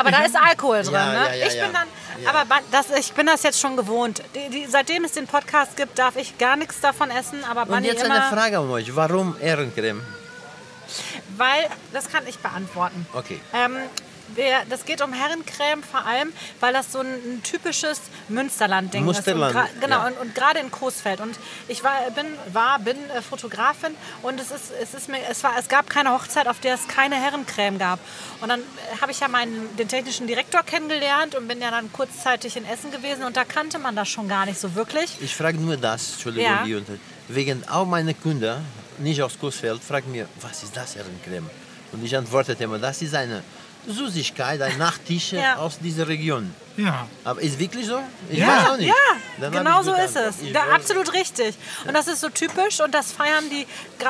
Aber 0.00 0.10
da 0.10 0.20
mhm. 0.20 0.24
ist 0.24 0.36
Alkohol 0.36 0.82
drin. 0.82 0.94
Ja, 0.94 1.12
ne? 1.12 1.28
ja, 1.28 1.34
ja, 1.34 1.46
ich 1.46 1.60
bin 1.60 1.72
dann, 1.72 1.86
aber 2.26 2.60
das, 2.70 2.90
ich 2.98 3.12
bin 3.12 3.26
das 3.26 3.42
jetzt 3.42 3.60
schon 3.60 3.76
gewohnt. 3.76 4.22
Die, 4.34 4.48
die, 4.48 4.66
seitdem 4.66 5.04
es 5.04 5.12
den 5.12 5.26
Podcast 5.26 5.76
gibt, 5.76 5.98
darf 5.98 6.16
ich 6.16 6.38
gar 6.38 6.56
nichts 6.56 6.80
davon 6.80 7.10
essen. 7.10 7.44
Aber 7.44 7.70
Und 7.70 7.84
jetzt 7.84 8.02
immer, 8.02 8.14
eine 8.14 8.36
Frage 8.36 8.58
an 8.58 8.70
euch: 8.70 8.96
Warum 8.96 9.36
Ehrencreme? 9.40 10.02
Weil 11.36 11.68
das 11.92 12.08
kann 12.08 12.26
ich 12.26 12.38
beantworten. 12.38 13.06
Okay. 13.12 13.40
Ähm, 13.52 13.76
wer, 14.34 14.64
das 14.68 14.84
geht 14.84 15.02
um 15.02 15.12
Herrencreme 15.12 15.82
vor 15.82 16.04
allem, 16.06 16.32
weil 16.60 16.72
das 16.72 16.92
so 16.92 17.00
ein, 17.00 17.06
ein 17.06 17.42
typisches 17.42 18.00
Münsterland-Ding 18.28 19.08
ist. 19.08 19.26
Und 19.28 19.34
genau, 19.80 19.96
ja. 19.96 20.06
und, 20.06 20.18
und 20.18 20.34
gerade 20.34 20.60
in 20.60 20.70
Coesfeld. 20.70 21.20
Und 21.20 21.38
ich 21.68 21.82
war, 21.84 22.10
bin, 22.10 22.26
war, 22.52 22.78
bin 22.78 22.96
äh, 23.10 23.22
Fotografin 23.22 23.94
und 24.22 24.40
es 24.40 24.50
ist, 24.50 24.72
es 24.80 24.94
ist 24.94 25.08
mir, 25.08 25.18
es 25.30 25.42
war, 25.44 25.52
es 25.58 25.68
gab 25.68 25.88
keine 25.88 26.12
Hochzeit, 26.12 26.46
auf 26.48 26.60
der 26.60 26.74
es 26.74 26.88
keine 26.88 27.16
Herrencreme 27.16 27.78
gab. 27.78 27.98
Und 28.40 28.48
dann 28.48 28.60
äh, 28.60 29.00
habe 29.00 29.12
ich 29.12 29.20
ja 29.20 29.28
meinen, 29.28 29.76
den 29.76 29.88
technischen 29.88 30.26
Direktor 30.26 30.62
kennengelernt 30.62 31.34
und 31.34 31.48
bin 31.48 31.60
ja 31.60 31.70
dann 31.70 31.92
kurzzeitig 31.92 32.56
in 32.56 32.64
Essen 32.64 32.90
gewesen 32.90 33.24
und 33.24 33.36
da 33.36 33.44
kannte 33.44 33.78
man 33.78 33.96
das 33.96 34.08
schon 34.08 34.28
gar 34.28 34.46
nicht 34.46 34.58
so 34.58 34.74
wirklich. 34.74 35.16
Ich 35.20 35.34
frage 35.34 35.58
nur 35.58 35.76
das, 35.76 36.12
Entschuldigung, 36.12 36.66
ja. 36.66 36.84
wegen 37.28 37.66
auch 37.68 37.86
meine 37.86 38.14
Kunden, 38.14 38.64
nicht 38.98 39.22
aus 39.22 39.38
Coesfeld, 39.38 39.82
fragen 39.82 40.12
mir, 40.12 40.28
was 40.40 40.62
ist 40.62 40.76
das 40.76 40.96
Herrencreme? 40.96 41.48
Und 41.92 42.04
ich 42.04 42.16
antworte 42.16 42.52
immer, 42.52 42.78
das 42.78 43.02
ist 43.02 43.14
eine 43.14 43.42
Süßigkeit, 43.86 44.60
ein 44.62 44.78
Nachtisch 44.78 45.32
ja. 45.32 45.56
aus 45.56 45.78
dieser 45.78 46.08
Region. 46.08 46.54
Ja. 46.76 47.06
Aber 47.24 47.40
ist 47.40 47.58
wirklich 47.58 47.86
so? 47.86 47.98
Ich 48.30 48.38
ja. 48.38 48.46
weiß 48.46 48.70
auch 48.70 48.76
nicht. 48.76 48.88
Ja, 48.88 48.94
Dann 49.40 49.52
genau 49.52 49.82
so 49.82 49.92
ist 49.94 50.16
es. 50.16 50.36
Da, 50.52 50.74
absolut 50.74 51.12
richtig. 51.12 51.54
Und 51.86 51.94
das 51.94 52.08
ist 52.08 52.20
so 52.20 52.28
typisch 52.28 52.80
und 52.80 52.94
das 52.94 53.12
feiern 53.12 53.44
die, 53.50 53.66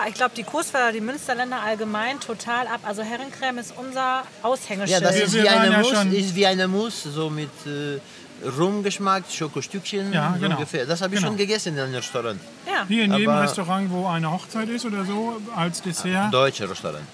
ich 0.09 0.15
glaube, 0.15 0.33
die 0.37 0.45
Kursfelder, 0.45 0.93
die 0.93 1.01
Münsterländer 1.01 1.61
allgemein 1.61 2.21
total 2.21 2.67
ab. 2.67 2.81
Also 2.85 3.03
Herrencreme 3.03 3.59
ist 3.59 3.75
unser 3.77 4.23
Aushängeschild. 4.43 5.01
Ja, 5.03 5.09
das 5.09 5.17
ist 5.17 5.35
wie, 5.35 5.49
eine 5.49 5.79
Mousse, 5.79 6.09
ist 6.09 6.35
wie 6.35 6.47
eine 6.47 6.69
Mousse, 6.69 7.11
so 7.11 7.31
mit 7.31 7.51
äh, 7.67 8.01
Rumgeschmack, 8.47 9.25
Schokostückchen 9.31 10.13
ja, 10.13 10.37
genau. 10.39 10.57
ungefähr. 10.57 10.87
Das 10.87 11.01
habe 11.03 11.15
ich 11.15 11.21
genau. 11.21 11.31
schon 11.31 11.39
gegessen 11.39 11.75
in 11.75 11.81
einem 11.81 11.95
Restaurant. 11.95 12.41
Ja. 12.67 12.85
Hier 12.87 13.05
in 13.05 13.15
jedem 13.15 13.31
Aber 13.31 13.43
Restaurant, 13.43 13.91
wo 13.91 14.07
eine 14.07 14.31
Hochzeit 14.31 14.69
ist 14.69 14.85
oder 14.85 15.05
so, 15.05 15.41
als 15.57 15.83
Dessert. 15.83 16.33
Deutsche 16.33 16.69
Restaurant. 16.69 17.05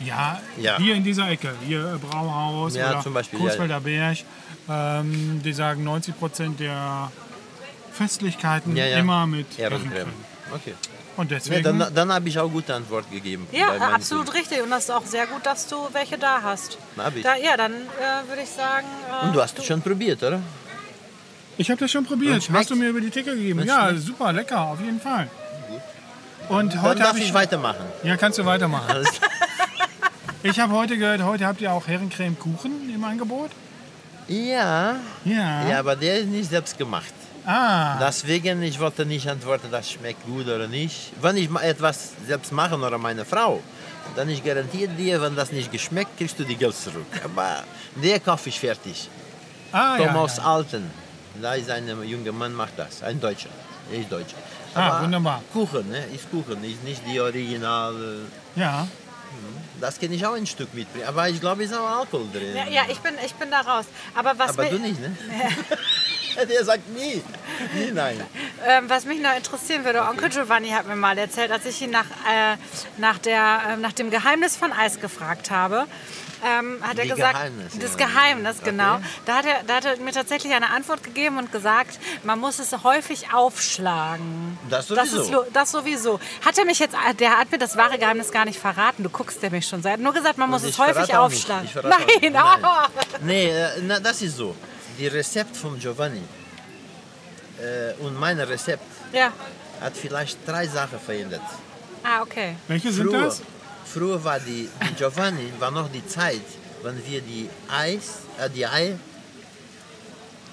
Ja, 0.00 0.40
ja, 0.58 0.76
hier 0.78 0.94
in 0.94 1.04
dieser 1.04 1.28
Ecke, 1.30 1.52
hier 1.66 1.94
äh, 1.94 1.98
Brauhaus 1.98 2.76
ja, 2.76 2.90
oder 2.90 3.00
zum 3.00 3.14
Beispiel, 3.14 3.38
Kursfelder 3.38 3.74
ja. 3.74 3.80
Berg, 3.80 4.18
ähm, 4.68 5.40
die 5.42 5.52
sagen 5.52 5.84
90 5.84 6.18
Prozent 6.18 6.60
der 6.60 7.10
Festlichkeiten 7.92 8.76
ja, 8.76 8.86
immer 8.98 9.26
mit 9.26 9.58
Ehrencreme. 9.58 10.12
Okay. 10.54 10.74
Und 11.16 11.30
deswegen. 11.30 11.62
dann 11.62 11.94
dann 11.94 12.12
habe 12.12 12.28
ich 12.28 12.38
auch 12.38 12.50
gute 12.50 12.74
Antwort 12.74 13.10
gegeben. 13.10 13.46
Ja, 13.50 13.68
absolut 13.94 14.26
Team. 14.26 14.34
richtig. 14.34 14.62
Und 14.62 14.70
das 14.70 14.84
ist 14.84 14.90
auch 14.90 15.04
sehr 15.04 15.26
gut, 15.26 15.46
dass 15.46 15.66
du 15.66 15.76
welche 15.92 16.18
da 16.18 16.42
hast. 16.42 16.76
Hab 16.98 17.16
ich. 17.16 17.22
Da, 17.22 17.36
ja, 17.36 17.56
dann 17.56 17.72
äh, 17.72 18.28
würde 18.28 18.42
ich 18.42 18.50
sagen. 18.50 18.86
Äh, 19.22 19.26
Und 19.26 19.34
du 19.34 19.40
hast 19.40 19.58
es 19.58 19.64
schon 19.64 19.80
probiert, 19.80 20.22
oder? 20.22 20.40
Ich 21.56 21.70
habe 21.70 21.80
das 21.80 21.90
schon 21.90 22.04
probiert. 22.04 22.46
Hast 22.52 22.70
du 22.70 22.76
mir 22.76 22.90
über 22.90 23.00
die 23.00 23.08
Ticker 23.08 23.34
gegeben? 23.34 23.64
Ja, 23.64 23.94
super, 23.96 24.32
lecker, 24.32 24.60
auf 24.60 24.80
jeden 24.80 25.00
Fall. 25.00 25.30
Und 26.50 26.74
dann 26.74 26.82
heute 26.82 27.00
darf 27.00 27.16
ich, 27.16 27.24
ich 27.24 27.34
weitermachen. 27.34 27.84
Ja, 28.02 28.16
kannst 28.16 28.38
du 28.38 28.44
weitermachen. 28.44 29.06
Ich 30.42 30.60
habe 30.60 30.72
heute 30.74 30.96
gehört, 30.98 31.22
heute 31.22 31.46
habt 31.46 31.60
ihr 31.60 31.72
auch 31.72 31.86
Herrencreme-Kuchen 31.86 32.94
im 32.94 33.04
Angebot? 33.04 33.50
Ja. 34.28 34.96
Ja. 35.24 35.68
Ja, 35.68 35.78
aber 35.80 35.96
der 35.96 36.18
ist 36.20 36.28
nicht 36.28 36.50
selbst 36.50 36.76
gemacht. 36.78 37.12
Ah. 37.44 37.98
Deswegen, 38.00 38.62
ich 38.62 38.78
wollte 38.80 39.06
nicht 39.06 39.28
antworten, 39.28 39.68
das 39.70 39.90
schmeckt 39.90 40.24
gut 40.26 40.46
oder 40.46 40.66
nicht. 40.66 41.12
Wenn 41.20 41.36
ich 41.36 41.48
etwas 41.62 42.12
selbst 42.26 42.52
mache 42.52 42.76
oder 42.76 42.98
meine 42.98 43.24
Frau, 43.24 43.60
dann 44.16 44.28
ich 44.28 44.44
garantiere 44.44 44.88
dir, 44.92 45.20
wenn 45.22 45.36
das 45.36 45.52
nicht 45.52 45.70
geschmeckt, 45.70 46.16
kriegst 46.18 46.38
du 46.38 46.44
die 46.44 46.56
Geld 46.56 46.74
zurück. 46.76 47.06
Aber 47.24 47.62
der 47.94 48.18
kaufe 48.20 48.48
ich 48.48 48.58
fertig. 48.58 49.08
Ah, 49.72 49.96
Thomas 49.96 50.36
ja, 50.38 50.42
ja. 50.42 50.54
Alten, 50.54 50.90
da 51.40 51.54
ist 51.54 51.70
ein 51.70 51.88
äh, 51.88 52.02
junger 52.04 52.32
Mann, 52.32 52.52
macht 52.52 52.72
das. 52.76 53.02
Ein 53.02 53.20
Deutscher. 53.20 53.50
Er 53.92 54.00
ist 54.00 54.10
Deutscher. 54.10 54.36
ah, 54.74 54.80
Aber 54.80 55.04
wunderbar. 55.04 55.42
Kuchen, 55.52 55.88
ne? 55.88 56.04
ist 56.14 56.30
Kuchen, 56.30 56.62
ist 56.64 56.82
nicht 56.84 57.02
die 57.06 57.20
Original. 57.20 57.94
Äh, 58.56 58.60
ja. 58.60 58.86
Das 59.80 59.98
kann 60.00 60.10
ich 60.12 60.24
auch 60.26 60.34
ein 60.34 60.46
Stück 60.46 60.72
mitbringen. 60.74 61.06
Aber 61.06 61.28
ich 61.28 61.40
glaube, 61.40 61.64
es 61.64 61.70
ist 61.70 61.76
auch 61.76 61.98
Alkohol 62.00 62.26
drin. 62.32 62.54
Ja, 62.56 62.66
ja 62.68 62.82
ich, 62.88 62.98
bin, 63.00 63.14
ich 63.24 63.34
bin 63.34 63.50
da 63.50 63.60
raus. 63.60 63.84
Aber 64.14 64.38
was, 64.38 64.50
Aber 64.50 64.64
du 64.66 64.78
nicht, 64.78 65.00
ne? 65.00 65.14
Der 66.50 66.64
sagt 66.66 66.86
nie. 66.90 67.22
Nie 67.74 67.92
nein. 67.92 68.20
ähm, 68.66 68.90
was 68.90 69.06
mich 69.06 69.20
noch 69.22 69.34
interessieren 69.34 69.86
würde, 69.86 70.02
Onkel 70.02 70.28
Giovanni 70.28 70.68
hat 70.68 70.86
mir 70.86 70.94
mal 70.96 71.16
erzählt, 71.16 71.50
als 71.50 71.64
ich 71.64 71.80
ihn 71.80 71.90
nach, 71.90 72.04
äh, 72.04 72.56
nach, 72.98 73.16
der, 73.18 73.60
äh, 73.70 73.76
nach 73.78 73.92
dem 73.92 74.10
Geheimnis 74.10 74.54
von 74.54 74.70
Eis 74.70 75.00
gefragt 75.00 75.50
habe, 75.50 75.86
ähm, 76.44 76.76
hat 76.82 76.98
er 76.98 77.04
Die 77.04 77.08
gesagt, 77.10 77.32
Geheimnis, 77.32 77.72
das 77.80 77.92
ja. 77.98 78.06
Geheimnis, 78.06 78.56
genau. 78.62 78.98
Da 79.24 79.36
hat, 79.36 79.46
er, 79.46 79.62
da 79.66 79.76
hat 79.76 79.86
er 79.86 79.96
mir 79.96 80.12
tatsächlich 80.12 80.52
eine 80.52 80.68
Antwort 80.68 81.02
gegeben 81.02 81.38
und 81.38 81.50
gesagt, 81.50 81.98
man 82.22 82.38
muss 82.38 82.58
es 82.58 82.84
häufig 82.84 83.32
aufschlagen. 83.32 84.58
Das 84.68 84.88
Das, 84.88 85.08
sowieso. 85.10 85.22
ist, 85.22 85.30
lo- 85.30 85.46
das 85.54 85.70
sowieso. 85.72 86.20
Hat 86.44 86.58
er 86.58 86.66
mich 86.66 86.78
jetzt, 86.78 86.94
der 87.18 87.38
hat 87.38 87.50
mir 87.50 87.56
das 87.58 87.78
wahre 87.78 87.98
Geheimnis 87.98 88.30
gar 88.30 88.44
nicht 88.44 88.58
verraten. 88.60 89.02
Du 89.02 89.08
guckst 89.08 89.42
der 89.42 89.50
mich 89.50 89.65
schon. 89.68 89.84
Er 89.84 89.92
hat 89.92 90.00
nur 90.00 90.12
gesagt, 90.12 90.38
man 90.38 90.48
muss 90.50 90.62
es 90.62 90.70
ich 90.70 90.78
häufig 90.78 91.14
aufschlagen. 91.16 91.68
Ich 91.68 91.74
Nein, 92.22 92.36
ah. 92.36 92.88
Nee, 93.22 93.48
äh, 93.50 93.68
na, 93.82 94.00
das 94.00 94.22
ist 94.22 94.36
so. 94.36 94.54
Die 94.98 95.06
Rezept 95.08 95.56
von 95.56 95.78
Giovanni 95.78 96.22
äh, 97.60 97.92
und 98.02 98.18
mein 98.18 98.38
Rezept 98.40 98.84
Ja. 99.12 99.32
hat 99.80 99.96
vielleicht 99.96 100.38
drei 100.46 100.66
Sachen 100.66 100.98
verändert. 100.98 101.42
Ah, 102.02 102.22
okay. 102.22 102.56
Welche 102.68 102.92
sind 102.92 103.08
Früher, 103.10 103.24
das? 103.24 103.42
früher 103.84 104.22
war 104.24 104.38
die, 104.40 104.68
die 104.88 104.94
Giovanni 104.94 105.52
war 105.58 105.70
noch 105.70 105.90
die 105.90 106.06
Zeit, 106.06 106.40
wenn 106.82 107.04
wir 107.06 107.20
die 107.20 107.48
Eis, 107.68 108.20
äh, 108.38 108.48
die 108.48 108.66
Ei 108.66 108.96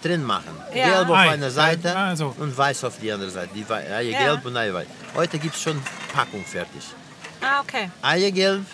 drin 0.01 0.23
machen. 0.23 0.55
Ja. 0.73 0.87
Gelb 0.97 1.09
auf 1.09 1.15
Ei. 1.17 1.29
einer 1.29 1.49
Seite 1.51 1.95
Ah, 1.95 2.15
so. 2.15 2.33
und 2.37 2.57
weiß 2.57 2.83
auf 2.83 2.97
die 2.99 3.11
andere 3.11 3.29
Seite. 3.29 3.49
Die 3.55 3.65
Eier 3.71 4.01
Ja. 4.01 4.19
gelb 4.19 4.45
und 4.45 4.57
Eier 4.57 4.73
weiß. 4.73 4.87
Heute 5.15 5.39
gibt 5.39 5.55
es 5.55 5.61
schon 5.61 5.81
Packung 6.13 6.43
fertig. 6.43 6.83
Ah, 7.41 7.61
okay. 7.61 7.89
Eiergelb 8.01 8.65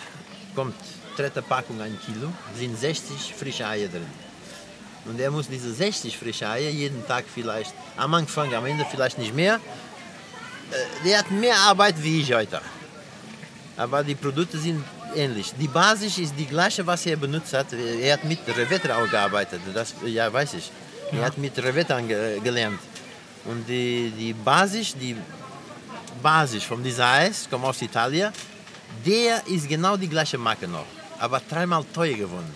kommt 0.60 0.74
dritte 1.16 1.42
Packung 1.42 1.80
ein 1.80 1.98
Kilo, 2.04 2.28
sind 2.54 2.78
60 2.78 3.34
frische 3.34 3.66
Eier 3.66 3.88
drin. 3.88 4.12
Und 5.06 5.18
er 5.18 5.30
muss 5.30 5.48
diese 5.48 5.72
60 5.72 6.16
frische 6.16 6.46
Eier 6.46 6.70
jeden 6.70 7.06
Tag 7.06 7.24
vielleicht, 7.34 7.72
am 7.96 8.12
Anfang, 8.12 8.54
am 8.54 8.66
Ende 8.66 8.84
vielleicht 8.90 9.16
nicht 9.18 9.34
mehr. 9.34 9.54
Äh, 9.54 11.04
Der 11.04 11.18
hat 11.20 11.30
mehr 11.30 11.56
Arbeit 11.70 11.96
wie 12.04 12.20
ich 12.20 12.30
heute. 12.34 12.60
Aber 13.76 14.04
die 14.04 14.14
Produkte 14.14 14.58
sind 14.58 14.84
ähnlich. 15.16 15.54
Die 15.58 15.68
Basis 15.68 16.18
ist 16.18 16.34
die 16.36 16.46
gleiche, 16.54 16.86
was 16.86 17.06
er 17.06 17.16
benutzt 17.16 17.54
hat. 17.54 17.68
Er 17.72 18.12
hat 18.12 18.24
mit 18.24 18.40
Revetta 18.46 18.90
auch 18.98 19.10
gearbeitet, 19.10 19.60
das 19.72 19.94
ja, 20.04 20.30
weiß 20.30 20.54
ich. 20.60 20.70
Er 21.12 21.24
hat 21.24 21.38
mit 21.38 21.56
Revetta 21.58 21.98
ge 22.00 22.38
gelernt. 22.40 22.80
Und 23.46 23.66
die, 23.66 24.12
die 24.20 24.34
Basis, 24.34 24.94
die 24.94 25.16
Basis 26.22 26.62
von 26.64 26.82
diesem 26.82 27.04
Eis, 27.04 27.48
kommt 27.50 27.64
aus 27.64 27.80
Italien, 27.80 28.30
der 29.06 29.46
ist 29.46 29.68
genau 29.68 29.96
die 29.96 30.08
gleiche 30.08 30.38
Marke 30.38 30.66
noch, 30.68 30.86
aber 31.18 31.40
dreimal 31.48 31.84
teuer 31.94 32.14
geworden. 32.16 32.54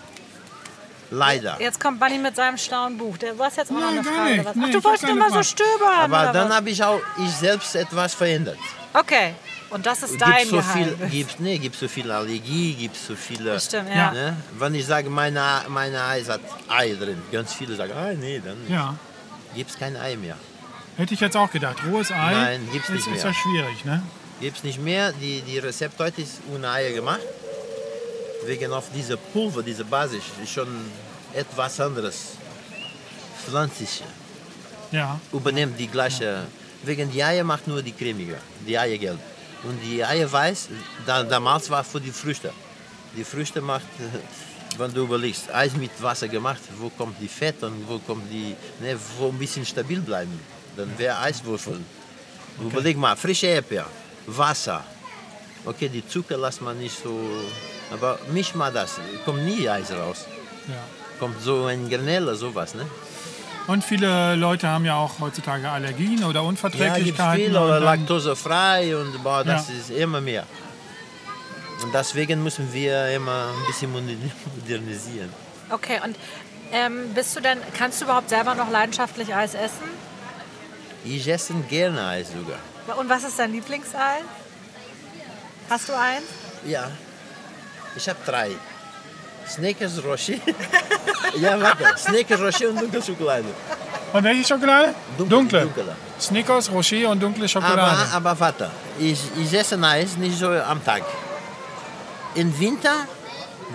Leider. 1.11 1.57
Jetzt 1.61 1.79
kommt 1.79 2.01
Bunny 2.01 2.19
mit 2.19 2.35
seinem 2.35 2.59
schlauen 2.59 2.97
Buch. 2.99 3.17
Du 3.19 3.27
hast 3.39 3.57
jetzt 3.57 3.71
auch 3.71 3.77
noch 3.79 3.89
eine 3.89 4.03
Frage. 4.03 4.33
nicht. 4.33 4.45
Was? 4.45 4.57
Nee, 4.57 4.65
Ach, 4.67 4.73
du 4.73 4.85
wolltest 4.85 5.05
immer 5.09 5.31
so 5.31 5.43
stöbern. 5.43 6.13
Aber 6.13 6.33
dann 6.33 6.53
habe 6.53 6.71
ich 6.71 6.83
auch 6.83 7.01
ich 7.25 7.31
selbst 7.31 7.77
etwas 7.77 8.15
verändert. 8.15 8.59
Okay. 8.93 9.35
Und 9.71 9.87
das 9.87 10.03
ist 10.03 10.11
Gibt 10.11 10.23
dein 10.23 10.47
so 10.49 10.61
viel, 10.63 10.97
gibt, 11.11 11.41
nee, 11.41 11.59
gibt 11.59 11.77
so 11.77 11.89
viel 11.89 12.11
Allergie, 12.11 12.75
gibt 12.75 12.97
so 12.97 13.15
viele. 13.17 13.53
Das 13.55 13.67
stimmt, 13.67 13.91
ja. 13.95 14.13
Ne? 14.13 14.37
Wenn 14.59 14.75
ich 14.75 14.87
sage, 14.87 15.11
meine, 15.11 15.63
meine 15.69 16.03
Eis 16.05 16.29
hat 16.29 16.41
Ei 16.69 16.95
drin, 16.95 17.21
ganz 17.33 17.53
viele 17.55 17.75
sagen, 17.75 17.93
ah, 17.97 18.13
nee, 18.13 18.41
dann 18.45 18.57
Ja. 18.69 18.95
gibt 19.55 19.71
es 19.71 19.79
kein 19.79 19.97
Ei 19.97 20.17
mehr. 20.17 20.37
Hätte 20.97 21.15
ich 21.15 21.21
jetzt 21.21 21.37
auch 21.37 21.51
gedacht. 21.51 21.77
Rohes 21.91 22.11
Ei 22.13 22.33
Nein, 22.33 22.69
gibt's 22.73 22.89
ist, 22.89 22.95
nicht 23.07 23.17
ist 23.17 23.25
mehr. 23.25 23.33
ja 23.33 23.35
schwierig, 23.35 23.85
ne? 23.85 24.03
Gibt 24.41 24.59
es 24.59 24.65
nicht 24.65 24.81
mehr. 24.81 25.13
Die, 25.13 25.41
die 25.43 25.59
Rezept 25.59 25.99
heute 26.01 26.23
ist 26.23 26.41
ohne 26.53 26.69
Eier 26.71 26.93
gemacht. 26.93 27.21
Wegen 28.47 28.73
auf 28.73 28.87
diese 28.95 29.17
Pulver, 29.17 29.63
diese 29.63 29.85
Basis, 29.85 30.23
ist 30.43 30.53
schon 30.53 30.69
etwas 31.33 31.81
anderes. 31.81 32.37
Pflanzlich. 33.45 34.03
Ja. 34.91 35.19
übernimmt 35.33 35.79
die 35.79 35.89
gleiche. 35.89 36.47
Wegen 36.85 37.11
die 37.11 37.23
Eier 37.23 37.43
macht 37.43 37.67
nur 37.67 37.83
die 37.83 37.93
cremige, 37.93 38.37
die 38.67 38.79
Eier 38.79 38.99
gelb. 38.99 39.19
Und 39.65 39.81
die 39.83 40.05
Eier 40.05 40.31
weiß, 40.31 40.69
da, 41.07 41.23
damals 41.23 41.71
war 41.71 41.83
für 41.83 42.01
die 42.01 42.13
Früchte. 42.13 42.53
Die 43.17 43.25
Früchte 43.25 43.61
macht, 43.61 43.87
wenn 44.79 44.93
du 44.93 45.03
überlegst, 45.03 45.53
Eis 45.53 45.75
mit 45.75 45.91
Wasser 46.03 46.29
gemacht, 46.29 46.61
wo 46.79 46.91
kommt 46.91 47.17
die 47.21 47.29
Fett 47.29 47.63
und 47.63 47.89
wo 47.89 47.99
kommt 47.99 48.31
die, 48.31 48.55
ne, 48.81 48.97
wo 49.19 49.29
ein 49.29 49.39
bisschen 49.39 49.65
stabil 49.65 50.01
bleiben. 50.01 50.39
Dann 50.77 50.97
wäre 50.99 51.19
Eiswürfel. 51.19 51.81
Überleg 52.61 52.97
mal, 52.97 53.17
frische 53.17 53.47
Erdbeer, 53.47 53.87
Wasser. 54.27 54.83
Okay, 55.67 55.89
die 55.89 56.07
Zucker 56.07 56.37
lässt 56.37 56.61
man 56.63 56.79
nicht 56.79 57.03
so, 57.03 57.19
aber 57.91 58.19
misch 58.33 58.55
mal 58.55 58.73
das, 58.73 59.01
kommt 59.25 59.45
nie 59.45 59.69
Eis 59.69 59.91
raus. 59.93 60.27
ja. 60.69 60.75
Kommt 61.21 61.41
so 61.41 61.67
ein 61.67 61.89
Granella, 61.89 62.35
sowas, 62.35 62.75
ne? 62.75 62.85
Und 63.69 63.83
viele 63.85 64.35
Leute 64.35 64.67
haben 64.69 64.85
ja 64.85 64.97
auch 64.97 65.21
heutzutage 65.21 65.69
Allergien 65.71 66.19
oder 66.25 66.27
Ja, 66.27 66.31
gibt 66.41 66.49
Unverträglichkeiten. 66.49 67.45
viel 67.47 67.57
oder 67.57 67.81
laktosefrei 67.81 68.95
und 68.97 69.23
boah, 69.23 69.45
das 69.45 69.69
Ja. 69.69 69.75
ist 69.75 69.91
immer 69.91 70.21
mehr. 70.21 70.45
Und 71.83 71.95
deswegen 71.95 72.43
müssen 72.43 72.71
wir 72.73 73.09
immer 73.15 73.47
ein 73.57 73.67
bisschen 73.67 73.93
moder- 73.93 74.17
modernisieren. 74.57 75.31
Okay, 75.71 76.01
und 76.05 76.17
ähm, 76.73 77.15
bist 77.15 77.37
du 77.37 77.41
denn, 77.41 77.59
kannst 77.79 78.01
du 78.01 78.05
überhaupt 78.07 78.29
selber 78.29 78.55
noch 78.55 78.71
leidenschaftlich 78.71 79.35
Eis 79.35 79.55
essen? 79.55 79.89
Ich 81.05 81.29
esse 81.29 81.53
gerne 81.69 82.07
Eis 82.07 82.29
sogar. 82.33 82.59
Und 82.99 83.09
was 83.09 83.25
ist 83.25 83.39
dein 83.39 83.53
Lieblingseis? 83.53 84.23
Hast 85.69 85.89
du 85.89 85.93
eins? 85.93 86.25
Ja, 86.67 86.91
ich 87.97 88.09
habe 88.09 88.19
drei. 88.25 88.51
Snickers, 89.47 90.03
Roshi. 90.03 90.41
ja, 91.41 91.61
warte. 91.61 91.85
Snickers, 91.99 92.41
Roshi 92.41 92.67
und 92.67 92.81
dunkle 92.81 93.03
Schokolade. 93.03 93.45
Und 94.13 94.25
welche 94.25 94.45
Schokolade? 94.45 94.95
Dunkle, 95.19 95.37
Dunkle. 95.37 95.61
dunkle. 95.61 95.97
Snickers, 96.21 96.71
Rocher 96.71 97.11
und 97.11 97.23
dunkle 97.23 97.49
Schokolade. 97.49 97.83
Aber, 97.83 98.29
aber 98.31 98.41
warte, 98.41 98.71
ich, 98.99 99.21
ich 99.37 99.53
esse 99.53 99.79
Eis 99.83 100.17
nicht 100.17 100.39
so 100.39 100.49
am 100.49 100.83
Tag. 100.85 101.03
Im 102.35 102.59
Winter, 102.59 103.07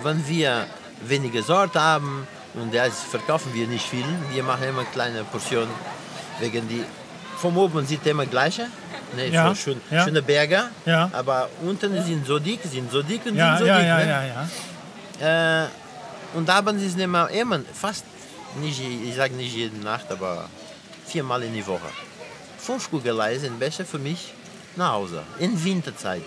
wenn 0.02 0.26
wir 0.26 0.66
wenige 1.02 1.42
Sorte 1.42 1.80
haben 1.80 2.26
und 2.54 2.74
das 2.74 3.02
verkaufen 3.02 3.52
wir 3.54 3.66
nicht 3.66 3.86
viel, 3.86 4.04
wir 4.32 4.42
machen 4.42 4.64
immer 4.64 4.84
kleine 4.84 5.24
Portionen. 5.24 5.70
Wegen 6.40 6.66
die, 6.68 6.84
vom 7.40 7.56
oben 7.56 7.86
sieht 7.86 8.06
immer 8.06 8.26
gleiche. 8.26 8.66
Ne, 9.16 9.28
Ja, 9.28 9.48
so 9.48 9.54
schön, 9.54 9.80
ja. 9.90 10.04
Schöne 10.04 10.22
Berge, 10.22 10.60
Ja. 10.86 11.10
aber 11.12 11.48
unten 11.62 11.90
sind 12.04 12.24
so 12.26 12.38
dick, 12.38 12.60
sind 12.64 12.90
so 12.92 13.02
dick 13.02 13.26
und 13.26 13.34
ja, 13.36 13.56
sind 13.56 13.66
so 13.66 13.72
dick. 13.72 13.82
ne? 15.20 15.66
Äh, 16.34 16.36
und 16.36 16.48
abends 16.48 16.82
ist 16.84 16.98
immer, 16.98 17.28
immer 17.30 17.60
fast, 17.74 18.04
nicht, 18.60 18.80
ich 18.80 19.14
sage 19.16 19.34
nicht 19.34 19.54
jede 19.54 19.76
Nacht, 19.78 20.10
aber 20.10 20.48
viermal 21.06 21.42
in 21.42 21.52
die 21.54 21.66
Woche. 21.66 21.90
Fünf 22.58 22.90
Kugelei 22.90 23.36
sind 23.38 23.58
besser 23.58 23.84
für 23.84 23.98
mich 23.98 24.32
nach 24.76 24.92
Hause, 24.92 25.22
in 25.38 25.62
Winterzeit. 25.64 26.22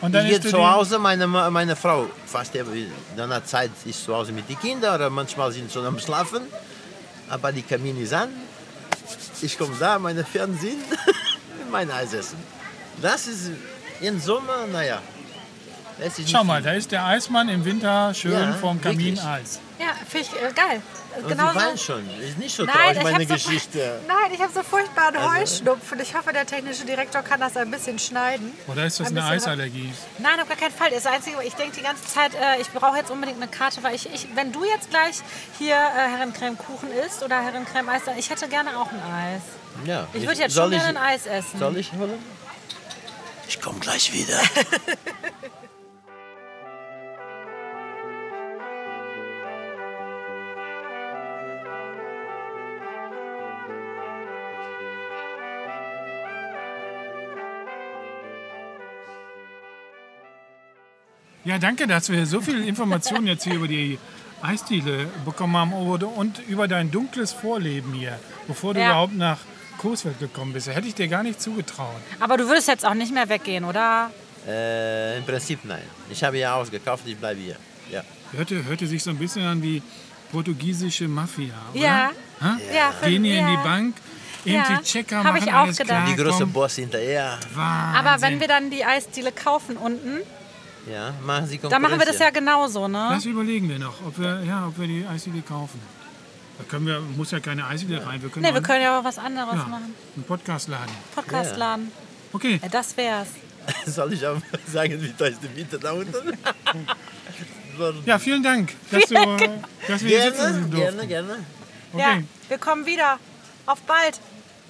Und 0.00 0.14
dann 0.14 0.24
ich 0.26 0.40
gehe 0.40 0.50
zu 0.50 0.66
Hause, 0.74 0.98
meine, 0.98 1.26
meine 1.26 1.74
Frau, 1.76 2.06
fast 2.26 2.54
immer, 2.54 2.70
dann 3.16 3.30
hat 3.32 3.46
Zeit, 3.48 3.70
ist 3.84 4.04
zu 4.04 4.14
Hause 4.14 4.32
mit 4.32 4.48
den 4.48 4.58
Kindern 4.58 4.94
oder 4.94 5.10
manchmal 5.10 5.52
sind 5.52 5.68
sie 5.68 5.74
schon 5.74 5.86
am 5.86 5.98
Schlafen. 5.98 6.42
Aber 7.28 7.50
die 7.52 7.62
Kamin 7.62 8.00
ist 8.00 8.12
an, 8.14 8.28
ich 9.42 9.58
komme 9.58 9.76
da, 9.78 9.98
meine 9.98 10.24
Fernsehen, 10.24 10.78
mein 11.70 11.90
Eis 11.90 12.12
essen. 12.12 12.38
Das 13.00 13.26
ist 13.26 13.50
im 14.00 14.18
Sommer, 14.20 14.66
naja. 14.72 15.00
Schau 16.26 16.44
mal, 16.44 16.56
viel. 16.56 16.64
da 16.64 16.76
ist 16.76 16.92
der 16.92 17.06
Eismann 17.06 17.48
im 17.48 17.64
Winter 17.64 18.12
schön 18.12 18.32
Ja, 18.32 18.52
vorm 18.52 18.80
Kamin 18.80 18.98
wirklich. 19.16 19.22
Eis. 19.24 19.60
Ja, 19.78 19.94
finde 20.06 20.26
ich 20.30 20.42
äh, 20.42 20.52
geil. 20.52 20.82
Und 21.16 21.28
Genau 21.28 21.52
sie 21.52 21.58
so. 21.58 21.64
weint 21.66 21.80
schon. 21.80 22.20
Ist 22.20 22.38
nicht 22.38 22.54
so 22.56 22.64
Nein, 22.64 22.74
traurig, 22.76 22.96
ich 22.98 23.02
meine 23.02 23.14
habe 23.14 23.26
so, 23.26 23.34
Geschichte. 23.34 24.00
nein, 24.06 24.32
ich 24.34 24.40
habe 24.40 24.52
so 24.52 24.62
furchtbaren 24.62 25.16
Also- 25.16 25.34
Heuschnupfen. 25.34 26.00
Ich 26.00 26.14
hoffe, 26.14 26.32
der 26.32 26.46
technische 26.46 26.84
Direktor 26.84 27.22
kann 27.22 27.40
das 27.40 27.56
ein 27.56 27.70
bisschen 27.70 27.98
schneiden. 27.98 28.52
Oder 28.66 28.86
ist 28.86 29.00
das 29.00 29.08
Ein 29.08 29.18
eine 29.18 29.26
Eisallergie? 29.28 29.92
Nein, 30.18 30.40
auf 30.40 30.48
gar 30.48 30.56
keinen 30.56 30.72
Fall. 30.74 30.90
Das 30.90 31.06
Einzige, 31.06 31.42
ich 31.42 31.54
denke 31.54 31.76
die 31.76 31.82
ganze 31.82 32.04
Zeit, 32.06 32.34
äh, 32.34 32.60
ich 32.60 32.68
brauche 32.70 32.96
jetzt 32.96 33.10
unbedingt 33.10 33.40
eine 33.40 33.50
Karte, 33.50 33.82
weil 33.82 33.94
ich, 33.94 34.12
ich 34.12 34.28
wenn 34.34 34.52
du 34.52 34.64
jetzt 34.64 34.90
gleich 34.90 35.16
hier 35.58 35.74
äh, 35.76 36.10
Herrencreme 36.16 36.56
Kuchen 36.58 36.90
isst 37.06 37.22
oder 37.22 37.40
Herrencreme 37.42 37.88
Eis, 37.88 38.02
dann 38.04 38.18
ich 38.18 38.28
hätte 38.30 38.48
gerne 38.48 38.76
auch 38.78 38.90
ein 38.90 39.02
Eis. 39.02 39.42
Ja, 39.84 40.06
Ich 40.12 40.26
würde 40.26 40.40
jetzt 40.40 40.54
schon 40.54 40.72
ich, 40.72 40.78
gerne 40.82 40.98
ein 40.98 41.04
Eis 41.14 41.26
essen. 41.26 41.58
Soll 41.58 41.76
ich 41.76 41.92
holen? 41.92 42.18
Ich 43.48 43.60
komme 43.60 43.78
gleich 43.78 44.12
wieder. 44.12 44.38
Ja, 61.56 61.60
danke, 61.60 61.86
dass 61.86 62.10
wir 62.10 62.26
so 62.26 62.42
viele 62.42 62.66
Informationen 62.66 63.26
jetzt 63.28 63.44
hier 63.44 63.54
über 63.54 63.66
die 63.66 63.98
Eisdiele 64.42 65.06
bekommen 65.24 65.56
haben 65.56 65.72
und 65.72 66.38
über 66.48 66.68
dein 66.68 66.90
dunkles 66.90 67.32
Vorleben 67.32 67.94
hier, 67.94 68.20
bevor 68.46 68.74
du 68.74 68.80
Ja. 68.80 68.88
überhaupt 68.90 69.14
nach 69.16 69.38
Coesfeld 69.78 70.18
gekommen 70.18 70.52
bist. 70.52 70.66
Hätte 70.68 70.86
ich 70.86 70.94
dir 70.94 71.08
gar 71.08 71.22
nicht 71.22 71.40
zugetraut. 71.40 71.96
Aber 72.20 72.36
du 72.36 72.46
würdest 72.46 72.68
jetzt 72.68 72.84
auch 72.84 72.92
nicht 72.92 73.10
mehr 73.10 73.30
weggehen, 73.30 73.64
oder? 73.64 74.10
Äh, 74.46 75.16
Im 75.16 75.24
Prinzip 75.24 75.60
nein. 75.64 75.80
Ich 76.10 76.22
habe 76.22 76.36
ja 76.36 76.56
ausgekauft, 76.56 77.04
ich 77.06 77.16
bleibe 77.16 77.40
hier. 77.40 77.56
Ja. 77.90 78.02
Hörte, 78.36 78.62
hörte 78.66 78.86
sich 78.86 79.02
so 79.02 79.08
ein 79.08 79.16
bisschen 79.16 79.46
an 79.46 79.62
wie 79.62 79.82
portugiesische 80.32 81.08
Mafia, 81.08 81.54
oder? 81.72 81.80
Ja. 81.82 82.10
Hä? 82.42 82.74
Ja, 82.74 82.92
Gehen 83.08 83.24
hier 83.24 83.38
in 83.40 83.46
ja. 83.48 83.56
die 83.56 83.62
Bank, 83.66 83.96
eben 84.44 84.56
Ja. 84.56 84.76
die 84.78 84.84
Checker 84.84 85.24
Hab 85.24 85.34
ich 85.36 85.46
machen 85.46 85.54
auch 85.54 85.60
alles 85.62 85.78
gedacht. 85.78 86.04
klar. 86.04 86.14
Die 86.14 86.22
große. 86.22 86.44
Boss 86.48 86.74
hinterher. 86.76 87.38
Wahnsinn. 87.54 88.06
Aber 88.06 88.20
wenn 88.20 88.40
wir 88.40 88.46
dann 88.48 88.68
die 88.68 88.84
Eisdiele 88.84 89.32
kaufen 89.32 89.78
unten, 89.78 90.18
Ja, 90.90 91.12
machen 91.24 91.46
Sie 91.46 91.58
dann 91.58 91.82
machen 91.82 91.98
wir 91.98 92.06
das 92.06 92.18
ja 92.18 92.30
genauso, 92.30 92.86
ne? 92.86 93.08
Das 93.12 93.24
überlegen 93.24 93.68
wir 93.68 93.78
noch, 93.78 93.94
ob 94.06 94.18
wir, 94.18 94.42
ja, 94.44 94.66
ob 94.68 94.78
wir 94.78 94.86
die 94.86 95.04
Eisdiele 95.06 95.42
kaufen. 95.42 95.80
Da 96.58 96.64
können 96.64 96.86
wir, 96.86 97.00
muss 97.00 97.32
ja 97.32 97.40
keine 97.40 97.66
Eisdiele 97.66 98.04
rein. 98.06 98.22
Wir 98.22 98.30
können, 98.30 98.44
Ne, 98.44 98.50
auch 98.50 98.54
wir 98.54 98.62
können 98.62 98.82
ja 98.82 98.98
auch 99.00 99.04
was 99.04 99.18
anderes 99.18 99.54
ja, 99.54 99.64
machen. 99.66 99.94
einen 100.14 100.24
Podcast 100.24 100.68
laden. 100.68 100.92
Podcastladen. 101.14 101.90
Okay, 102.32 102.60
Ja, 102.62 102.68
das 102.68 102.96
wär's. 102.96 103.28
Soll 103.86 104.12
ich 104.12 104.24
auch 104.26 104.36
sagen, 104.66 105.02
wie 105.02 105.12
teuer 105.12 105.30
ist 105.30 105.40
die 105.42 105.48
Miete 105.48 105.78
da 105.78 105.92
unten? 105.92 106.38
ja, 108.06 108.18
vielen 108.18 108.42
Dank, 108.42 108.72
dass, 108.90 109.04
du, 109.06 109.14
dass 109.88 110.02
wir 110.04 110.08
hier 110.08 110.22
sitzen 110.32 110.70
gerne, 110.70 110.92
durften. 110.92 110.96
gerne, 110.98 111.06
gerne. 111.08 111.32
Okay. 111.92 112.02
Ja, 112.02 112.22
wir 112.48 112.58
kommen 112.58 112.86
wieder. 112.86 113.18
Auf 113.66 113.80
bald. 113.82 114.20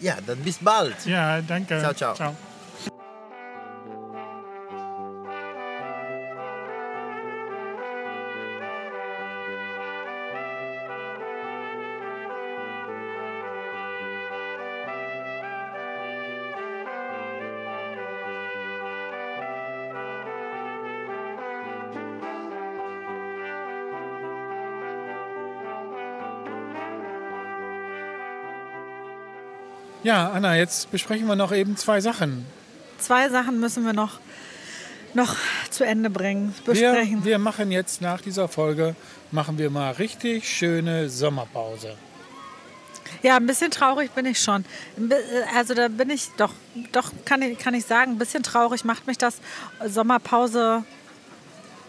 Ja, 0.01 0.17
dann 0.27 0.39
bis 0.39 0.59
bald. 0.59 0.97
Ja, 1.05 1.41
danke. 1.43 1.79
Ciao, 1.79 1.93
ciao. 1.93 2.14
ciao. 2.14 2.37
Ja, 30.07 30.30
Anna, 30.30 30.57
jetzt 30.57 30.92
besprechen 30.92 31.26
wir 31.26 31.34
noch 31.34 31.50
eben 31.50 31.76
zwei 31.76 32.00
Sachen. 32.00 32.46
Zwei 33.00 33.28
Sachen 33.28 33.59
müssen 33.59 33.84
wir 33.84 33.92
noch, 33.92 34.20
noch 35.14 35.34
zu 35.68 35.82
Ende 35.82 36.11
bringen, 36.11 36.54
Wir, 36.64 36.74
besprechen. 36.74 37.24
wir 37.24 37.40
machen 37.40 37.72
jetzt 37.72 38.00
nach 38.00 38.20
dieser 38.20 38.46
Folge 38.46 38.94
machen 39.32 39.59
wir 39.59 39.68
mal 39.68 39.90
richtig 39.94 40.48
schöne 40.48 41.09
Sommerpause. 41.09 41.96
Ja, 43.24 43.34
ein 43.36 43.48
bisschen 43.48 43.72
traurig 43.72 44.12
bin 44.12 44.26
ich 44.26 44.38
schon. 44.40 44.64
Also 45.57 45.74
da 45.74 45.88
bin 45.88 46.11
ich 46.11 46.28
doch, 46.36 46.52
doch 46.92 47.11
kann 47.24 47.42
ich, 47.42 47.59
kann 47.59 47.74
ich 47.74 47.84
sagen, 47.84 48.12
ein 48.12 48.18
bisschen 48.18 48.44
traurig 48.44 48.84
macht 48.84 49.09
mich 49.09 49.18
das 49.18 49.38
Sommerpause. 49.84 50.84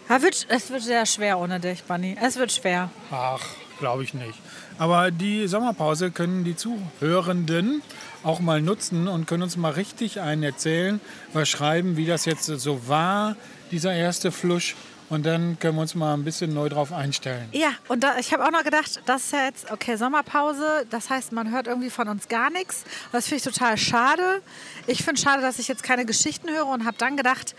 Ja, 0.08 0.22
wird, 0.22 0.44
es 0.48 0.70
wird 0.70 0.82
sehr 0.82 1.06
schwer 1.06 1.38
ohne 1.38 1.60
dich, 1.60 1.84
Bunny. 1.84 2.16
Es 2.20 2.34
wird 2.36 2.50
schwer. 2.50 2.90
Ach, 3.12 3.46
glaube 3.78 4.04
ich 4.04 4.14
nicht. 4.14 4.38
Aber 4.78 5.10
die 5.10 5.46
Sommerpause 5.48 6.10
können 6.10 6.44
die 6.44 6.56
Zuhörenden 6.56 7.82
auch 8.22 8.40
mal 8.40 8.60
nutzen 8.60 9.08
und 9.08 9.26
können 9.26 9.42
uns 9.42 9.56
mal 9.56 9.72
richtig 9.72 10.20
einen 10.20 10.42
erzählen, 10.42 11.00
was 11.32 11.48
schreiben, 11.48 11.96
wie 11.96 12.06
das 12.06 12.24
jetzt 12.24 12.46
so 12.46 12.88
war, 12.88 13.36
dieser 13.70 13.94
erste 13.94 14.32
Flusch. 14.32 14.74
Und 15.10 15.24
dann 15.24 15.58
können 15.58 15.76
wir 15.76 15.82
uns 15.82 15.94
mal 15.94 16.14
ein 16.14 16.24
bisschen 16.24 16.52
neu 16.52 16.68
drauf 16.68 16.92
einstellen. 16.92 17.48
Ja, 17.52 17.70
und 17.88 18.04
da, 18.04 18.18
ich 18.18 18.32
habe 18.32 18.44
auch 18.44 18.50
noch 18.50 18.62
gedacht, 18.62 19.00
das 19.06 19.24
ist 19.24 19.32
ja 19.32 19.46
jetzt, 19.46 19.70
okay, 19.70 19.96
Sommerpause, 19.96 20.86
das 20.90 21.08
heißt, 21.08 21.32
man 21.32 21.50
hört 21.50 21.66
irgendwie 21.66 21.88
von 21.88 22.08
uns 22.08 22.28
gar 22.28 22.50
nichts. 22.50 22.84
Das 23.10 23.26
finde 23.26 23.36
ich 23.36 23.54
total 23.54 23.78
schade. 23.78 24.42
Ich 24.86 25.02
finde 25.02 25.20
schade, 25.20 25.40
dass 25.40 25.58
ich 25.58 25.66
jetzt 25.66 25.82
keine 25.82 26.04
Geschichten 26.04 26.50
höre 26.50 26.66
und 26.66 26.84
habe 26.84 26.98
dann 26.98 27.16
gedacht, 27.16 27.54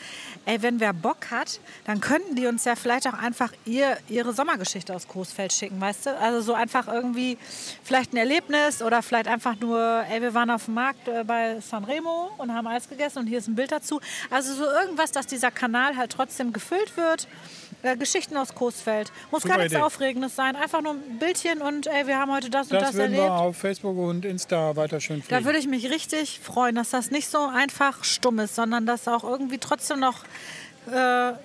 ey, 0.45 0.61
wenn 0.61 0.79
wer 0.79 0.93
Bock 0.93 1.31
hat, 1.31 1.59
dann 1.85 2.01
könnten 2.01 2.35
die 2.35 2.45
uns 2.45 2.65
ja 2.65 2.75
vielleicht 2.75 3.07
auch 3.07 3.13
einfach 3.13 3.51
ihr, 3.65 3.97
ihre 4.07 4.33
Sommergeschichte 4.33 4.95
aus 4.95 5.07
Coesfeld 5.07 5.51
schicken, 5.51 5.81
weißt 5.81 6.05
du? 6.05 6.17
Also 6.17 6.41
so 6.41 6.53
einfach 6.53 6.87
irgendwie 6.87 7.37
vielleicht 7.83 8.13
ein 8.13 8.17
Erlebnis 8.17 8.81
oder 8.81 9.01
vielleicht 9.01 9.27
einfach 9.27 9.59
nur, 9.59 10.03
ey, 10.09 10.21
wir 10.21 10.33
waren 10.33 10.51
auf 10.51 10.65
dem 10.65 10.75
Markt 10.75 11.07
äh, 11.07 11.23
bei 11.23 11.59
Sanremo 11.61 12.31
und 12.37 12.53
haben 12.53 12.67
Eis 12.67 12.87
gegessen 12.87 13.19
und 13.19 13.27
hier 13.27 13.39
ist 13.39 13.47
ein 13.47 13.55
Bild 13.55 13.71
dazu. 13.71 13.99
Also 14.29 14.53
so 14.53 14.65
irgendwas, 14.65 15.11
dass 15.11 15.25
dieser 15.25 15.51
Kanal 15.51 15.97
halt 15.97 16.11
trotzdem 16.11 16.53
gefüllt 16.53 16.95
wird. 16.95 17.27
Äh, 17.81 17.95
Geschichten 17.95 18.35
aus 18.35 18.53
Coesfeld. 18.53 19.11
Muss 19.31 19.43
Super 19.43 19.53
gar 19.55 19.61
nichts 19.63 19.73
Idee. 19.73 19.81
Aufregendes 19.83 20.35
sein. 20.35 20.55
Einfach 20.57 20.81
nur 20.81 20.93
ein 20.93 21.17
Bildchen 21.19 21.61
und 21.61 21.87
ey, 21.87 22.05
wir 22.07 22.17
haben 22.19 22.31
heute 22.31 22.49
das 22.49 22.67
und 22.67 22.73
Das 22.73 22.89
das 22.89 22.97
werden 22.97 23.13
wir 23.13 23.19
erlebt. 23.23 23.39
auf 23.39 23.57
Facebook 23.57 23.97
und 23.97 24.25
Insta 24.25 24.75
weiter 24.75 24.99
schön 24.99 25.19
Da 25.21 25.25
pflegen. 25.25 25.45
würde 25.45 25.59
ich 25.59 25.67
mich 25.67 25.89
richtig 25.89 26.39
freuen, 26.41 26.75
dass 26.75 26.89
das 26.89 27.09
nicht 27.09 27.29
so 27.29 27.37
einfach 27.47 28.03
stumm 28.03 28.39
ist, 28.39 28.55
sondern 28.55 28.85
dass 28.85 29.07
auch 29.07 29.23
irgendwie 29.23 29.59
trotzdem 29.59 29.99
noch 30.01 30.23
äh, 30.91 30.93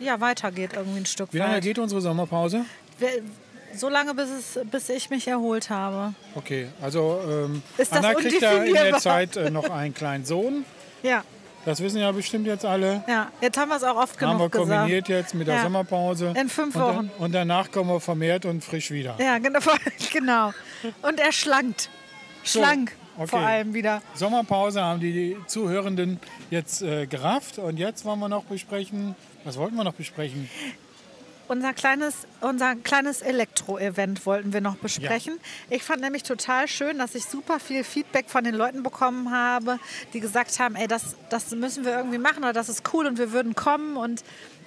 ja, 0.03 0.20
weitergeht 0.20 0.70
irgendwie 0.74 1.01
ein 1.01 1.07
Stück 1.07 1.28
Wie 1.32 1.39
lange 1.39 1.55
weit. 1.57 1.62
geht 1.62 1.78
unsere 1.78 2.01
Sommerpause? 2.01 2.64
Wir- 2.99 3.22
So 3.76 3.89
lange, 3.89 4.14
bis, 4.14 4.28
es, 4.30 4.59
bis 4.70 4.89
ich 4.89 5.11
mich 5.11 5.26
erholt 5.26 5.68
habe. 5.68 6.14
Okay, 6.37 6.68
also 6.80 7.20
ähm, 7.28 7.61
Ist 7.76 7.91
das 7.93 7.99
Anna 7.99 8.14
kriegt 8.14 8.41
ja 8.41 8.62
in 8.62 8.72
der? 8.72 8.99
Zeit 8.99 9.37
äh, 9.37 9.51
noch 9.51 9.68
einen 9.68 9.93
kleinen 9.95 10.24
Sohn. 10.24 10.64
Ja, 11.03 11.24
Das 11.64 11.80
wissen 11.80 11.98
ja 11.98 12.12
bestimmt 12.12 12.46
jetzt 12.46 12.64
alle. 12.64 13.02
ja. 13.08 13.30
Jetzt 13.40 13.56
haben 13.58 13.68
wir 13.70 13.76
es 13.76 13.84
auch 13.84 13.96
oft 13.96 14.20
Haben 14.20 14.38
wir 14.38 14.48
genug 14.48 14.52
gesagt. 14.52 14.70
kombiniert 14.80 15.08
jetzt 15.08 15.34
mit 15.34 15.46
der 15.46 15.56
Ja. 15.56 15.62
Sommerpause. 15.62 16.34
In 16.38 16.48
fünf 16.48 16.74
Und, 16.76 16.82
dann, 16.82 16.96
Wochen. 16.96 17.10
und 17.18 17.32
danach 17.32 17.70
kommen 17.70 17.90
wir 17.90 18.00
vermehrt 18.00 18.44
und 18.44 18.62
frisch 18.62 18.90
wieder. 18.90 19.16
Ja, 19.18 19.38
genau. 19.38 19.60
genau. 20.12 20.52
Und 21.02 21.20
er 21.20 21.32
schlankt. 21.32 21.88
Schlank 22.42 22.92
okay. 23.16 23.26
vor 23.28 23.40
allem 23.40 23.72
wieder. 23.72 24.02
Sommerpause 24.14 24.82
haben 24.82 25.00
die 25.00 25.36
Zuhörenden 25.46 26.20
jetzt 26.50 26.82
äh, 26.82 27.06
gerafft. 27.06 27.58
Und 27.58 27.78
jetzt 27.78 28.04
wollen 28.04 28.18
wir 28.20 28.28
noch 28.28 28.44
besprechen, 28.44 29.14
was 29.44 29.56
wollten 29.56 29.76
wir 29.76 29.84
noch 29.84 29.94
besprechen? 29.94 30.50
Unser 31.47 31.74
kleines, 31.74 32.26
unser 32.40 32.74
kleines 32.74 33.20
Elektro-Event 33.20 34.24
wollten 34.24 34.55
wir 34.55 34.62
noch 34.62 34.76
besprechen. 34.76 35.38
Ich 35.68 35.82
fand 35.82 36.01
nämlich 36.01 36.22
total 36.22 36.68
schön, 36.68 36.99
dass 36.99 37.14
ich 37.14 37.26
super 37.26 37.61
viel 37.61 37.84
Feedback 37.84 38.30
von 38.30 38.45
den 38.45 38.55
Leuten 38.55 38.82
bekommen 38.82 39.30
habe, 39.30 39.78
die 40.14 40.20
gesagt 40.20 40.59
haben, 40.59 40.74
ey, 40.74 40.88
das, 40.88 41.16
das 41.28 41.51
müssen 41.51 41.84
wir 41.84 41.97
irgendwie 41.99 42.18
machen 42.18 42.38
oder 42.38 42.55
das 42.55 42.70
ist 42.70 42.82
cool 42.95 43.07
und 43.07 43.18
wir 43.18 43.32
würden 43.32 43.55
kommen 43.55 43.97
und 43.99 44.24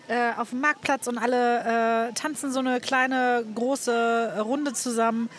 äh, 0.08 0.32
auf 0.38 0.52
dem 0.52 0.62
Marktplatz 0.62 1.08
und 1.08 1.18
alle 1.18 2.10
äh, 2.10 2.14
tanzen 2.14 2.52
so 2.52 2.60
eine 2.60 2.80
kleine, 2.80 3.44
große 3.56 4.40
Runde 4.40 4.74
zusammen 4.74 5.30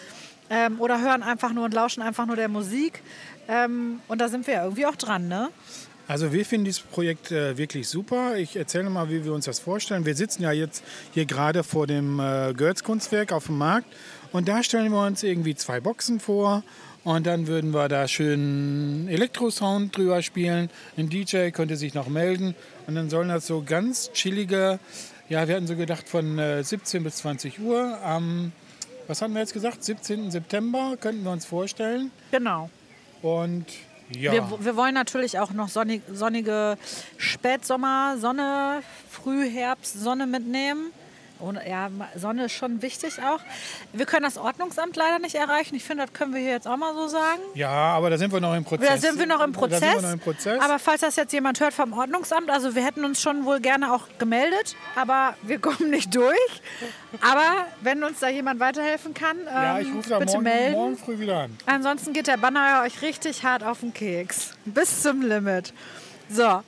ähm, 0.51 0.81
oder 0.81 1.01
hören 1.01 1.23
einfach 1.23 1.53
nur 1.53 1.65
und 1.67 1.75
lauschen 1.75 2.03
einfach 2.03 2.27
nur 2.27 2.37
der 2.37 2.49
Musik. 2.49 3.03
Ähm, 3.47 4.01
und 4.09 4.21
da 4.21 4.29
sind 4.29 4.47
wir 4.47 4.55
ja 4.55 4.65
irgendwie 4.65 4.87
auch 4.87 4.97
dran, 4.97 5.29
ne? 5.29 5.49
Also 6.09 6.33
wir 6.33 6.47
finden 6.47 6.65
dieses 6.65 6.81
Projekt 6.81 7.31
äh, 7.33 7.59
wirklich 7.59 7.87
super. 7.87 8.37
Ich 8.39 8.57
erzähle 8.57 8.89
mal, 8.89 9.11
wie 9.11 9.25
wir 9.27 9.35
uns 9.35 9.45
das 9.45 9.59
vorstellen. 9.59 10.07
Wir 10.07 10.15
sitzen 10.17 10.43
ja 10.43 10.53
jetzt 10.53 10.83
hier 11.13 11.27
gerade 11.27 11.63
vor 11.63 11.87
dem 11.87 12.19
äh, 12.19 12.55
Goetz-Kunstwerk 12.55 13.31
auf 13.31 13.47
dem 13.47 13.59
Markt 13.59 13.87
und 14.33 14.49
da 14.49 14.63
stellen 14.63 14.91
wir 14.91 15.05
uns 15.07 15.23
irgendwie 15.23 15.55
zwei 15.55 15.81
Boxen 15.81 16.19
vor 16.19 16.63
und 17.05 17.27
dann 17.27 17.47
würden 17.47 17.73
wir 17.75 17.89
da 17.89 18.09
schön 18.09 19.07
Elektrosound 19.09 19.95
drüber 19.95 20.23
spielen. 20.23 20.71
Ein 20.97 21.11
DJ 21.11 21.51
könnte 21.51 21.77
sich 21.77 21.93
noch 21.93 22.09
melden 22.09 22.55
und 22.87 22.95
dann 22.95 23.11
sollen 23.11 23.29
das 23.29 23.47
so 23.47 23.63
ganz 23.63 24.11
chillige, 24.13 24.79
ja 25.29 25.47
wir 25.47 25.57
hatten 25.57 25.67
so 25.67 25.77
gedacht 25.77 26.09
von 26.09 26.39
äh, 26.39 26.65
17 26.65 27.05
bis 27.05 27.17
20 27.17 27.61
Uhr 27.61 27.99
am, 28.03 28.53
was 29.09 29.21
hatten 29.21 29.35
wir 29.35 29.41
jetzt 29.41 29.53
gesagt, 29.53 29.85
17. 29.85 30.31
September 30.31 30.97
könnten 30.99 31.23
wir 31.25 31.33
uns 31.33 31.45
vorstellen 31.45 32.11
Genau. 32.31 32.71
und 33.21 33.67
ja. 34.11 34.33
Wir, 34.33 34.65
wir 34.65 34.77
wollen 34.77 34.95
natürlich 34.95 35.39
auch 35.39 35.51
noch 35.53 35.69
sonnig, 35.69 36.03
sonnige 36.13 36.79
Spätsommer, 37.17 38.17
Sonne, 38.19 38.83
Frühherbst, 39.11 40.01
Sonne 40.01 40.27
mitnehmen. 40.27 40.93
Und 41.41 41.59
ja, 41.69 41.89
Sonne 42.17 42.47
ist 42.47 42.53
schon 42.53 42.83
wichtig 42.83 43.19
auch. 43.23 43.41
Wir 43.93 44.07
können 44.07 44.25
das 44.25 44.39
Ordnungsamt 44.39 44.97
leider 44.97 45.19
nicht 45.19 45.35
erreichen. 45.37 45.75
Ich 45.77 45.85
finde, 45.85 46.05
das 46.05 46.13
können 46.13 46.35
wir 46.35 46.41
hier 46.41 46.51
jetzt 46.51 46.67
auch 46.67 46.77
mal 46.77 46.95
so 46.95 47.07
sagen. 47.09 47.41
Ja, 47.55 47.69
aber 47.71 48.11
da 48.11 48.19
sind 48.19 48.33
wir 48.33 48.41
noch 48.41 48.55
im 48.55 48.65
Prozess. 48.65 48.89
Da 48.89 48.97
sind 48.97 49.19
wir 49.19 49.27
noch 49.27 49.41
im 49.43 49.53
Prozess. 49.53 49.81
Da 49.81 49.87
sind 49.91 50.03
wir 50.03 50.03
noch 50.09 50.13
im 50.15 50.19
Prozess. 50.21 50.61
Aber 50.61 50.79
falls 50.79 51.01
das 51.03 51.17
jetzt 51.17 51.33
jemand 51.33 51.61
hört 51.61 51.73
vom 51.75 51.93
Ordnungsamt, 51.93 52.51
also 52.51 52.75
wir 52.75 52.85
hätten 52.85 53.05
uns 53.05 53.23
schon 53.23 53.45
wohl 53.45 53.61
gerne 53.61 53.93
auch 53.93 54.03
gemeldet, 54.19 54.75
aber 54.97 55.35
wir 55.43 55.59
kommen 55.61 55.91
nicht 55.91 56.15
durch. 56.15 56.63
Aber 57.21 57.67
wenn 57.83 58.03
uns 58.03 58.19
da 58.21 58.29
jemand 58.29 58.61
weiterhelfen 58.61 59.15
kann, 59.15 59.37
ja, 59.47 59.79
ähm, 59.79 59.87
ich 59.87 59.95
rufe 59.95 60.09
da 60.11 60.19
bitte 60.19 60.33
morgen, 60.33 60.45
melden. 60.45 60.73
morgen 60.73 60.97
früh 60.99 61.19
wieder 61.19 61.39
an. 61.43 61.57
Ansonsten 61.67 62.13
geht 62.13 62.27
der 62.27 62.37
Banner 62.37 62.83
euch 62.85 63.01
richtig 63.03 63.45
hart 63.45 63.63
auf 63.63 63.81
den 63.81 63.95
Keks. 63.95 64.53
Bis 64.65 65.03
zum 65.03 65.23
Limit. 65.23 65.73
So, 66.29 66.43
äh, 66.43 66.63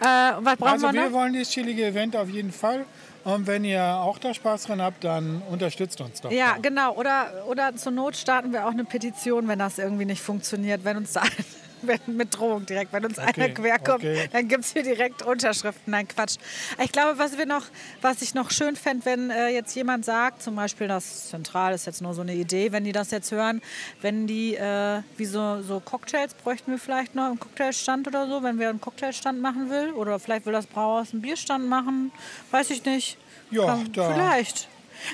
was 0.00 0.56
brauchen 0.56 0.72
Also 0.72 0.86
wir 0.88 0.92
wir 0.92 1.04
noch? 1.06 1.12
wollen 1.12 1.32
dieses 1.32 1.50
chillige 1.50 1.86
Event 1.86 2.16
auf 2.16 2.28
jeden 2.28 2.52
Fall. 2.52 2.84
Und 3.26 3.48
wenn 3.48 3.64
ihr 3.64 3.82
auch 3.82 4.20
da 4.20 4.32
Spaß 4.32 4.66
dran 4.66 4.80
habt, 4.80 5.02
dann 5.02 5.42
unterstützt 5.50 6.00
uns 6.00 6.20
doch. 6.20 6.30
Ja, 6.30 6.58
genau. 6.62 6.94
Oder, 6.94 7.44
oder 7.48 7.74
zur 7.74 7.90
Not 7.90 8.16
starten 8.16 8.52
wir 8.52 8.64
auch 8.66 8.70
eine 8.70 8.84
Petition, 8.84 9.48
wenn 9.48 9.58
das 9.58 9.78
irgendwie 9.78 10.04
nicht 10.04 10.22
funktioniert. 10.22 10.84
Wenn 10.84 10.96
uns 10.98 11.14
da, 11.14 11.22
wenn, 11.86 12.16
mit 12.16 12.36
Drohung 12.36 12.66
direkt. 12.66 12.92
Wenn 12.92 13.04
uns 13.04 13.18
einer 13.18 13.48
querkommt, 13.50 14.04
okay. 14.04 14.28
dann 14.32 14.48
gibt 14.48 14.64
es 14.64 14.72
hier 14.72 14.82
direkt 14.82 15.22
Unterschriften. 15.22 15.90
Nein, 15.90 16.08
Quatsch. 16.08 16.36
Ich 16.82 16.92
glaube, 16.92 17.18
was, 17.18 17.38
wir 17.38 17.46
noch, 17.46 17.64
was 18.02 18.22
ich 18.22 18.34
noch 18.34 18.50
schön 18.50 18.76
fände, 18.76 19.04
wenn 19.04 19.30
äh, 19.30 19.48
jetzt 19.48 19.74
jemand 19.74 20.04
sagt, 20.04 20.42
zum 20.42 20.56
Beispiel 20.56 20.88
das 20.88 21.28
Zentral 21.28 21.74
ist 21.74 21.86
jetzt 21.86 22.02
nur 22.02 22.14
so 22.14 22.22
eine 22.22 22.34
Idee, 22.34 22.72
wenn 22.72 22.84
die 22.84 22.92
das 22.92 23.10
jetzt 23.10 23.30
hören, 23.32 23.60
wenn 24.02 24.26
die, 24.26 24.56
äh, 24.56 25.02
wie 25.16 25.26
so, 25.26 25.62
so 25.62 25.80
Cocktails 25.80 26.34
bräuchten 26.34 26.70
wir 26.72 26.78
vielleicht 26.78 27.14
noch, 27.14 27.26
einen 27.26 27.40
Cocktailstand 27.40 28.06
oder 28.08 28.26
so, 28.28 28.42
wenn 28.42 28.58
wir 28.58 28.68
einen 28.70 28.80
Cocktailstand 28.80 29.40
machen 29.40 29.70
will. 29.70 29.90
Oder 29.92 30.18
vielleicht 30.18 30.46
will 30.46 30.52
das 30.52 30.66
Brauhaus 30.66 31.12
einen 31.12 31.22
Bierstand 31.22 31.68
machen, 31.68 32.12
weiß 32.50 32.70
ich 32.70 32.84
nicht. 32.84 33.18
Ja, 33.50 33.66
Kann- 33.66 33.92
da- 33.92 34.12
Vielleicht. 34.12 34.68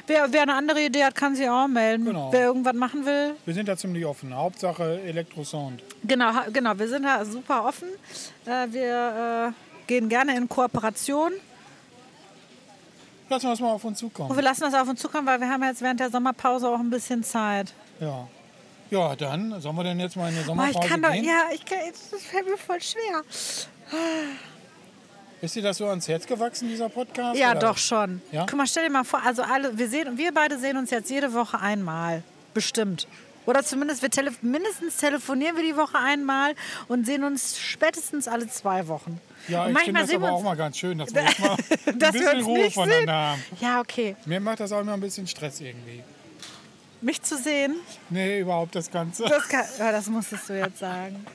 Wer, 0.07 0.33
wer 0.33 0.43
eine 0.43 0.55
andere 0.55 0.85
Idee 0.85 1.05
hat, 1.05 1.15
kann 1.15 1.35
sie 1.35 1.49
auch 1.49 1.69
melden. 1.69 2.05
Genau. 2.07 2.33
Wer 2.33 2.47
irgendwas 2.47 2.75
machen 2.75 3.05
will, 3.07 3.35
Wir 3.45 3.55
sind 3.55 3.69
da 3.69 3.77
ziemlich 3.77 4.05
offen. 4.07 4.35
Hauptsache 4.35 5.01
Elektrosound. 5.03 5.83
Genau, 6.05 6.31
genau, 6.53 6.79
wir 6.79 6.89
sind 6.89 7.05
da 7.05 7.25
super 7.25 7.65
offen. 7.65 7.89
Äh, 8.47 8.67
wir 8.73 9.53
äh, 9.53 9.87
gehen 9.87 10.09
gerne 10.09 10.37
in 10.37 10.49
Kooperation 10.49 11.33
Lassen 13.29 13.47
wir 13.47 13.53
es 13.55 13.61
mal 13.61 13.71
auf 13.73 13.83
uns 13.85 14.03
und 14.03 14.11
zukommen. 14.11 14.37
wir 14.37 14.43
lassen 14.43 14.61
das 14.61 14.75
auf 14.75 14.87
uns 14.89 15.01
zukommen, 15.01 15.27
weil 15.27 15.41
wir 15.41 15.49
haben 15.49 15.63
jetzt 15.63 15.81
während 15.81 16.01
der 16.01 16.11
Sommerpause 16.11 16.69
auch 16.69 16.79
ein 16.79 16.91
bisschen 16.91 17.25
Zeit. 17.25 17.73
Ja. 17.99 18.29
Ja, 18.91 19.17
dann 19.17 19.59
sollen 19.59 19.75
wir 19.75 19.85
denn 19.85 19.99
jetzt 20.01 20.17
mal 20.17 20.29
in 20.29 20.35
Boah, 20.37 20.45
Sommerpause 20.45 20.79
ich 20.83 20.91
kann 20.91 21.01
doch, 21.03 21.13
gehen? 21.13 21.25
ja, 21.25 21.45
ich 21.55 21.65
kann, 21.65 21.79
das 22.11 22.23
fällt 22.25 22.47
mir 22.47 22.59
voll 22.59 22.79
schwer. 22.83 23.23
Ist 25.43 25.57
dir 25.57 25.63
das 25.63 25.79
so 25.79 25.89
ans 25.89 26.07
Herz 26.07 26.25
gewachsen, 26.25 26.69
dieser 26.69 26.89
Podcast? 26.89 27.37
Ja, 27.37 27.51
oder? 27.51 27.59
doch 27.59 27.77
schon. 27.77 28.23
Ja? 28.31 28.47
Guck 28.49 28.57
mal, 28.57 28.67
stell 28.67 28.85
dir 28.85 28.93
mal 28.93 29.03
vor, 29.03 29.21
also 29.27 29.43
alle, 29.43 29.77
wir 29.77 29.89
sehen, 29.89 30.17
wir 30.17 30.33
beide 30.33 30.57
sehen 30.57 30.77
uns 30.77 30.91
jetzt 30.93 31.11
jede 31.11 31.35
Woche 31.35 31.59
einmal, 31.59 32.23
bestimmt. 32.55 33.09
Oder 33.45 33.65
zumindest 33.65 34.03
wir 34.03 34.11
tele 34.11 34.31
mindestens 34.41 34.99
telefonieren 34.99 35.57
wir 35.57 35.65
die 35.65 35.77
Woche 35.77 35.99
einmal 35.99 36.55
und 36.87 37.07
sehen 37.07 37.25
uns 37.25 37.59
spätestens 37.59 38.29
alle 38.29 38.47
zwei 38.47 38.87
Wochen. 38.87 39.21
Ja, 39.49 39.65
und 39.65 39.73
ich 39.73 39.79
finde 39.81 40.03
das 40.03 40.15
aber 40.15 40.31
auch 40.31 40.45
mal 40.45 40.55
ganz 40.55 40.79
schön, 40.79 40.99
dass 40.99 41.13
wir 41.13 41.25
jetzt 41.25 41.41
mal 41.41 41.57
ein 41.87 41.99
bisschen 41.99 42.41
Ruhe 42.43 42.71
voneinander 42.71 43.13
haben. 43.13 43.43
Ja, 43.61 43.81
okay. 43.81 44.15
Mir 44.27 44.39
macht 44.39 44.61
das 44.61 44.71
auch 44.71 44.81
immer 44.81 44.93
ein 44.93 45.01
bisschen 45.01 45.27
Stress 45.27 45.61
irgendwie. 45.61 46.05
Mich 47.01 47.21
zu 47.21 47.37
sehen, 47.37 47.75
Nee, 48.11 48.39
überhaupt 48.39 48.77
das 48.77 48.89
Ganze. 48.89 49.25
Das, 49.25 49.49
kann, 49.49 49.65
ja, 49.77 49.91
das 49.91 50.07
musstest 50.07 50.49
du 50.49 50.57
jetzt 50.57 50.79
sagen. 50.79 51.27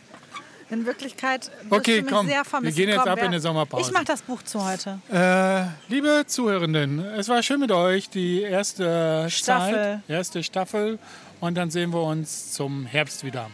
In 0.70 0.86
Wirklichkeit 0.86 1.50
Okay, 1.70 2.04
komm, 2.04 2.28
sehr 2.28 2.40
wir 2.40 2.46
vermissen. 2.46 2.76
gehen 2.76 2.90
jetzt 2.90 3.00
Komm, 3.04 3.10
ab 3.12 3.20
in 3.20 3.26
eine 3.26 3.40
Sommerpause. 3.40 3.88
Ich 3.90 3.94
mache 3.94 4.06
das 4.06 4.22
Buch 4.22 4.44
zu 4.44 4.64
heute. 4.66 5.00
Äh, 5.12 5.64
liebe 5.92 6.26
Zuhörenden, 6.28 7.00
es 7.00 7.30
war 7.30 7.42
schön 7.42 7.60
mit 7.62 7.72
euch, 7.72 8.10
die 8.10 8.42
erste 8.42 9.28
Staffel. 9.30 9.74
Zeit, 9.74 10.10
erste 10.10 10.44
Staffel. 10.44 11.00
Und 11.40 11.56
dann 11.56 11.70
sehen 11.72 11.94
wir 11.94 12.02
uns 12.02 12.52
zum 12.52 12.86
Herbst 12.86 13.24
wieder. 13.24 13.50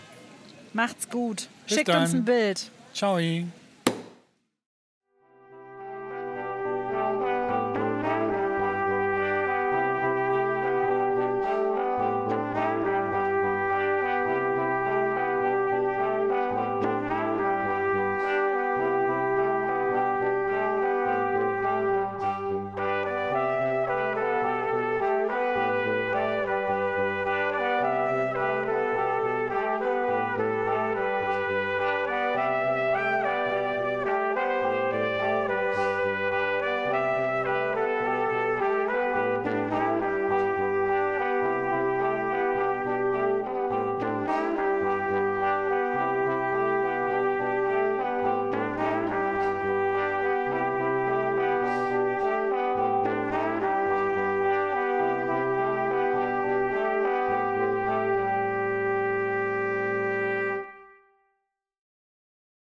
Macht's 0.74 1.07
gut. 1.09 1.47
Bis 1.68 1.78
Schickt 1.78 1.89
uns 1.89 2.11
dann. 2.11 2.22
ein 2.22 2.26
Bild. 2.26 2.72
Ciao. 2.93 3.20